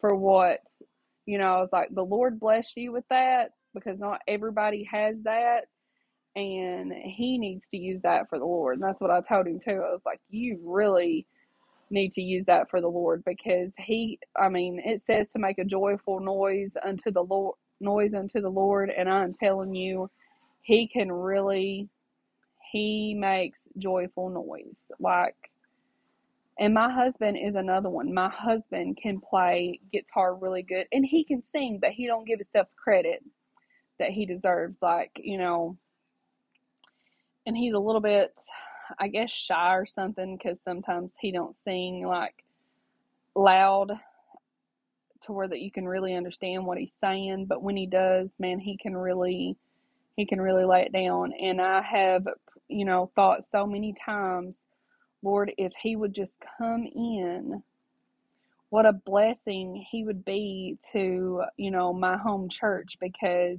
for 0.00 0.14
what, 0.16 0.60
you 1.26 1.38
know, 1.38 1.56
I 1.56 1.60
was 1.60 1.70
like, 1.72 1.90
the 1.94 2.04
Lord 2.04 2.40
blessed 2.40 2.76
you 2.76 2.92
with 2.92 3.04
that 3.10 3.52
because 3.74 3.98
not 3.98 4.22
everybody 4.28 4.84
has 4.90 5.22
that 5.22 5.66
and 6.36 6.92
he 6.92 7.38
needs 7.38 7.68
to 7.70 7.76
use 7.78 8.02
that 8.02 8.28
for 8.28 8.38
the 8.38 8.44
Lord. 8.44 8.76
And 8.76 8.82
that's 8.84 9.00
what 9.00 9.10
I 9.10 9.20
told 9.22 9.46
him 9.46 9.60
too. 9.60 9.72
I 9.86 9.92
was 9.92 10.02
like, 10.06 10.20
you 10.30 10.60
really 10.64 11.26
need 11.90 12.12
to 12.14 12.22
use 12.22 12.46
that 12.46 12.70
for 12.70 12.80
the 12.80 12.88
Lord 12.88 13.22
because 13.26 13.72
he 13.78 14.18
I 14.36 14.48
mean, 14.48 14.80
it 14.84 15.02
says 15.06 15.28
to 15.34 15.38
make 15.40 15.58
a 15.58 15.64
joyful 15.64 16.20
noise 16.20 16.72
unto 16.84 17.10
the 17.12 17.22
Lord 17.22 17.56
noise 17.80 18.14
unto 18.14 18.40
the 18.40 18.50
Lord 18.50 18.90
and 18.90 19.08
I'm 19.08 19.34
telling 19.34 19.74
you 19.74 20.10
he 20.68 20.86
can 20.86 21.10
really 21.10 21.88
he 22.70 23.14
makes 23.14 23.60
joyful 23.78 24.28
noise. 24.28 24.82
Like 25.00 25.34
and 26.60 26.74
my 26.74 26.92
husband 26.92 27.38
is 27.42 27.54
another 27.54 27.88
one. 27.88 28.12
My 28.12 28.28
husband 28.28 28.98
can 29.02 29.18
play 29.18 29.80
guitar 29.90 30.34
really 30.34 30.62
good 30.62 30.86
and 30.92 31.06
he 31.06 31.24
can 31.24 31.42
sing, 31.42 31.78
but 31.80 31.92
he 31.92 32.06
don't 32.06 32.26
give 32.26 32.38
himself 32.38 32.66
credit 32.76 33.24
that 33.98 34.10
he 34.10 34.26
deserves. 34.26 34.76
Like, 34.82 35.12
you 35.16 35.38
know, 35.38 35.78
and 37.46 37.56
he's 37.56 37.72
a 37.72 37.78
little 37.78 38.02
bit, 38.02 38.34
I 38.98 39.08
guess, 39.08 39.30
shy 39.30 39.74
or 39.74 39.86
something 39.86 40.36
because 40.36 40.58
sometimes 40.66 41.12
he 41.18 41.32
don't 41.32 41.56
sing 41.64 42.06
like 42.06 42.44
loud 43.34 43.92
to 45.22 45.32
where 45.32 45.48
that 45.48 45.60
you 45.62 45.70
can 45.70 45.88
really 45.88 46.14
understand 46.14 46.66
what 46.66 46.76
he's 46.76 46.92
saying. 47.00 47.46
But 47.46 47.62
when 47.62 47.76
he 47.76 47.86
does, 47.86 48.28
man, 48.38 48.58
he 48.58 48.76
can 48.76 48.94
really, 48.94 49.56
he 50.18 50.26
can 50.26 50.42
really 50.42 50.66
lay 50.66 50.82
it 50.82 50.92
down. 50.92 51.32
And 51.40 51.62
I 51.62 51.82
have, 51.82 52.26
you 52.68 52.84
know, 52.84 53.10
thought 53.16 53.46
so 53.46 53.66
many 53.66 53.94
times, 54.04 54.58
Lord, 55.22 55.52
if 55.58 55.72
he 55.82 55.96
would 55.96 56.14
just 56.14 56.34
come 56.58 56.84
in 56.86 57.62
what 58.70 58.86
a 58.86 58.92
blessing 58.92 59.86
he 59.90 60.04
would 60.04 60.24
be 60.26 60.78
to 60.92 61.42
you 61.56 61.70
know 61.70 61.92
my 61.94 62.18
home 62.18 62.50
church 62.50 62.98
because 63.00 63.58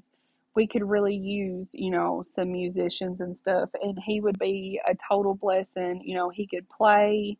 we 0.55 0.67
could 0.67 0.83
really 0.83 1.15
use, 1.15 1.67
you 1.71 1.91
know, 1.91 2.23
some 2.35 2.51
musicians 2.51 3.21
and 3.21 3.37
stuff. 3.37 3.69
And 3.81 3.97
he 4.05 4.21
would 4.21 4.39
be 4.39 4.81
a 4.85 4.95
total 5.09 5.35
blessing. 5.35 6.01
You 6.03 6.15
know, 6.15 6.29
he 6.29 6.47
could 6.47 6.69
play, 6.69 7.37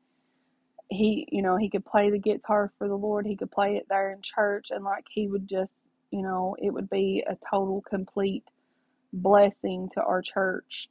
he, 0.90 1.28
you 1.32 1.42
know, 1.42 1.58
he 1.58 1.70
could 1.70 1.86
play 1.86 2.12
the 2.12 2.20
guitar 2.20 2.72
for 2.78 2.88
the 2.88 2.96
Lord. 2.96 3.26
He 3.28 3.36
could 3.36 3.52
play 3.52 3.76
it 3.78 3.88
there 3.90 4.12
in 4.14 4.22
church. 4.22 4.68
And 4.72 4.86
like 4.86 5.06
he 5.12 5.28
would 5.28 5.50
just, 5.50 5.72
you 6.12 6.22
know, 6.22 6.56
it 6.60 6.72
would 6.72 6.90
be 6.90 7.24
a 7.28 7.38
total, 7.50 7.82
complete 7.90 8.46
blessing 9.14 9.90
to 9.96 10.02
our 10.04 10.22
church, 10.22 10.90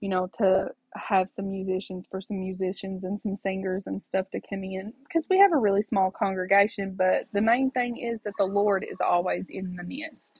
you 0.00 0.08
know, 0.08 0.28
to 0.38 0.70
have 0.94 1.28
some 1.36 1.50
musicians 1.50 2.06
for 2.10 2.20
some 2.20 2.40
musicians 2.40 3.04
and 3.04 3.20
some 3.22 3.36
singers 3.36 3.84
and 3.86 4.02
stuff 4.08 4.26
to 4.32 4.40
come 4.48 4.64
in 4.64 4.92
because 5.04 5.26
we 5.30 5.38
have 5.38 5.52
a 5.52 5.56
really 5.58 5.82
small 5.82 6.10
congregation. 6.10 6.94
But 6.96 7.26
the 7.32 7.42
main 7.42 7.70
thing 7.70 7.98
is 7.98 8.20
that 8.24 8.34
the 8.38 8.46
Lord 8.46 8.86
is 8.90 8.98
always 9.00 9.46
in 9.48 9.76
the 9.76 9.84
midst 9.84 10.32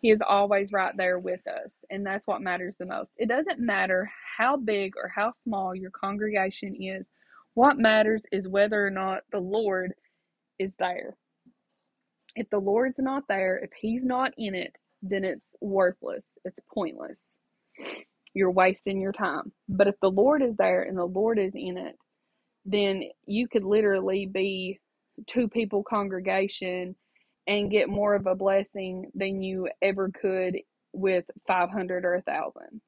he 0.00 0.10
is 0.10 0.20
always 0.26 0.72
right 0.72 0.96
there 0.96 1.18
with 1.18 1.46
us, 1.46 1.74
and 1.90 2.06
that's 2.06 2.26
what 2.26 2.42
matters 2.42 2.76
the 2.78 2.86
most. 2.86 3.12
It 3.18 3.28
doesn't 3.28 3.60
matter 3.60 4.10
how 4.38 4.56
big 4.56 4.94
or 4.96 5.08
how 5.14 5.32
small 5.44 5.74
your 5.74 5.90
congregation 5.90 6.74
is. 6.76 7.06
What 7.54 7.78
matters 7.78 8.22
is 8.32 8.48
whether 8.48 8.86
or 8.86 8.90
not 8.90 9.22
the 9.32 9.40
Lord 9.40 9.92
is 10.58 10.74
there. 10.78 11.16
If 12.36 12.48
the 12.50 12.58
Lord's 12.60 12.98
not 12.98 13.28
there, 13.28 13.58
if 13.58 13.70
He's 13.78 14.04
not 14.04 14.32
in 14.38 14.54
it, 14.54 14.76
then 15.02 15.24
it's 15.24 15.46
worthless. 15.60 16.26
It's 16.44 16.58
pointless. 16.74 17.26
You're 18.34 18.50
wasting 18.52 19.00
your 19.00 19.12
time. 19.12 19.52
But 19.68 19.88
if 19.88 19.96
the 20.02 20.10
Lord 20.10 20.42
is 20.42 20.56
there 20.56 20.82
and 20.82 20.96
the 20.98 21.04
Lord 21.06 21.38
is 21.38 21.52
in 21.54 21.78
it, 21.78 21.96
then 22.64 23.04
you 23.26 23.48
could 23.48 23.64
literally 23.64 24.26
be 24.26 24.78
two 25.26 25.48
people 25.48 25.82
congregation 25.82 26.96
and 27.46 27.70
get 27.70 27.88
more 27.88 28.14
of 28.14 28.26
a 28.26 28.34
blessing 28.34 29.10
than 29.14 29.42
you 29.42 29.68
ever 29.82 30.10
could 30.20 30.58
with 30.92 31.24
500 31.48 32.04
or 32.04 32.14
a 32.16 32.22
thousand. 32.22 32.80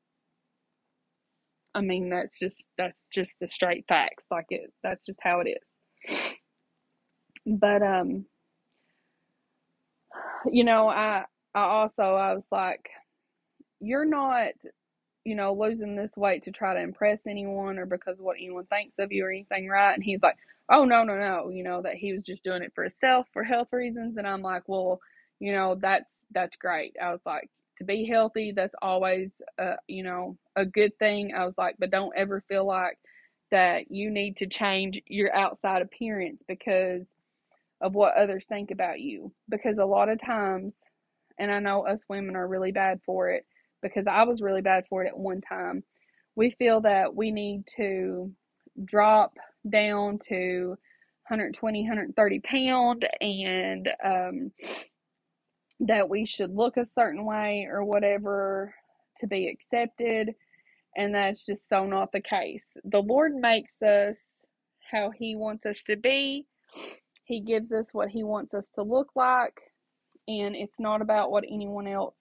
I 1.74 1.80
mean, 1.80 2.10
that's 2.10 2.38
just 2.38 2.66
that's 2.78 3.06
just 3.12 3.36
the 3.40 3.48
straight 3.48 3.84
facts. 3.88 4.26
Like 4.30 4.46
it, 4.50 4.72
that's 4.82 5.06
just 5.06 5.18
how 5.22 5.40
it 5.40 5.48
is. 5.50 5.74
But 7.46 7.82
um, 7.82 8.26
you 10.50 10.64
know, 10.64 10.88
I 10.88 11.24
I 11.54 11.62
also 11.62 12.02
I 12.02 12.34
was 12.34 12.44
like, 12.50 12.88
you're 13.80 14.04
not, 14.04 14.52
you 15.24 15.34
know, 15.36 15.52
losing 15.54 15.96
this 15.96 16.12
weight 16.16 16.44
to 16.44 16.52
try 16.52 16.74
to 16.74 16.80
impress 16.82 17.22
anyone 17.26 17.78
or 17.78 17.86
because 17.86 18.18
of 18.18 18.24
what 18.24 18.36
anyone 18.38 18.66
thinks 18.66 18.96
of 18.98 19.12
you 19.12 19.24
or 19.26 19.30
anything, 19.30 19.68
right? 19.68 19.94
And 19.94 20.02
he's 20.04 20.22
like, 20.22 20.36
oh 20.70 20.84
no 20.84 21.04
no 21.04 21.16
no, 21.16 21.50
you 21.50 21.62
know 21.64 21.82
that 21.82 21.96
he 21.96 22.12
was 22.12 22.24
just 22.24 22.44
doing 22.44 22.62
it 22.62 22.72
for 22.74 22.84
himself 22.84 23.26
for 23.32 23.44
health 23.44 23.68
reasons. 23.72 24.16
And 24.16 24.26
I'm 24.26 24.42
like, 24.42 24.64
well, 24.68 25.00
you 25.40 25.52
know, 25.52 25.76
that's 25.80 26.10
that's 26.32 26.56
great. 26.56 26.96
I 27.02 27.12
was 27.12 27.20
like, 27.26 27.50
to 27.78 27.84
be 27.84 28.06
healthy, 28.06 28.52
that's 28.52 28.74
always, 28.82 29.30
uh, 29.58 29.76
you 29.88 30.02
know, 30.04 30.36
a 30.56 30.64
good 30.64 30.98
thing. 30.98 31.34
I 31.34 31.44
was 31.44 31.54
like, 31.58 31.76
but 31.78 31.90
don't 31.90 32.16
ever 32.16 32.42
feel 32.48 32.66
like 32.66 32.98
that 33.50 33.90
you 33.90 34.10
need 34.10 34.38
to 34.38 34.46
change 34.46 35.00
your 35.06 35.34
outside 35.34 35.82
appearance 35.82 36.42
because 36.48 37.06
of 37.80 37.94
what 37.94 38.16
others 38.16 38.44
think 38.48 38.70
about 38.70 39.00
you. 39.00 39.32
Because 39.48 39.78
a 39.78 39.84
lot 39.84 40.08
of 40.08 40.20
times, 40.20 40.74
and 41.38 41.50
I 41.50 41.60
know 41.60 41.86
us 41.86 42.00
women 42.08 42.36
are 42.36 42.48
really 42.48 42.72
bad 42.72 43.00
for 43.06 43.30
it 43.30 43.46
because 43.82 44.06
I 44.08 44.24
was 44.24 44.42
really 44.42 44.62
bad 44.62 44.84
for 44.88 45.04
it 45.04 45.08
at 45.08 45.18
one 45.18 45.40
time. 45.40 45.84
We 46.36 46.50
feel 46.58 46.80
that 46.82 47.14
we 47.14 47.30
need 47.30 47.64
to 47.76 48.32
drop 48.84 49.34
down 49.68 50.18
to 50.28 50.68
120, 51.28 51.82
130 51.82 52.40
pound 52.40 53.06
and 53.20 53.88
um, 54.04 54.52
that 55.80 56.08
we 56.08 56.26
should 56.26 56.54
look 56.54 56.76
a 56.76 56.86
certain 56.86 57.24
way 57.24 57.66
or 57.70 57.84
whatever 57.84 58.74
to 59.20 59.26
be 59.26 59.48
accepted. 59.48 60.30
And 60.96 61.14
that's 61.14 61.44
just 61.46 61.68
so 61.68 61.86
not 61.86 62.12
the 62.12 62.20
case. 62.20 62.64
The 62.84 63.00
Lord 63.00 63.34
makes 63.34 63.80
us 63.82 64.16
how 64.90 65.10
He 65.10 65.36
wants 65.36 65.66
us 65.66 65.82
to 65.84 65.96
be, 65.96 66.46
He 67.24 67.40
gives 67.40 67.72
us 67.72 67.86
what 67.92 68.10
He 68.10 68.24
wants 68.24 68.54
us 68.54 68.70
to 68.74 68.82
look 68.82 69.10
like. 69.16 69.58
And 70.28 70.54
it's 70.54 70.78
not 70.78 71.02
about 71.02 71.30
what 71.30 71.44
anyone 71.44 71.86
else, 71.86 72.14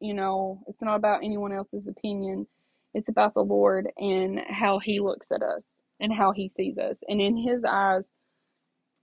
you 0.00 0.14
know, 0.14 0.62
it's 0.66 0.82
not 0.82 0.96
about 0.96 1.22
anyone 1.22 1.52
else's 1.52 1.86
opinion. 1.86 2.46
It's 2.94 3.08
about 3.08 3.34
the 3.34 3.44
Lord 3.44 3.88
and 3.96 4.40
how 4.48 4.78
He 4.78 5.00
looks 5.00 5.30
at 5.30 5.42
us 5.42 5.62
and 6.00 6.12
how 6.12 6.32
He 6.32 6.48
sees 6.48 6.78
us. 6.78 6.98
And 7.08 7.20
in 7.20 7.36
His 7.36 7.64
eyes, 7.64 8.04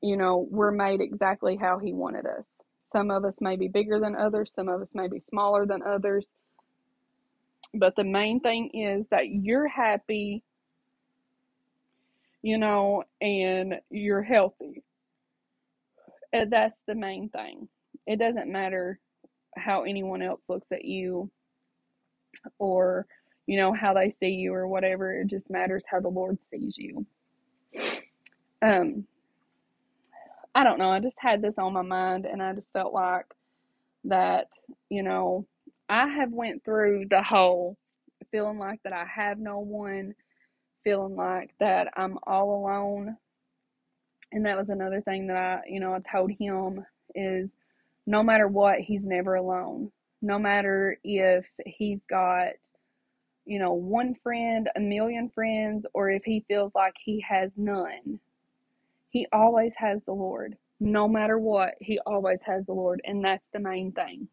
you 0.01 0.17
know, 0.17 0.47
we're 0.49 0.71
made 0.71 0.99
exactly 1.01 1.57
how 1.57 1.79
He 1.79 1.93
wanted 1.93 2.25
us. 2.25 2.45
Some 2.85 3.09
of 3.11 3.25
us 3.25 3.37
may 3.41 3.55
be 3.55 3.67
bigger 3.69 3.99
than 3.99 4.15
others, 4.15 4.51
some 4.55 4.69
of 4.69 4.81
us 4.81 4.93
may 4.93 5.07
be 5.07 5.19
smaller 5.19 5.65
than 5.65 5.81
others. 5.81 6.27
But 7.73 7.95
the 7.95 8.03
main 8.03 8.39
thing 8.39 8.69
is 8.73 9.07
that 9.07 9.27
you're 9.29 9.67
happy, 9.67 10.43
you 12.41 12.57
know, 12.57 13.03
and 13.19 13.75
you're 13.89 14.21
healthy. 14.21 14.83
And 16.31 16.51
that's 16.51 16.77
the 16.87 16.95
main 16.95 17.29
thing. 17.29 17.67
It 18.08 18.20
doesn't 18.20 18.51
matter 18.51 18.99
how 19.58 19.84
anyone 19.84 20.22
else 20.22 20.41
looks 20.49 20.68
at 20.72 20.86
you 20.86 21.30
or, 22.60 23.06
you 23.47 23.58
know, 23.58 23.74
how 23.74 23.93
they 23.93 24.12
see 24.12 24.30
you 24.30 24.54
or 24.54 24.68
whatever. 24.68 25.14
It 25.20 25.28
just 25.28 25.49
matters 25.49 25.84
how 25.88 25.99
the 25.99 26.10
Lord 26.10 26.38
sees 26.51 26.78
you. 26.78 27.06
Um, 28.62 29.06
I 30.56 30.64
don't 30.64 30.80
know. 30.80 30.89
I 30.89 30.99
just 30.99 31.18
had 31.20 31.41
this 31.41 31.58
on 31.58 31.74
my 31.74 31.82
mind 31.82 32.26
and 32.26 32.41
I 32.41 32.54
just 32.54 32.72
felt 32.74 32.93
like 32.93 33.26
that, 34.06 34.47
you 34.89 35.04
know, 35.04 35.45
I 35.89 36.08
have 36.08 36.32
went 36.32 36.64
through 36.64 37.08
the 37.10 37.24
whole 37.24 37.78
feeling 38.32 38.58
like 38.60 38.82
that 38.84 38.93
I 38.93 39.06
have 39.06 39.39
no 39.39 39.60
one, 39.60 40.16
feeling 40.84 41.16
like 41.16 41.51
that 41.60 41.89
I'm 41.95 42.18
all 42.26 42.56
alone. 42.64 43.18
And 44.32 44.45
that 44.45 44.58
was 44.58 44.70
another 44.70 45.01
thing 45.01 45.28
that 45.28 45.38
I, 45.38 45.62
you 45.68 45.80
know, 45.80 45.93
I 45.93 45.99
told 46.12 46.32
him 46.32 46.86
is 47.16 47.49
no 48.08 48.24
matter 48.24 48.47
what, 48.47 48.80
he's 48.80 49.04
never 49.04 49.36
alone. 49.36 49.91
No 50.22 50.39
matter 50.39 50.97
if 51.04 51.45
he's 51.66 51.99
got, 52.10 52.49
you 53.45 53.60
know, 53.60 53.74
one 53.74 54.16
friend, 54.24 54.70
a 54.76 54.82
million 54.82 55.32
friends, 55.36 55.86
or 55.93 56.10
if 56.12 56.24
he 56.26 56.45
feels 56.47 56.72
like 56.76 56.95
he 57.04 57.24
has 57.30 57.51
none 57.58 58.20
he 59.10 59.28
always 59.34 59.74
has 59.78 60.01
the 60.06 60.14
Lord. 60.14 60.58
No 60.80 61.08
matter 61.08 61.39
what, 61.39 61.76
he 61.80 61.99
always 62.06 62.41
has 62.45 62.66
the 62.68 62.74
Lord, 62.74 63.01
and 63.06 63.26
that's 63.26 63.49
the 63.54 63.60
main 63.60 63.93
thing. 63.93 64.28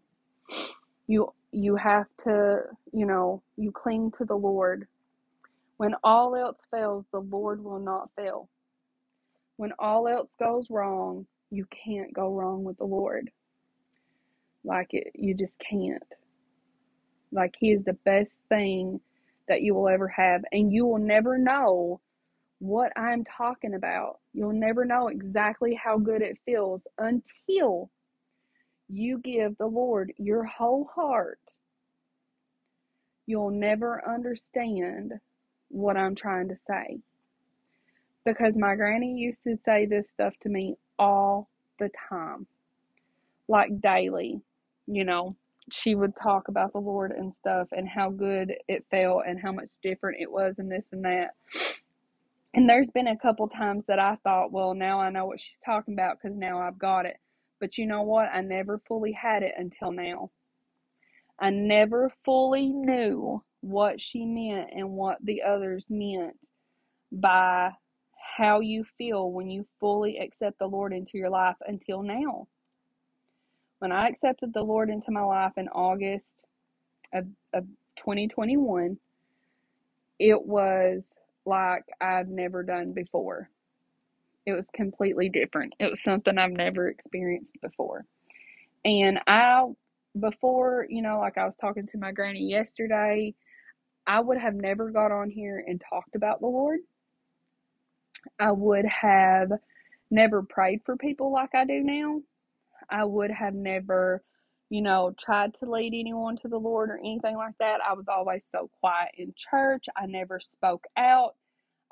You 1.08 1.32
you 1.52 1.76
have 1.76 2.06
to, 2.24 2.60
you 2.92 3.06
know, 3.06 3.42
you 3.56 3.72
cling 3.72 4.12
to 4.18 4.24
the 4.26 4.36
Lord. 4.36 4.88
When 5.78 5.94
all 6.04 6.36
else 6.36 6.58
fails, 6.70 7.06
the 7.12 7.20
Lord 7.20 7.64
will 7.64 7.80
not 7.80 8.10
fail. 8.16 8.48
When 9.56 9.72
all 9.78 10.08
else 10.08 10.30
goes 10.40 10.66
wrong, 10.70 11.26
you 11.50 11.66
can't 11.84 12.14
go 12.14 12.32
wrong 12.34 12.64
with 12.64 12.78
the 12.78 12.84
Lord. 12.86 13.30
Like 14.64 14.88
it, 14.92 15.12
you 15.14 15.34
just 15.34 15.56
can't. 15.58 16.02
Like 17.32 17.54
He 17.58 17.72
is 17.72 17.84
the 17.84 17.98
best 18.04 18.32
thing 18.48 19.00
that 19.48 19.62
you 19.62 19.74
will 19.74 19.88
ever 19.88 20.08
have, 20.08 20.42
and 20.52 20.72
you 20.72 20.86
will 20.86 20.98
never 20.98 21.38
know 21.38 22.00
what 22.60 22.92
I'm 22.96 23.24
talking 23.24 23.74
about. 23.74 24.18
You'll 24.32 24.52
never 24.52 24.84
know 24.84 25.08
exactly 25.08 25.74
how 25.74 25.98
good 25.98 26.22
it 26.22 26.38
feels 26.44 26.82
until 26.98 27.90
you 28.88 29.18
give 29.18 29.56
the 29.56 29.66
Lord 29.66 30.12
your 30.18 30.44
whole 30.44 30.88
heart. 30.94 31.40
You'll 33.26 33.50
never 33.50 34.06
understand 34.08 35.14
what 35.68 35.96
I'm 35.96 36.14
trying 36.14 36.48
to 36.48 36.56
say. 36.68 36.98
Because 38.24 38.54
my 38.56 38.74
granny 38.74 39.14
used 39.16 39.42
to 39.44 39.56
say 39.64 39.86
this 39.86 40.10
stuff 40.10 40.34
to 40.42 40.48
me 40.48 40.76
all 40.98 41.48
the 41.78 41.90
time, 42.08 42.46
like 43.48 43.80
daily. 43.80 44.42
You 44.92 45.04
know, 45.04 45.36
she 45.70 45.94
would 45.94 46.14
talk 46.20 46.48
about 46.48 46.72
the 46.72 46.80
Lord 46.80 47.12
and 47.12 47.34
stuff 47.34 47.68
and 47.70 47.88
how 47.88 48.10
good 48.10 48.52
it 48.68 48.84
felt 48.90 49.22
and 49.26 49.38
how 49.40 49.52
much 49.52 49.74
different 49.82 50.20
it 50.20 50.30
was 50.30 50.56
and 50.58 50.70
this 50.70 50.88
and 50.90 51.04
that. 51.04 51.34
And 52.54 52.68
there's 52.68 52.90
been 52.90 53.06
a 53.06 53.16
couple 53.16 53.46
times 53.48 53.84
that 53.86 54.00
I 54.00 54.16
thought, 54.24 54.50
well, 54.50 54.74
now 54.74 55.00
I 55.00 55.10
know 55.10 55.26
what 55.26 55.40
she's 55.40 55.60
talking 55.64 55.94
about 55.94 56.18
because 56.20 56.36
now 56.36 56.60
I've 56.60 56.78
got 56.78 57.06
it. 57.06 57.16
But 57.60 57.78
you 57.78 57.86
know 57.86 58.02
what? 58.02 58.28
I 58.32 58.40
never 58.40 58.80
fully 58.88 59.12
had 59.12 59.44
it 59.44 59.54
until 59.56 59.92
now. 59.92 60.30
I 61.38 61.50
never 61.50 62.12
fully 62.24 62.70
knew 62.70 63.42
what 63.60 64.00
she 64.00 64.24
meant 64.24 64.70
and 64.74 64.90
what 64.90 65.18
the 65.22 65.42
others 65.42 65.86
meant 65.88 66.34
by 67.12 67.70
how 68.36 68.60
you 68.60 68.84
feel 68.98 69.30
when 69.30 69.48
you 69.48 69.66
fully 69.78 70.18
accept 70.18 70.58
the 70.58 70.66
Lord 70.66 70.92
into 70.92 71.18
your 71.18 71.30
life 71.30 71.56
until 71.66 72.02
now. 72.02 72.48
When 73.80 73.92
I 73.92 74.08
accepted 74.08 74.54
the 74.54 74.62
Lord 74.62 74.90
into 74.90 75.10
my 75.10 75.22
life 75.22 75.54
in 75.56 75.68
August 75.68 76.44
of, 77.14 77.26
of 77.54 77.64
2021, 77.98 78.98
it 80.18 80.42
was 80.42 81.10
like 81.46 81.84
I've 82.00 82.28
never 82.28 82.62
done 82.62 82.92
before. 82.92 83.50
It 84.46 84.52
was 84.52 84.66
completely 84.74 85.30
different. 85.30 85.74
It 85.80 85.90
was 85.90 86.02
something 86.02 86.38
I've 86.38 86.52
never 86.52 86.88
experienced 86.88 87.54
before. 87.62 88.04
And 88.84 89.20
I, 89.26 89.66
before, 90.18 90.86
you 90.90 91.02
know, 91.02 91.20
like 91.20 91.38
I 91.38 91.46
was 91.46 91.54
talking 91.60 91.86
to 91.88 91.98
my 91.98 92.12
granny 92.12 92.50
yesterday, 92.50 93.34
I 94.06 94.20
would 94.20 94.38
have 94.38 94.54
never 94.54 94.90
got 94.90 95.12
on 95.12 95.30
here 95.30 95.64
and 95.66 95.82
talked 95.88 96.16
about 96.16 96.40
the 96.40 96.46
Lord. 96.48 96.80
I 98.38 98.52
would 98.52 98.84
have 98.86 99.52
never 100.10 100.42
prayed 100.42 100.82
for 100.84 100.96
people 100.96 101.32
like 101.32 101.54
I 101.54 101.64
do 101.64 101.82
now. 101.82 102.22
I 102.90 103.04
would 103.04 103.30
have 103.30 103.54
never, 103.54 104.22
you 104.70 104.82
know, 104.82 105.14
tried 105.18 105.54
to 105.60 105.70
lead 105.70 105.94
anyone 105.94 106.36
to 106.38 106.48
the 106.48 106.58
Lord 106.58 106.90
or 106.90 106.98
anything 106.98 107.36
like 107.36 107.54
that. 107.60 107.80
I 107.88 107.94
was 107.94 108.06
always 108.08 108.46
so 108.52 108.70
quiet 108.80 109.12
in 109.16 109.34
church. 109.36 109.86
I 109.96 110.06
never 110.06 110.40
spoke 110.40 110.84
out. 110.96 111.34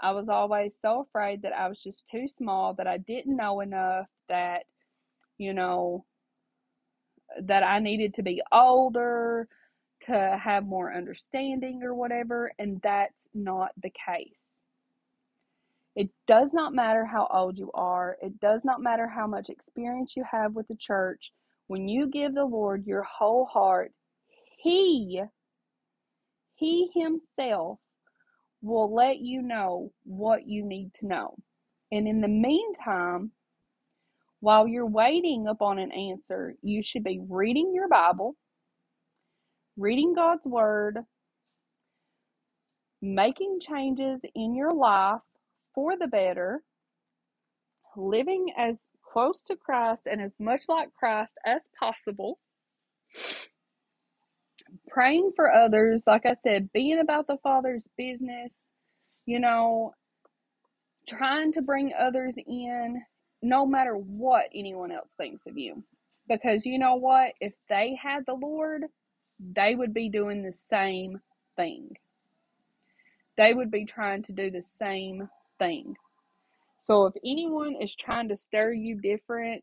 I 0.01 0.13
was 0.13 0.29
always 0.29 0.77
so 0.81 1.03
afraid 1.03 1.43
that 1.43 1.53
I 1.53 1.69
was 1.69 1.83
just 1.83 2.09
too 2.11 2.29
small, 2.29 2.75
that 2.75 2.87
I 2.87 2.99
didn't 2.99 3.37
know 3.37 3.61
enough, 3.61 4.07
that, 4.29 4.65
you 5.39 5.55
know, 5.55 6.05
that 7.43 7.63
I 7.63 7.81
needed 7.81 8.15
to 8.15 8.23
be 8.23 8.43
older 8.53 9.49
to 10.07 10.41
have 10.43 10.67
more 10.67 10.95
understanding 10.95 11.83
or 11.83 11.95
whatever. 11.95 12.53
And 12.59 12.81
that's 12.83 13.15
not 13.35 13.71
the 13.83 13.91
case. 13.91 14.48
It 15.97 16.11
does 16.27 16.53
not 16.53 16.75
matter 16.75 17.05
how 17.05 17.29
old 17.33 17.59
you 17.59 17.71
are, 17.75 18.17
it 18.23 18.41
does 18.41 18.65
not 18.65 18.81
matter 18.81 19.09
how 19.09 19.27
much 19.27 19.51
experience 19.51 20.15
you 20.17 20.25
have 20.31 20.55
with 20.55 20.69
the 20.69 20.77
church. 20.77 21.33
When 21.67 21.89
you 21.89 22.09
give 22.09 22.35
the 22.35 22.45
Lord 22.45 22.87
your 22.87 23.03
whole 23.03 23.47
heart, 23.47 23.93
He, 24.59 25.23
He 26.55 26.91
Himself 26.95 27.79
will 28.63 28.93
let 28.95 29.19
you 29.19 29.43
know 29.43 29.93
what 30.05 30.47
you 30.47 30.65
need 30.65 30.93
to 31.01 31.07
know. 31.07 31.37
And 31.93 32.09
in 32.09 32.21
the 32.21 32.29
meantime, 32.29 33.33
while 34.41 34.69
you're 34.69 34.87
waiting 34.87 35.47
upon 35.49 35.79
an 35.79 35.93
answer, 35.93 36.55
you 36.63 36.83
should 36.83 37.05
be 37.05 37.21
reading 37.29 37.73
your 37.75 37.89
Bible, 37.89 38.37
reading 39.77 40.15
God's 40.15 40.45
Word, 40.45 40.99
making 43.03 43.61
changes 43.61 44.21
in 44.35 44.55
your 44.55 44.75
life 44.75 45.21
for 45.79 45.97
the 45.97 46.09
better, 46.09 46.61
living 47.97 48.53
as 48.57 48.75
close 49.13 49.45
to 49.47 49.55
Christ 49.55 50.09
and 50.11 50.21
as 50.21 50.33
much 50.41 50.63
like 50.69 50.93
Christ 50.93 51.39
as 51.47 51.61
possible, 51.79 52.41
praying 54.89 55.31
for 55.37 55.55
others, 55.55 56.03
like 56.05 56.27
I 56.27 56.35
said, 56.43 56.73
being 56.73 56.99
about 56.99 57.29
the 57.29 57.37
Father's 57.45 57.87
business, 57.97 58.63
you 59.25 59.39
know, 59.39 59.93
trying 61.07 61.53
to 61.53 61.63
bring 61.63 61.93
others 61.97 62.35
in 62.45 63.01
no 63.41 63.65
matter 63.65 63.95
what 63.95 64.47
anyone 64.53 64.91
else 64.91 65.13
thinks 65.17 65.47
of 65.47 65.57
you. 65.57 65.85
Because 66.29 66.67
you 66.67 66.81
know 66.81 66.97
what? 66.97 67.35
If 67.41 67.53
they 67.69 67.97
had 68.03 68.25
the 68.27 68.35
Lord, 68.35 68.83
they 69.39 69.77
would 69.77 69.95
be 69.95 70.11
doing 70.11 70.43
the 70.43 70.53
same 70.53 71.21
thing. 71.55 71.91
They 73.37 73.55
would 73.55 73.71
be 73.71 73.85
trying 73.85 74.25
to 74.25 74.33
do 74.33 74.51
the 74.51 74.63
same 74.63 75.29
thing. 75.59 75.97
So 76.81 77.07
if 77.07 77.15
anyone 77.25 77.77
is 77.81 77.95
trying 77.95 78.29
to 78.29 78.37
stir 78.37 78.73
you 78.73 79.01
different, 79.01 79.63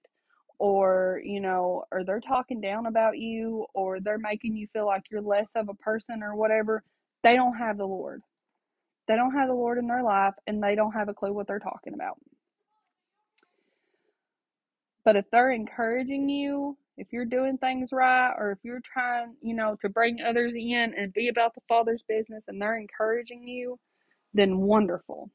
or 0.59 1.21
you 1.23 1.41
know, 1.41 1.83
or 1.91 2.03
they're 2.03 2.19
talking 2.19 2.61
down 2.61 2.85
about 2.85 3.17
you, 3.17 3.65
or 3.73 3.99
they're 3.99 4.17
making 4.17 4.55
you 4.55 4.67
feel 4.73 4.85
like 4.85 5.03
you're 5.11 5.21
less 5.21 5.47
of 5.55 5.69
a 5.69 5.73
person 5.75 6.23
or 6.23 6.35
whatever, 6.35 6.83
they 7.23 7.35
don't 7.35 7.57
have 7.57 7.77
the 7.77 7.85
Lord. 7.85 8.21
They 9.07 9.15
don't 9.15 9.33
have 9.33 9.47
the 9.47 9.53
Lord 9.53 9.77
in 9.77 9.87
their 9.87 10.03
life 10.03 10.33
and 10.47 10.63
they 10.63 10.75
don't 10.75 10.93
have 10.93 11.09
a 11.09 11.13
clue 11.13 11.33
what 11.33 11.47
they're 11.47 11.59
talking 11.59 11.93
about. 11.93 12.17
But 15.03 15.15
if 15.15 15.25
they're 15.31 15.51
encouraging 15.51 16.27
you, 16.29 16.77
if 16.97 17.07
you're 17.11 17.25
doing 17.25 17.57
things 17.57 17.89
right, 17.91 18.33
or 18.37 18.51
if 18.51 18.57
you're 18.63 18.81
trying, 18.83 19.35
you 19.41 19.55
know, 19.55 19.77
to 19.81 19.89
bring 19.89 20.21
others 20.21 20.53
in 20.55 20.93
and 20.97 21.13
be 21.13 21.27
about 21.27 21.53
the 21.53 21.61
Father's 21.67 22.03
business 22.07 22.45
and 22.47 22.59
they're 22.61 22.79
encouraging 22.79 23.47
you, 23.47 23.77
then 24.33 24.57
wonderful. 24.59 25.29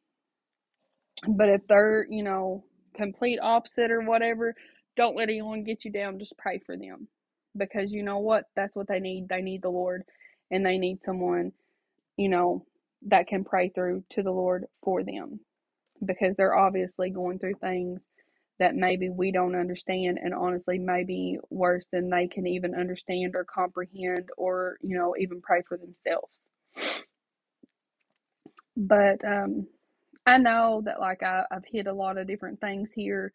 But 1.28 1.48
if 1.48 1.62
they're, 1.68 2.06
you 2.10 2.22
know, 2.24 2.64
complete 2.96 3.38
opposite 3.42 3.90
or 3.90 4.02
whatever, 4.02 4.54
don't 4.96 5.16
let 5.16 5.28
anyone 5.28 5.64
get 5.64 5.84
you 5.84 5.92
down. 5.92 6.18
Just 6.18 6.36
pray 6.38 6.60
for 6.64 6.76
them. 6.76 7.08
Because 7.56 7.92
you 7.92 8.02
know 8.02 8.18
what? 8.18 8.44
That's 8.56 8.74
what 8.76 8.88
they 8.88 9.00
need. 9.00 9.28
They 9.28 9.42
need 9.42 9.62
the 9.62 9.70
Lord 9.70 10.02
and 10.50 10.64
they 10.64 10.78
need 10.78 10.98
someone, 11.04 11.52
you 12.16 12.28
know, 12.28 12.64
that 13.08 13.28
can 13.28 13.44
pray 13.44 13.70
through 13.70 14.04
to 14.10 14.22
the 14.22 14.30
Lord 14.32 14.66
for 14.84 15.02
them. 15.04 15.40
Because 16.04 16.36
they're 16.36 16.56
obviously 16.58 17.10
going 17.10 17.38
through 17.38 17.54
things 17.60 18.02
that 18.58 18.74
maybe 18.74 19.08
we 19.08 19.32
don't 19.32 19.56
understand 19.56 20.18
and 20.22 20.34
honestly 20.34 20.78
maybe 20.78 21.38
worse 21.50 21.86
than 21.92 22.10
they 22.10 22.28
can 22.28 22.46
even 22.46 22.74
understand 22.74 23.34
or 23.34 23.44
comprehend 23.44 24.28
or, 24.36 24.76
you 24.82 24.96
know, 24.96 25.14
even 25.18 25.40
pray 25.42 25.62
for 25.68 25.78
themselves. 25.78 26.38
But 28.76 29.24
um 29.26 29.66
I 30.26 30.38
know 30.38 30.82
that 30.86 31.00
like 31.00 31.22
I, 31.22 31.44
I've 31.50 31.64
hit 31.66 31.86
a 31.86 31.92
lot 31.92 32.18
of 32.18 32.26
different 32.28 32.60
things 32.60 32.92
here, 32.92 33.32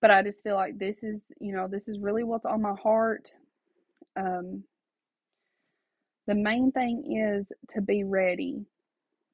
but 0.00 0.10
I 0.10 0.22
just 0.22 0.42
feel 0.42 0.54
like 0.56 0.78
this 0.78 1.02
is, 1.02 1.22
you 1.40 1.54
know, 1.54 1.68
this 1.68 1.88
is 1.88 1.98
really 2.00 2.24
what's 2.24 2.46
on 2.46 2.62
my 2.62 2.74
heart. 2.82 3.28
Um, 4.16 4.64
the 6.26 6.34
main 6.34 6.72
thing 6.72 7.18
is 7.38 7.46
to 7.74 7.80
be 7.82 8.04
ready. 8.04 8.66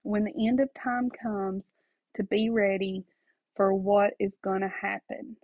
When 0.03 0.24
the 0.24 0.49
end 0.49 0.61
of 0.61 0.70
time 0.82 1.11
comes, 1.22 1.68
to 2.16 2.24
be 2.24 2.51
ready 2.51 3.05
for 3.57 3.74
what 3.74 4.14
is 4.20 4.36
going 4.45 4.62
to 4.62 4.68
happen. 4.82 5.36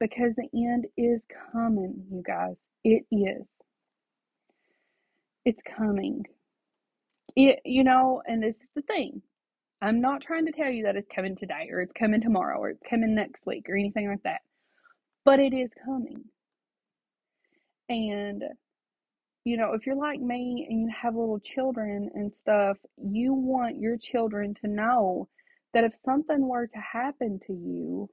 Because 0.00 0.34
the 0.36 0.48
end 0.54 0.86
is 0.96 1.26
coming, 1.52 2.04
you 2.10 2.22
guys. 2.26 2.56
It 2.84 3.04
is. 3.12 3.48
It's 5.44 5.62
coming. 5.76 6.24
It, 7.36 7.60
you 7.64 7.84
know, 7.84 8.22
and 8.26 8.42
this 8.42 8.60
is 8.62 8.70
the 8.74 8.82
thing. 8.82 9.22
I'm 9.82 10.00
not 10.00 10.22
trying 10.22 10.46
to 10.46 10.52
tell 10.52 10.70
you 10.70 10.84
that 10.84 10.96
it's 10.96 11.08
coming 11.14 11.36
today 11.36 11.68
or 11.70 11.80
it's 11.80 11.92
coming 11.92 12.20
tomorrow 12.20 12.58
or 12.58 12.70
it's 12.70 12.82
coming 12.88 13.14
next 13.14 13.44
week 13.46 13.66
or 13.68 13.76
anything 13.76 14.08
like 14.08 14.22
that. 14.24 14.40
But 15.24 15.40
it 15.40 15.52
is 15.52 15.70
coming. 15.84 16.24
And 17.88 18.42
you 19.44 19.56
know, 19.56 19.74
if 19.74 19.86
you're 19.86 19.94
like 19.94 20.18
me 20.18 20.66
and 20.68 20.80
you 20.80 20.90
have 21.00 21.14
little 21.14 21.38
children 21.38 22.10
and 22.14 22.32
stuff, 22.32 22.78
you 22.96 23.32
want 23.32 23.78
your 23.78 23.96
children 23.96 24.54
to 24.60 24.66
know 24.68 25.28
that 25.72 25.84
if 25.84 25.94
something 26.04 26.48
were 26.48 26.66
to 26.66 26.78
happen 26.78 27.38
to 27.46 27.52
you, 27.52 28.08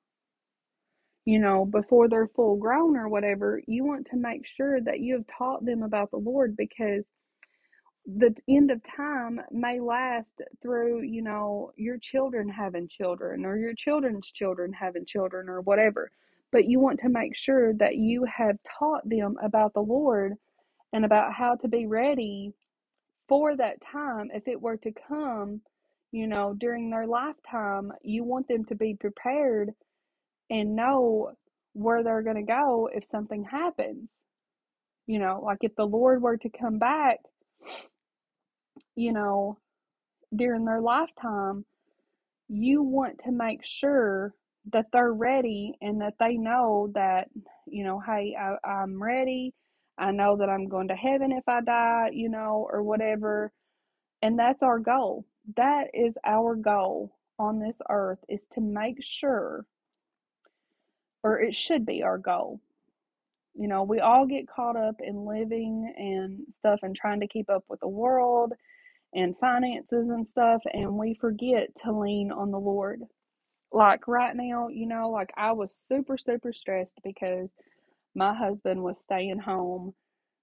you 1.25 1.39
know, 1.39 1.65
before 1.65 2.07
they're 2.07 2.27
full 2.35 2.57
grown 2.57 2.95
or 2.95 3.09
whatever, 3.09 3.59
you 3.65 3.83
want 3.83 4.05
to 4.11 4.17
make 4.17 4.45
sure 4.45 4.79
that 4.81 4.99
you 4.99 5.15
have 5.15 5.25
taught 5.35 5.65
them 5.65 5.81
about 5.81 6.11
the 6.11 6.17
Lord 6.17 6.55
because 6.55 7.03
the 8.05 8.35
end 8.49 8.71
of 8.71 8.81
time 8.95 9.39
may 9.51 9.79
last 9.79 10.41
through, 10.61 11.01
you 11.03 11.21
know, 11.21 11.71
your 11.77 11.97
children 11.97 12.49
having 12.49 12.87
children 12.87 13.45
or 13.45 13.57
your 13.57 13.73
children's 13.73 14.29
children 14.29 14.73
having 14.73 15.05
children 15.05 15.47
or 15.47 15.61
whatever. 15.61 16.11
But 16.51 16.65
you 16.65 16.79
want 16.79 16.99
to 16.99 17.09
make 17.09 17.35
sure 17.35 17.73
that 17.75 17.95
you 17.95 18.25
have 18.25 18.57
taught 18.77 19.07
them 19.07 19.37
about 19.41 19.73
the 19.73 19.81
Lord 19.81 20.33
and 20.91 21.05
about 21.05 21.33
how 21.33 21.55
to 21.55 21.67
be 21.67 21.87
ready 21.87 22.51
for 23.27 23.55
that 23.55 23.77
time 23.91 24.29
if 24.33 24.47
it 24.47 24.61
were 24.61 24.77
to 24.77 24.91
come, 25.07 25.61
you 26.11 26.27
know, 26.27 26.53
during 26.59 26.89
their 26.89 27.07
lifetime. 27.07 27.91
You 28.03 28.23
want 28.23 28.47
them 28.49 28.65
to 28.65 28.75
be 28.75 28.95
prepared 28.99 29.71
and 30.49 30.75
know 30.75 31.31
where 31.71 32.03
they're 32.03 32.21
going 32.21 32.35
to 32.35 32.43
go 32.43 32.89
if 32.93 33.05
something 33.09 33.45
happens. 33.45 34.09
You 35.07 35.19
know, 35.19 35.41
like 35.43 35.59
if 35.61 35.75
the 35.75 35.85
Lord 35.85 36.21
were 36.21 36.37
to 36.37 36.49
come 36.49 36.77
back 36.77 37.19
you 38.95 39.13
know, 39.13 39.57
during 40.35 40.65
their 40.65 40.81
lifetime, 40.81 41.65
you 42.49 42.83
want 42.83 43.19
to 43.25 43.31
make 43.31 43.63
sure 43.63 44.33
that 44.71 44.87
they're 44.93 45.13
ready 45.13 45.73
and 45.81 46.01
that 46.01 46.13
they 46.19 46.35
know 46.35 46.89
that, 46.93 47.29
you 47.65 47.83
know, 47.83 47.99
hey, 47.99 48.35
I, 48.39 48.55
I'm 48.67 49.01
ready. 49.01 49.53
I 49.97 50.11
know 50.11 50.37
that 50.37 50.49
I'm 50.49 50.67
going 50.67 50.87
to 50.87 50.95
heaven 50.95 51.31
if 51.31 51.47
I 51.47 51.61
die, 51.61 52.09
you 52.13 52.29
know, 52.29 52.67
or 52.71 52.81
whatever. 52.81 53.51
And 54.21 54.39
that's 54.39 54.63
our 54.63 54.79
goal. 54.79 55.25
That 55.57 55.87
is 55.93 56.13
our 56.25 56.55
goal 56.55 57.13
on 57.37 57.59
this 57.59 57.77
earth 57.89 58.19
is 58.29 58.41
to 58.55 58.61
make 58.61 59.03
sure, 59.03 59.65
or 61.23 61.39
it 61.39 61.55
should 61.55 61.85
be 61.85 62.03
our 62.03 62.17
goal. 62.17 62.59
You 63.55 63.67
know, 63.67 63.83
we 63.83 63.99
all 63.99 64.25
get 64.25 64.47
caught 64.47 64.77
up 64.77 64.95
in 64.99 65.25
living 65.25 65.93
and 65.97 66.39
stuff 66.59 66.79
and 66.81 66.95
trying 66.95 67.19
to 67.19 67.27
keep 67.27 67.49
up 67.49 67.63
with 67.67 67.81
the 67.81 67.87
world 67.87 68.53
and 69.13 69.37
finances 69.39 70.07
and 70.09 70.27
stuff, 70.31 70.61
and 70.73 70.97
we 70.97 71.17
forget 71.19 71.69
to 71.85 71.91
lean 71.91 72.31
on 72.31 72.51
the 72.51 72.59
Lord. 72.59 73.01
Like 73.71 74.07
right 74.07 74.35
now, 74.35 74.67
you 74.69 74.87
know, 74.87 75.09
like 75.09 75.31
I 75.37 75.51
was 75.53 75.75
super, 75.87 76.17
super 76.17 76.53
stressed 76.53 76.99
because 77.03 77.49
my 78.15 78.33
husband 78.33 78.83
was 78.83 78.95
staying 79.05 79.39
home 79.39 79.93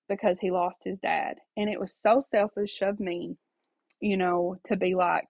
because 0.09 0.39
he 0.41 0.51
lost 0.51 0.77
his 0.85 0.99
dad. 0.99 1.37
And 1.57 1.71
it 1.71 1.81
was 1.81 1.97
so 2.03 2.23
selfish 2.31 2.83
of 2.83 3.01
me, 3.01 3.37
you 4.01 4.17
know, 4.17 4.57
to 4.69 4.77
be 4.77 4.95
like, 4.95 5.27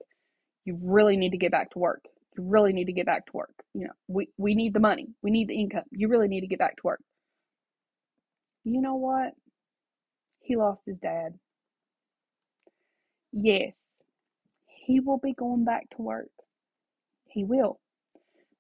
you 0.65 0.79
really 0.83 1.17
need 1.17 1.31
to 1.31 1.39
get 1.39 1.53
back 1.53 1.71
to 1.73 1.79
work. 1.79 2.05
You 2.37 2.45
really 2.49 2.73
need 2.73 2.87
to 2.87 2.93
get 2.93 3.07
back 3.07 3.27
to 3.27 3.33
work. 3.35 3.55
You 3.75 3.87
know, 3.87 3.93
we, 4.09 4.29
we 4.39 4.55
need 4.55 4.75
the 4.75 4.81
money. 4.81 5.09
We 5.23 5.31
need 5.31 5.49
the 5.49 5.61
income. 5.61 5.85
You 5.91 6.09
really 6.09 6.29
need 6.29 6.43
to 6.43 6.47
get 6.47 6.59
back 6.59 6.77
to 6.77 6.83
work. 6.85 7.01
You 8.65 8.81
know 8.81 8.97
what? 8.97 9.33
He 10.41 10.57
lost 10.57 10.83
his 10.87 10.99
dad. 10.99 11.35
Yes, 13.33 13.83
he 14.67 15.01
will 15.01 15.19
be 15.19 15.35
going 15.35 15.65
back 15.65 15.91
to 15.97 16.03
work. 16.03 16.31
He 17.27 17.45
will. 17.45 17.81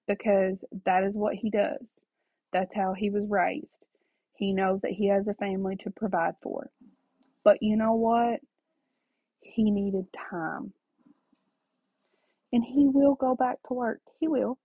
Because 0.09 0.59
that 0.87 1.05
is 1.05 1.15
what 1.15 1.35
he 1.37 1.51
does. 1.51 1.93
That's 2.53 2.75
how 2.75 2.95
he 2.95 3.11
was 3.11 3.25
raised. 3.29 3.85
He 4.37 4.53
knows 4.53 4.81
that 4.83 4.93
he 4.93 5.09
has 5.09 5.29
a 5.29 5.35
family 5.35 5.77
to 5.85 5.91
provide 5.91 6.35
for. 6.43 6.71
But 7.45 7.59
you 7.63 7.77
know 7.77 7.95
what? 7.95 8.41
He 9.43 9.71
needed 9.71 10.07
time. 10.31 10.73
And 12.53 12.65
he 12.65 12.89
will 12.89 13.15
go 13.17 13.37
back 13.37 13.59
to 13.69 13.75
work. 13.75 14.01
He 14.21 14.29
will. 14.29 14.59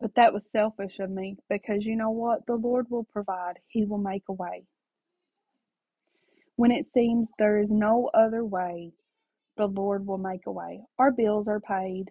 But 0.00 0.14
that 0.16 0.34
was 0.34 0.42
selfish 0.52 0.98
of 1.00 1.10
me 1.10 1.36
because 1.50 1.86
you 1.86 1.96
know 1.96 2.10
what? 2.10 2.46
The 2.46 2.56
Lord 2.56 2.86
will 2.90 3.04
provide, 3.04 3.56
He 3.68 3.84
will 3.86 3.98
make 3.98 4.24
a 4.28 4.34
way. 4.34 4.64
When 6.56 6.72
it 6.72 6.86
seems 6.94 7.30
there 7.38 7.58
is 7.58 7.70
no 7.70 8.10
other 8.14 8.44
way, 8.44 8.92
the 9.56 9.66
Lord 9.66 10.06
will 10.06 10.18
make 10.18 10.46
a 10.46 10.52
way. 10.52 10.82
Our 10.98 11.12
bills 11.12 11.48
are 11.48 11.60
paid. 11.60 12.06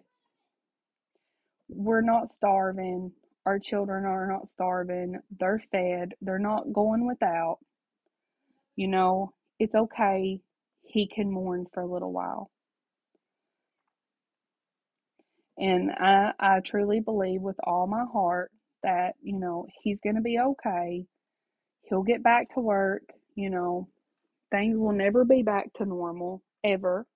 we're 1.68 2.02
not 2.02 2.30
starving. 2.30 3.12
Our 3.46 3.60
children 3.60 4.06
are 4.06 4.28
not 4.28 4.48
starving. 4.48 5.18
They're 5.38 5.62
fed. 5.72 6.14
They're 6.22 6.38
not 6.40 6.72
going 6.72 7.06
without. 7.06 7.58
You 8.76 8.88
know, 8.88 9.34
it's 9.58 9.74
okay. 9.74 10.40
He 10.82 11.08
can 11.08 11.30
mourn 11.32 11.66
for 11.74 11.82
a 11.82 11.92
little 11.92 12.12
while. 12.12 12.50
And 15.58 15.92
I, 15.92 16.32
I 16.40 16.60
truly 16.60 17.00
believe 17.00 17.42
with 17.42 17.56
all 17.64 17.86
my 17.86 18.04
heart 18.12 18.52
that, 18.82 19.14
you 19.22 19.38
know, 19.38 19.66
he's 19.82 20.00
going 20.00 20.16
to 20.16 20.22
be 20.22 20.38
okay. 20.38 21.06
He'll 21.82 22.02
get 22.04 22.22
back 22.22 22.54
to 22.54 22.60
work. 22.60 23.02
You 23.36 23.50
know, 23.50 23.88
things 24.50 24.78
will 24.78 24.92
never 24.92 25.24
be 25.24 25.42
back 25.42 25.72
to 25.74 25.84
normal, 25.84 26.42
ever. 26.64 27.06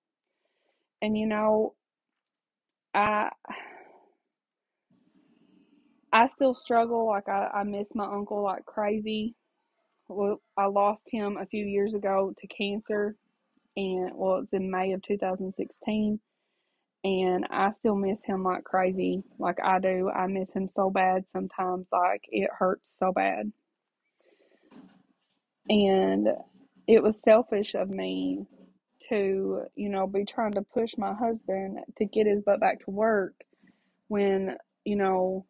And, 1.01 1.17
you 1.17 1.27
know, 1.27 1.75
I. 2.93 3.29
I 6.13 6.27
still 6.27 6.53
struggle. 6.53 7.07
Like 7.07 7.29
I, 7.29 7.47
I 7.53 7.63
miss 7.63 7.95
my 7.95 8.05
uncle 8.05 8.43
like 8.43 8.65
crazy. 8.65 9.35
Well, 10.09 10.41
I 10.57 10.65
lost 10.65 11.03
him 11.09 11.37
a 11.37 11.45
few 11.45 11.65
years 11.65 11.93
ago 11.93 12.33
to 12.37 12.47
cancer, 12.47 13.15
and 13.77 14.11
well, 14.15 14.39
it's 14.39 14.53
in 14.53 14.69
May 14.69 14.91
of 14.91 15.01
2016, 15.03 16.19
and 17.05 17.47
I 17.49 17.71
still 17.71 17.95
miss 17.95 18.21
him 18.25 18.43
like 18.43 18.65
crazy, 18.65 19.23
like 19.39 19.59
I 19.63 19.79
do. 19.79 20.09
I 20.09 20.27
miss 20.27 20.51
him 20.51 20.67
so 20.75 20.89
bad 20.89 21.23
sometimes, 21.31 21.87
like 21.93 22.23
it 22.29 22.49
hurts 22.57 22.95
so 22.99 23.13
bad. 23.13 23.51
And 25.69 26.27
it 26.91 27.03
was 27.03 27.21
selfish 27.21 27.75
of 27.75 27.89
me 27.89 28.45
to, 29.09 29.63
you 29.75 29.89
know, 29.89 30.07
be 30.07 30.25
trying 30.25 30.53
to 30.53 30.63
push 30.63 30.91
my 30.97 31.13
husband 31.13 31.79
to 31.97 32.05
get 32.05 32.27
his 32.27 32.43
butt 32.43 32.59
back 32.59 32.81
to 32.85 32.91
work 32.91 33.33
when, 34.09 34.57
you 34.85 34.97
know, 34.97 35.45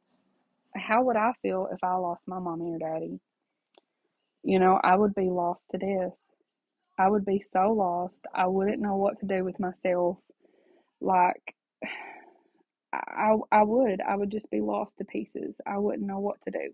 how 0.76 1.04
would 1.04 1.18
I 1.18 1.34
feel 1.42 1.68
if 1.72 1.80
I 1.84 1.96
lost 1.96 2.22
my 2.28 2.40
mommy 2.40 2.74
or 2.74 2.80
daddy? 2.80 3.20
You 4.44 4.60
know, 4.60 4.80
I 4.84 4.96
would 4.96 5.16
be 5.16 5.30
lost 5.30 5.64
to 5.72 5.80
death. 5.80 6.14
I 7.00 7.10
would 7.10 7.26
be 7.26 7.44
so 7.54 7.74
lost. 7.74 8.18
I 8.34 8.48
wouldn't 8.48 8.82
know 8.82 8.98
what 8.98 9.20
to 9.22 9.26
do 9.28 9.44
with 9.44 9.60
myself. 9.60 10.18
Like, 11.02 11.56
I, 12.94 13.36
I 13.52 13.64
would. 13.64 14.02
I 14.02 14.16
would 14.16 14.32
just 14.32 14.52
be 14.52 14.62
lost 14.62 14.94
to 15.00 15.06
pieces. 15.06 15.60
I 15.68 15.78
wouldn't 15.80 16.08
know 16.08 16.20
what 16.20 16.38
to 16.46 16.52
do. 16.52 16.74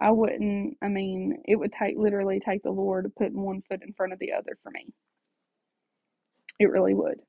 I 0.00 0.10
wouldn't, 0.12 0.76
I 0.82 0.88
mean, 0.88 1.42
it 1.46 1.56
would 1.56 1.72
take 1.72 1.96
literally 1.98 2.40
take 2.40 2.62
the 2.62 2.70
Lord 2.70 3.12
putting 3.18 3.40
one 3.42 3.62
foot 3.68 3.82
in 3.82 3.94
front 3.94 4.12
of 4.12 4.18
the 4.18 4.32
other 4.32 4.58
for 4.62 4.70
me. 4.70 4.86
It 6.60 6.66
really 6.70 6.94
would. 6.94 7.20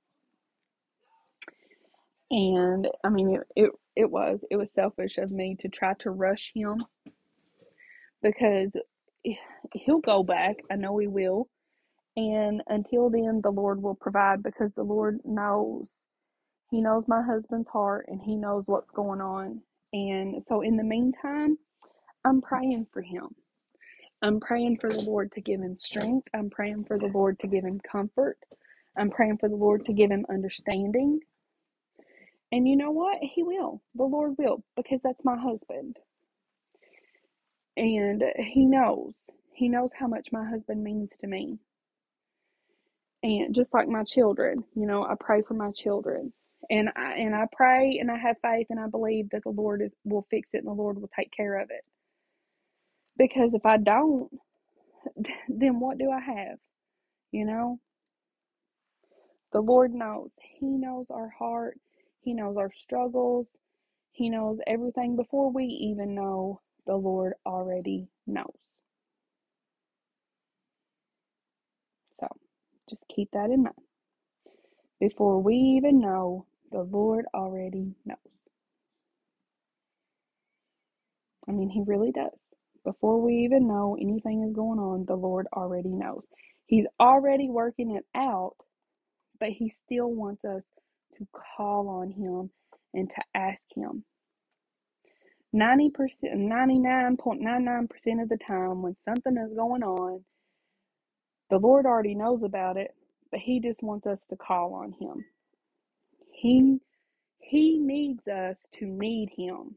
And 2.31 2.87
I 3.03 3.09
mean, 3.09 3.35
it, 3.35 3.41
it, 3.55 3.71
it 3.95 4.11
was, 4.11 4.39
it 4.51 4.57
was 4.57 4.71
selfish 4.73 5.17
of 5.17 5.31
me 5.31 5.57
to 5.61 5.69
try 5.69 5.93
to 6.01 6.11
rush 6.11 6.51
him 6.55 6.85
because 8.23 8.71
he'll 9.73 9.99
go 10.01 10.23
back. 10.23 10.57
I 10.71 10.75
know 10.75 10.97
he 10.99 11.07
will. 11.07 11.49
And 12.17 12.61
until 12.67 13.09
then, 13.09 13.41
the 13.43 13.51
Lord 13.51 13.81
will 13.81 13.95
provide 13.95 14.43
because 14.43 14.71
the 14.75 14.83
Lord 14.83 15.19
knows. 15.25 15.91
He 16.71 16.81
knows 16.81 17.05
my 17.07 17.23
husband's 17.23 17.69
heart 17.69 18.05
and 18.09 18.21
he 18.21 18.35
knows 18.35 18.63
what's 18.67 18.91
going 18.91 19.21
on. 19.21 19.61
And 19.93 20.43
so, 20.47 20.61
in 20.61 20.77
the 20.77 20.83
meantime, 20.83 21.57
I'm 22.25 22.41
praying 22.41 22.87
for 22.93 23.01
him. 23.01 23.29
I'm 24.21 24.41
praying 24.41 24.77
for 24.79 24.91
the 24.91 25.01
Lord 25.01 25.31
to 25.33 25.41
give 25.41 25.61
him 25.61 25.77
strength. 25.79 26.27
I'm 26.35 26.49
praying 26.51 26.85
for 26.85 26.99
the 26.99 27.07
Lord 27.07 27.39
to 27.39 27.47
give 27.47 27.65
him 27.65 27.79
comfort. 27.81 28.37
I'm 28.97 29.11
praying 29.11 29.37
for 29.39 29.49
the 29.49 29.55
Lord 29.55 29.85
to 29.85 29.93
give 29.93 30.11
him 30.11 30.25
understanding. 30.29 31.21
And 32.51 32.67
you 32.67 32.77
know 32.77 32.91
what? 32.91 33.19
He 33.21 33.43
will. 33.43 33.81
The 33.95 34.03
Lord 34.05 34.35
will 34.37 34.63
because 34.77 35.01
that's 35.03 35.25
my 35.25 35.37
husband. 35.37 35.97
And 37.77 38.23
he 38.37 38.65
knows. 38.65 39.15
He 39.53 39.69
knows 39.69 39.91
how 39.97 40.07
much 40.07 40.29
my 40.31 40.45
husband 40.47 40.83
means 40.83 41.11
to 41.21 41.27
me. 41.27 41.59
And 43.23 43.55
just 43.55 43.73
like 43.73 43.87
my 43.87 44.03
children, 44.03 44.63
you 44.75 44.87
know, 44.87 45.03
I 45.03 45.15
pray 45.19 45.41
for 45.47 45.55
my 45.55 45.71
children. 45.71 46.33
And 46.69 46.89
I 46.95 47.13
and 47.15 47.35
I 47.35 47.45
pray 47.51 47.99
and 47.99 48.11
I 48.11 48.17
have 48.17 48.37
faith 48.43 48.67
and 48.69 48.79
I 48.79 48.87
believe 48.87 49.29
that 49.31 49.43
the 49.43 49.51
Lord 49.51 49.81
is 49.81 49.91
will 50.05 50.27
fix 50.31 50.49
it 50.53 50.59
and 50.59 50.67
the 50.67 50.71
Lord 50.73 51.01
will 51.01 51.09
take 51.17 51.31
care 51.31 51.59
of 51.59 51.69
it. 51.71 51.83
Because 53.19 53.55
if 53.55 53.65
I 53.67 53.77
don't, 53.77 54.31
then 55.49 55.79
what 55.79 55.97
do 55.99 56.11
I 56.11 56.21
have? 56.21 56.59
You 57.31 57.45
know? 57.45 57.79
The 59.53 59.61
Lord 59.61 59.93
knows. 59.93 60.31
He 60.59 60.67
knows 60.67 61.07
our 61.09 61.29
heart. 61.29 61.79
He 62.21 62.33
knows 62.33 62.57
our 62.57 62.71
struggles. 62.83 63.47
He 64.11 64.29
knows 64.29 64.59
everything 64.67 65.15
before 65.15 65.51
we 65.51 65.65
even 65.65 66.15
know. 66.15 66.61
The 66.87 66.95
Lord 66.95 67.33
already 67.45 68.09
knows. 68.27 68.55
So 72.19 72.27
just 72.89 73.03
keep 73.15 73.31
that 73.33 73.51
in 73.51 73.63
mind. 73.63 73.75
Before 74.99 75.41
we 75.41 75.55
even 75.55 75.99
know, 76.01 76.45
the 76.71 76.83
Lord 76.83 77.25
already 77.33 77.95
knows. 78.05 78.17
I 81.47 81.51
mean, 81.53 81.69
He 81.69 81.83
really 81.85 82.11
does. 82.11 82.48
Before 82.89 83.21
we 83.21 83.35
even 83.45 83.67
know 83.67 83.95
anything 84.01 84.41
is 84.43 84.55
going 84.55 84.79
on, 84.79 85.05
the 85.05 85.15
Lord 85.15 85.45
already 85.53 85.89
knows. 85.89 86.25
He's 86.65 86.87
already 86.99 87.47
working 87.47 87.95
it 87.95 88.03
out, 88.15 88.55
but 89.39 89.49
He 89.49 89.69
still 89.69 90.11
wants 90.11 90.43
us 90.43 90.63
to 91.19 91.27
call 91.55 91.87
on 91.87 92.09
Him 92.09 92.49
and 92.95 93.07
to 93.07 93.21
ask 93.35 93.61
Him. 93.75 94.03
90%, 95.55 95.91
99.99% 96.23 98.23
of 98.23 98.29
the 98.29 98.37
time, 98.47 98.81
when 98.81 98.95
something 99.05 99.37
is 99.37 99.55
going 99.55 99.83
on, 99.83 100.25
the 101.51 101.59
Lord 101.59 101.85
already 101.85 102.15
knows 102.15 102.41
about 102.41 102.75
it, 102.75 102.89
but 103.29 103.39
He 103.39 103.59
just 103.59 103.83
wants 103.83 104.07
us 104.07 104.25
to 104.31 104.35
call 104.35 104.73
on 104.73 104.93
Him. 104.99 105.23
He 106.31 106.79
He 107.39 107.77
needs 107.77 108.27
us 108.27 108.57
to 108.79 108.87
need 108.87 109.29
Him. 109.37 109.75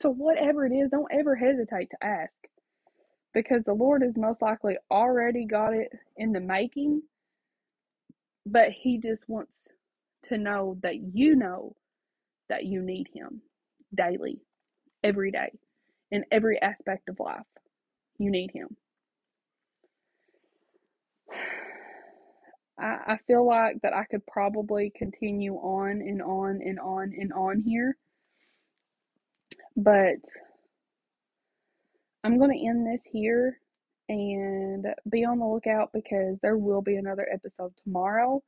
So, 0.00 0.10
whatever 0.10 0.66
it 0.66 0.72
is, 0.72 0.90
don't 0.90 1.12
ever 1.12 1.36
hesitate 1.36 1.90
to 1.90 2.04
ask 2.04 2.34
because 3.34 3.64
the 3.64 3.74
Lord 3.74 4.02
has 4.02 4.16
most 4.16 4.42
likely 4.42 4.76
already 4.90 5.46
got 5.46 5.74
it 5.74 5.92
in 6.16 6.32
the 6.32 6.40
making, 6.40 7.02
but 8.46 8.70
He 8.70 8.98
just 8.98 9.28
wants 9.28 9.68
to 10.28 10.38
know 10.38 10.78
that 10.82 10.96
you 11.14 11.36
know 11.36 11.76
that 12.48 12.64
you 12.64 12.82
need 12.82 13.08
Him 13.14 13.42
daily, 13.94 14.40
every 15.04 15.30
day, 15.30 15.52
in 16.10 16.24
every 16.32 16.60
aspect 16.62 17.08
of 17.08 17.20
life. 17.20 17.42
You 18.18 18.30
need 18.30 18.50
Him. 18.52 18.76
I, 22.78 23.14
I 23.14 23.18
feel 23.26 23.46
like 23.46 23.80
that 23.82 23.94
I 23.94 24.04
could 24.04 24.26
probably 24.26 24.92
continue 24.96 25.54
on 25.54 26.00
and 26.02 26.22
on 26.22 26.60
and 26.64 26.80
on 26.80 27.12
and 27.18 27.32
on 27.32 27.60
here 27.60 27.96
but 29.76 30.18
I'm 32.22 32.38
going 32.38 32.58
to 32.58 32.66
end 32.66 32.86
this 32.86 33.04
here 33.04 33.58
and 34.08 34.86
be 35.10 35.24
on 35.24 35.38
the 35.38 35.46
lookout 35.46 35.90
because 35.92 36.38
there 36.42 36.56
will 36.56 36.82
be 36.82 36.96
another 36.96 37.26
episode 37.32 37.72
tomorrow. 37.82 38.42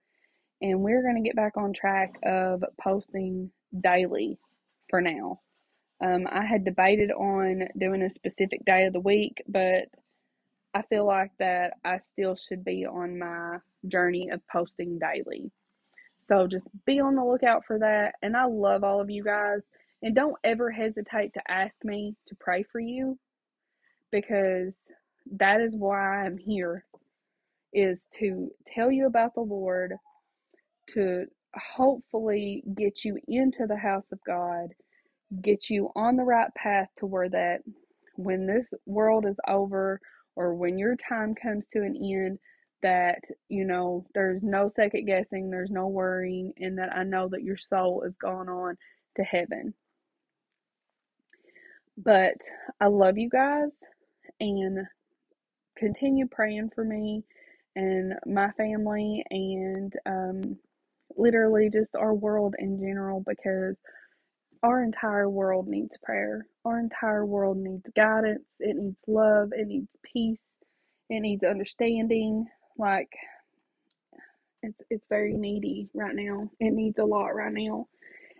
And 0.62 0.80
we're 0.80 1.02
going 1.02 1.16
to 1.16 1.26
get 1.26 1.36
back 1.36 1.56
on 1.56 1.72
track 1.72 2.12
of 2.24 2.64
posting 2.80 3.50
daily 3.80 4.38
for 4.88 5.00
now. 5.00 5.40
Um, 6.02 6.26
I 6.30 6.44
had 6.44 6.64
debated 6.64 7.10
on 7.10 7.68
doing 7.78 8.02
a 8.02 8.10
specific 8.10 8.64
day 8.64 8.84
of 8.86 8.92
the 8.92 9.00
week, 9.00 9.42
but 9.48 9.84
I 10.74 10.82
feel 10.82 11.06
like 11.06 11.30
that 11.38 11.74
I 11.84 11.98
still 11.98 12.36
should 12.36 12.64
be 12.64 12.86
on 12.86 13.18
my 13.18 13.58
journey 13.88 14.28
of 14.30 14.40
posting 14.50 14.98
daily. 14.98 15.50
So 16.18 16.46
just 16.46 16.68
be 16.84 17.00
on 17.00 17.14
the 17.14 17.24
lookout 17.24 17.64
for 17.66 17.78
that. 17.78 18.14
And 18.22 18.36
I 18.36 18.44
love 18.46 18.84
all 18.84 19.00
of 19.00 19.10
you 19.10 19.24
guys. 19.24 19.66
And 20.06 20.14
don't 20.14 20.36
ever 20.44 20.70
hesitate 20.70 21.34
to 21.34 21.50
ask 21.50 21.84
me 21.84 22.14
to 22.28 22.36
pray 22.36 22.62
for 22.62 22.78
you 22.78 23.18
because 24.12 24.78
that 25.32 25.60
is 25.60 25.74
why 25.74 26.24
I'm 26.24 26.38
here 26.38 26.84
is 27.72 28.06
to 28.20 28.52
tell 28.72 28.92
you 28.92 29.06
about 29.06 29.34
the 29.34 29.40
Lord, 29.40 29.94
to 30.90 31.24
hopefully 31.56 32.62
get 32.76 33.04
you 33.04 33.18
into 33.26 33.66
the 33.66 33.76
house 33.76 34.04
of 34.12 34.20
God, 34.24 34.68
get 35.42 35.70
you 35.70 35.90
on 35.96 36.14
the 36.14 36.22
right 36.22 36.54
path 36.54 36.86
to 37.00 37.06
where 37.06 37.28
that 37.30 37.62
when 38.14 38.46
this 38.46 38.66
world 38.86 39.26
is 39.26 39.36
over 39.48 40.00
or 40.36 40.54
when 40.54 40.78
your 40.78 40.94
time 40.94 41.34
comes 41.34 41.66
to 41.72 41.80
an 41.80 41.96
end, 41.96 42.38
that 42.80 43.18
you 43.48 43.64
know 43.64 44.06
there's 44.14 44.44
no 44.44 44.70
second 44.76 45.06
guessing, 45.06 45.50
there's 45.50 45.72
no 45.72 45.88
worrying, 45.88 46.52
and 46.58 46.78
that 46.78 46.96
I 46.96 47.02
know 47.02 47.28
that 47.30 47.42
your 47.42 47.56
soul 47.56 48.04
is 48.06 48.14
gone 48.22 48.48
on 48.48 48.76
to 49.16 49.24
heaven. 49.24 49.74
But 51.98 52.34
I 52.80 52.86
love 52.88 53.18
you 53.18 53.28
guys 53.30 53.78
and 54.40 54.80
continue 55.78 56.26
praying 56.30 56.70
for 56.74 56.84
me 56.84 57.24
and 57.76 58.14
my 58.26 58.50
family 58.52 59.24
and 59.30 59.92
um, 60.06 60.56
literally 61.16 61.70
just 61.72 61.94
our 61.96 62.14
world 62.14 62.54
in 62.58 62.78
general 62.80 63.24
because 63.26 63.76
our 64.62 64.82
entire 64.82 65.30
world 65.30 65.68
needs 65.68 65.94
prayer. 66.04 66.46
Our 66.64 66.80
entire 66.80 67.26
world 67.26 67.58
needs 67.58 67.84
guidance. 67.96 68.46
It 68.60 68.76
needs 68.76 68.98
love. 69.06 69.50
It 69.52 69.68
needs 69.68 69.88
peace. 70.12 70.42
It 71.10 71.20
needs 71.20 71.44
understanding. 71.44 72.46
Like 72.78 73.10
it's 74.62 74.78
it's 74.90 75.06
very 75.08 75.34
needy 75.34 75.88
right 75.94 76.14
now. 76.14 76.50
It 76.60 76.72
needs 76.72 76.98
a 76.98 77.04
lot 77.04 77.34
right 77.34 77.52
now. 77.52 77.86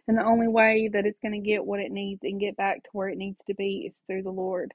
And 0.08 0.18
the 0.18 0.24
only 0.24 0.48
way 0.48 0.88
that 0.92 1.06
it's 1.06 1.20
going 1.20 1.32
to 1.40 1.46
get 1.48 1.64
what 1.64 1.80
it 1.80 1.90
needs 1.90 2.20
and 2.22 2.40
get 2.40 2.56
back 2.56 2.82
to 2.84 2.90
where 2.92 3.08
it 3.08 3.18
needs 3.18 3.40
to 3.48 3.54
be 3.54 3.90
is 3.90 4.02
through 4.06 4.22
the 4.22 4.30
Lord. 4.30 4.72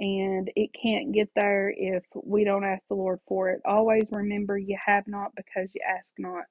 And 0.00 0.50
it 0.56 0.70
can't 0.80 1.12
get 1.12 1.30
there 1.36 1.72
if 1.76 2.04
we 2.24 2.44
don't 2.44 2.64
ask 2.64 2.82
the 2.88 2.94
Lord 2.94 3.20
for 3.28 3.50
it. 3.50 3.60
Always 3.64 4.06
remember 4.10 4.58
you 4.58 4.78
have 4.84 5.06
not 5.06 5.32
because 5.36 5.68
you 5.74 5.80
ask 5.88 6.12
not. 6.18 6.44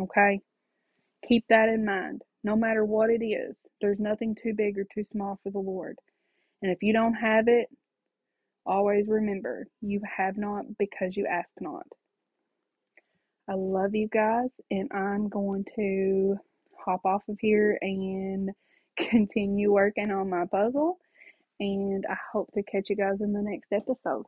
Okay? 0.00 0.40
Keep 1.28 1.46
that 1.48 1.68
in 1.68 1.84
mind. 1.84 2.22
No 2.44 2.56
matter 2.56 2.84
what 2.84 3.10
it 3.10 3.24
is, 3.24 3.60
there's 3.80 4.00
nothing 4.00 4.36
too 4.40 4.54
big 4.56 4.78
or 4.78 4.84
too 4.94 5.04
small 5.04 5.40
for 5.42 5.50
the 5.50 5.58
Lord. 5.58 5.98
And 6.62 6.70
if 6.72 6.82
you 6.82 6.92
don't 6.92 7.14
have 7.14 7.48
it, 7.48 7.68
always 8.66 9.06
remember 9.08 9.66
you 9.80 10.00
have 10.16 10.36
not 10.36 10.64
because 10.78 11.16
you 11.16 11.26
ask 11.26 11.54
not. 11.60 11.86
I 13.48 13.54
love 13.54 13.94
you 13.94 14.08
guys, 14.08 14.50
and 14.70 14.90
I'm 14.92 15.28
going 15.28 15.64
to 15.76 16.36
hop 16.86 17.00
off 17.04 17.22
of 17.28 17.36
here 17.40 17.78
and 17.82 18.50
continue 19.10 19.72
working 19.72 20.10
on 20.10 20.30
my 20.30 20.46
puzzle. 20.46 20.98
And 21.60 22.04
I 22.08 22.16
hope 22.32 22.50
to 22.54 22.62
catch 22.62 22.88
you 22.88 22.96
guys 22.96 23.20
in 23.20 23.32
the 23.32 23.42
next 23.42 23.72
episode. 23.72 24.26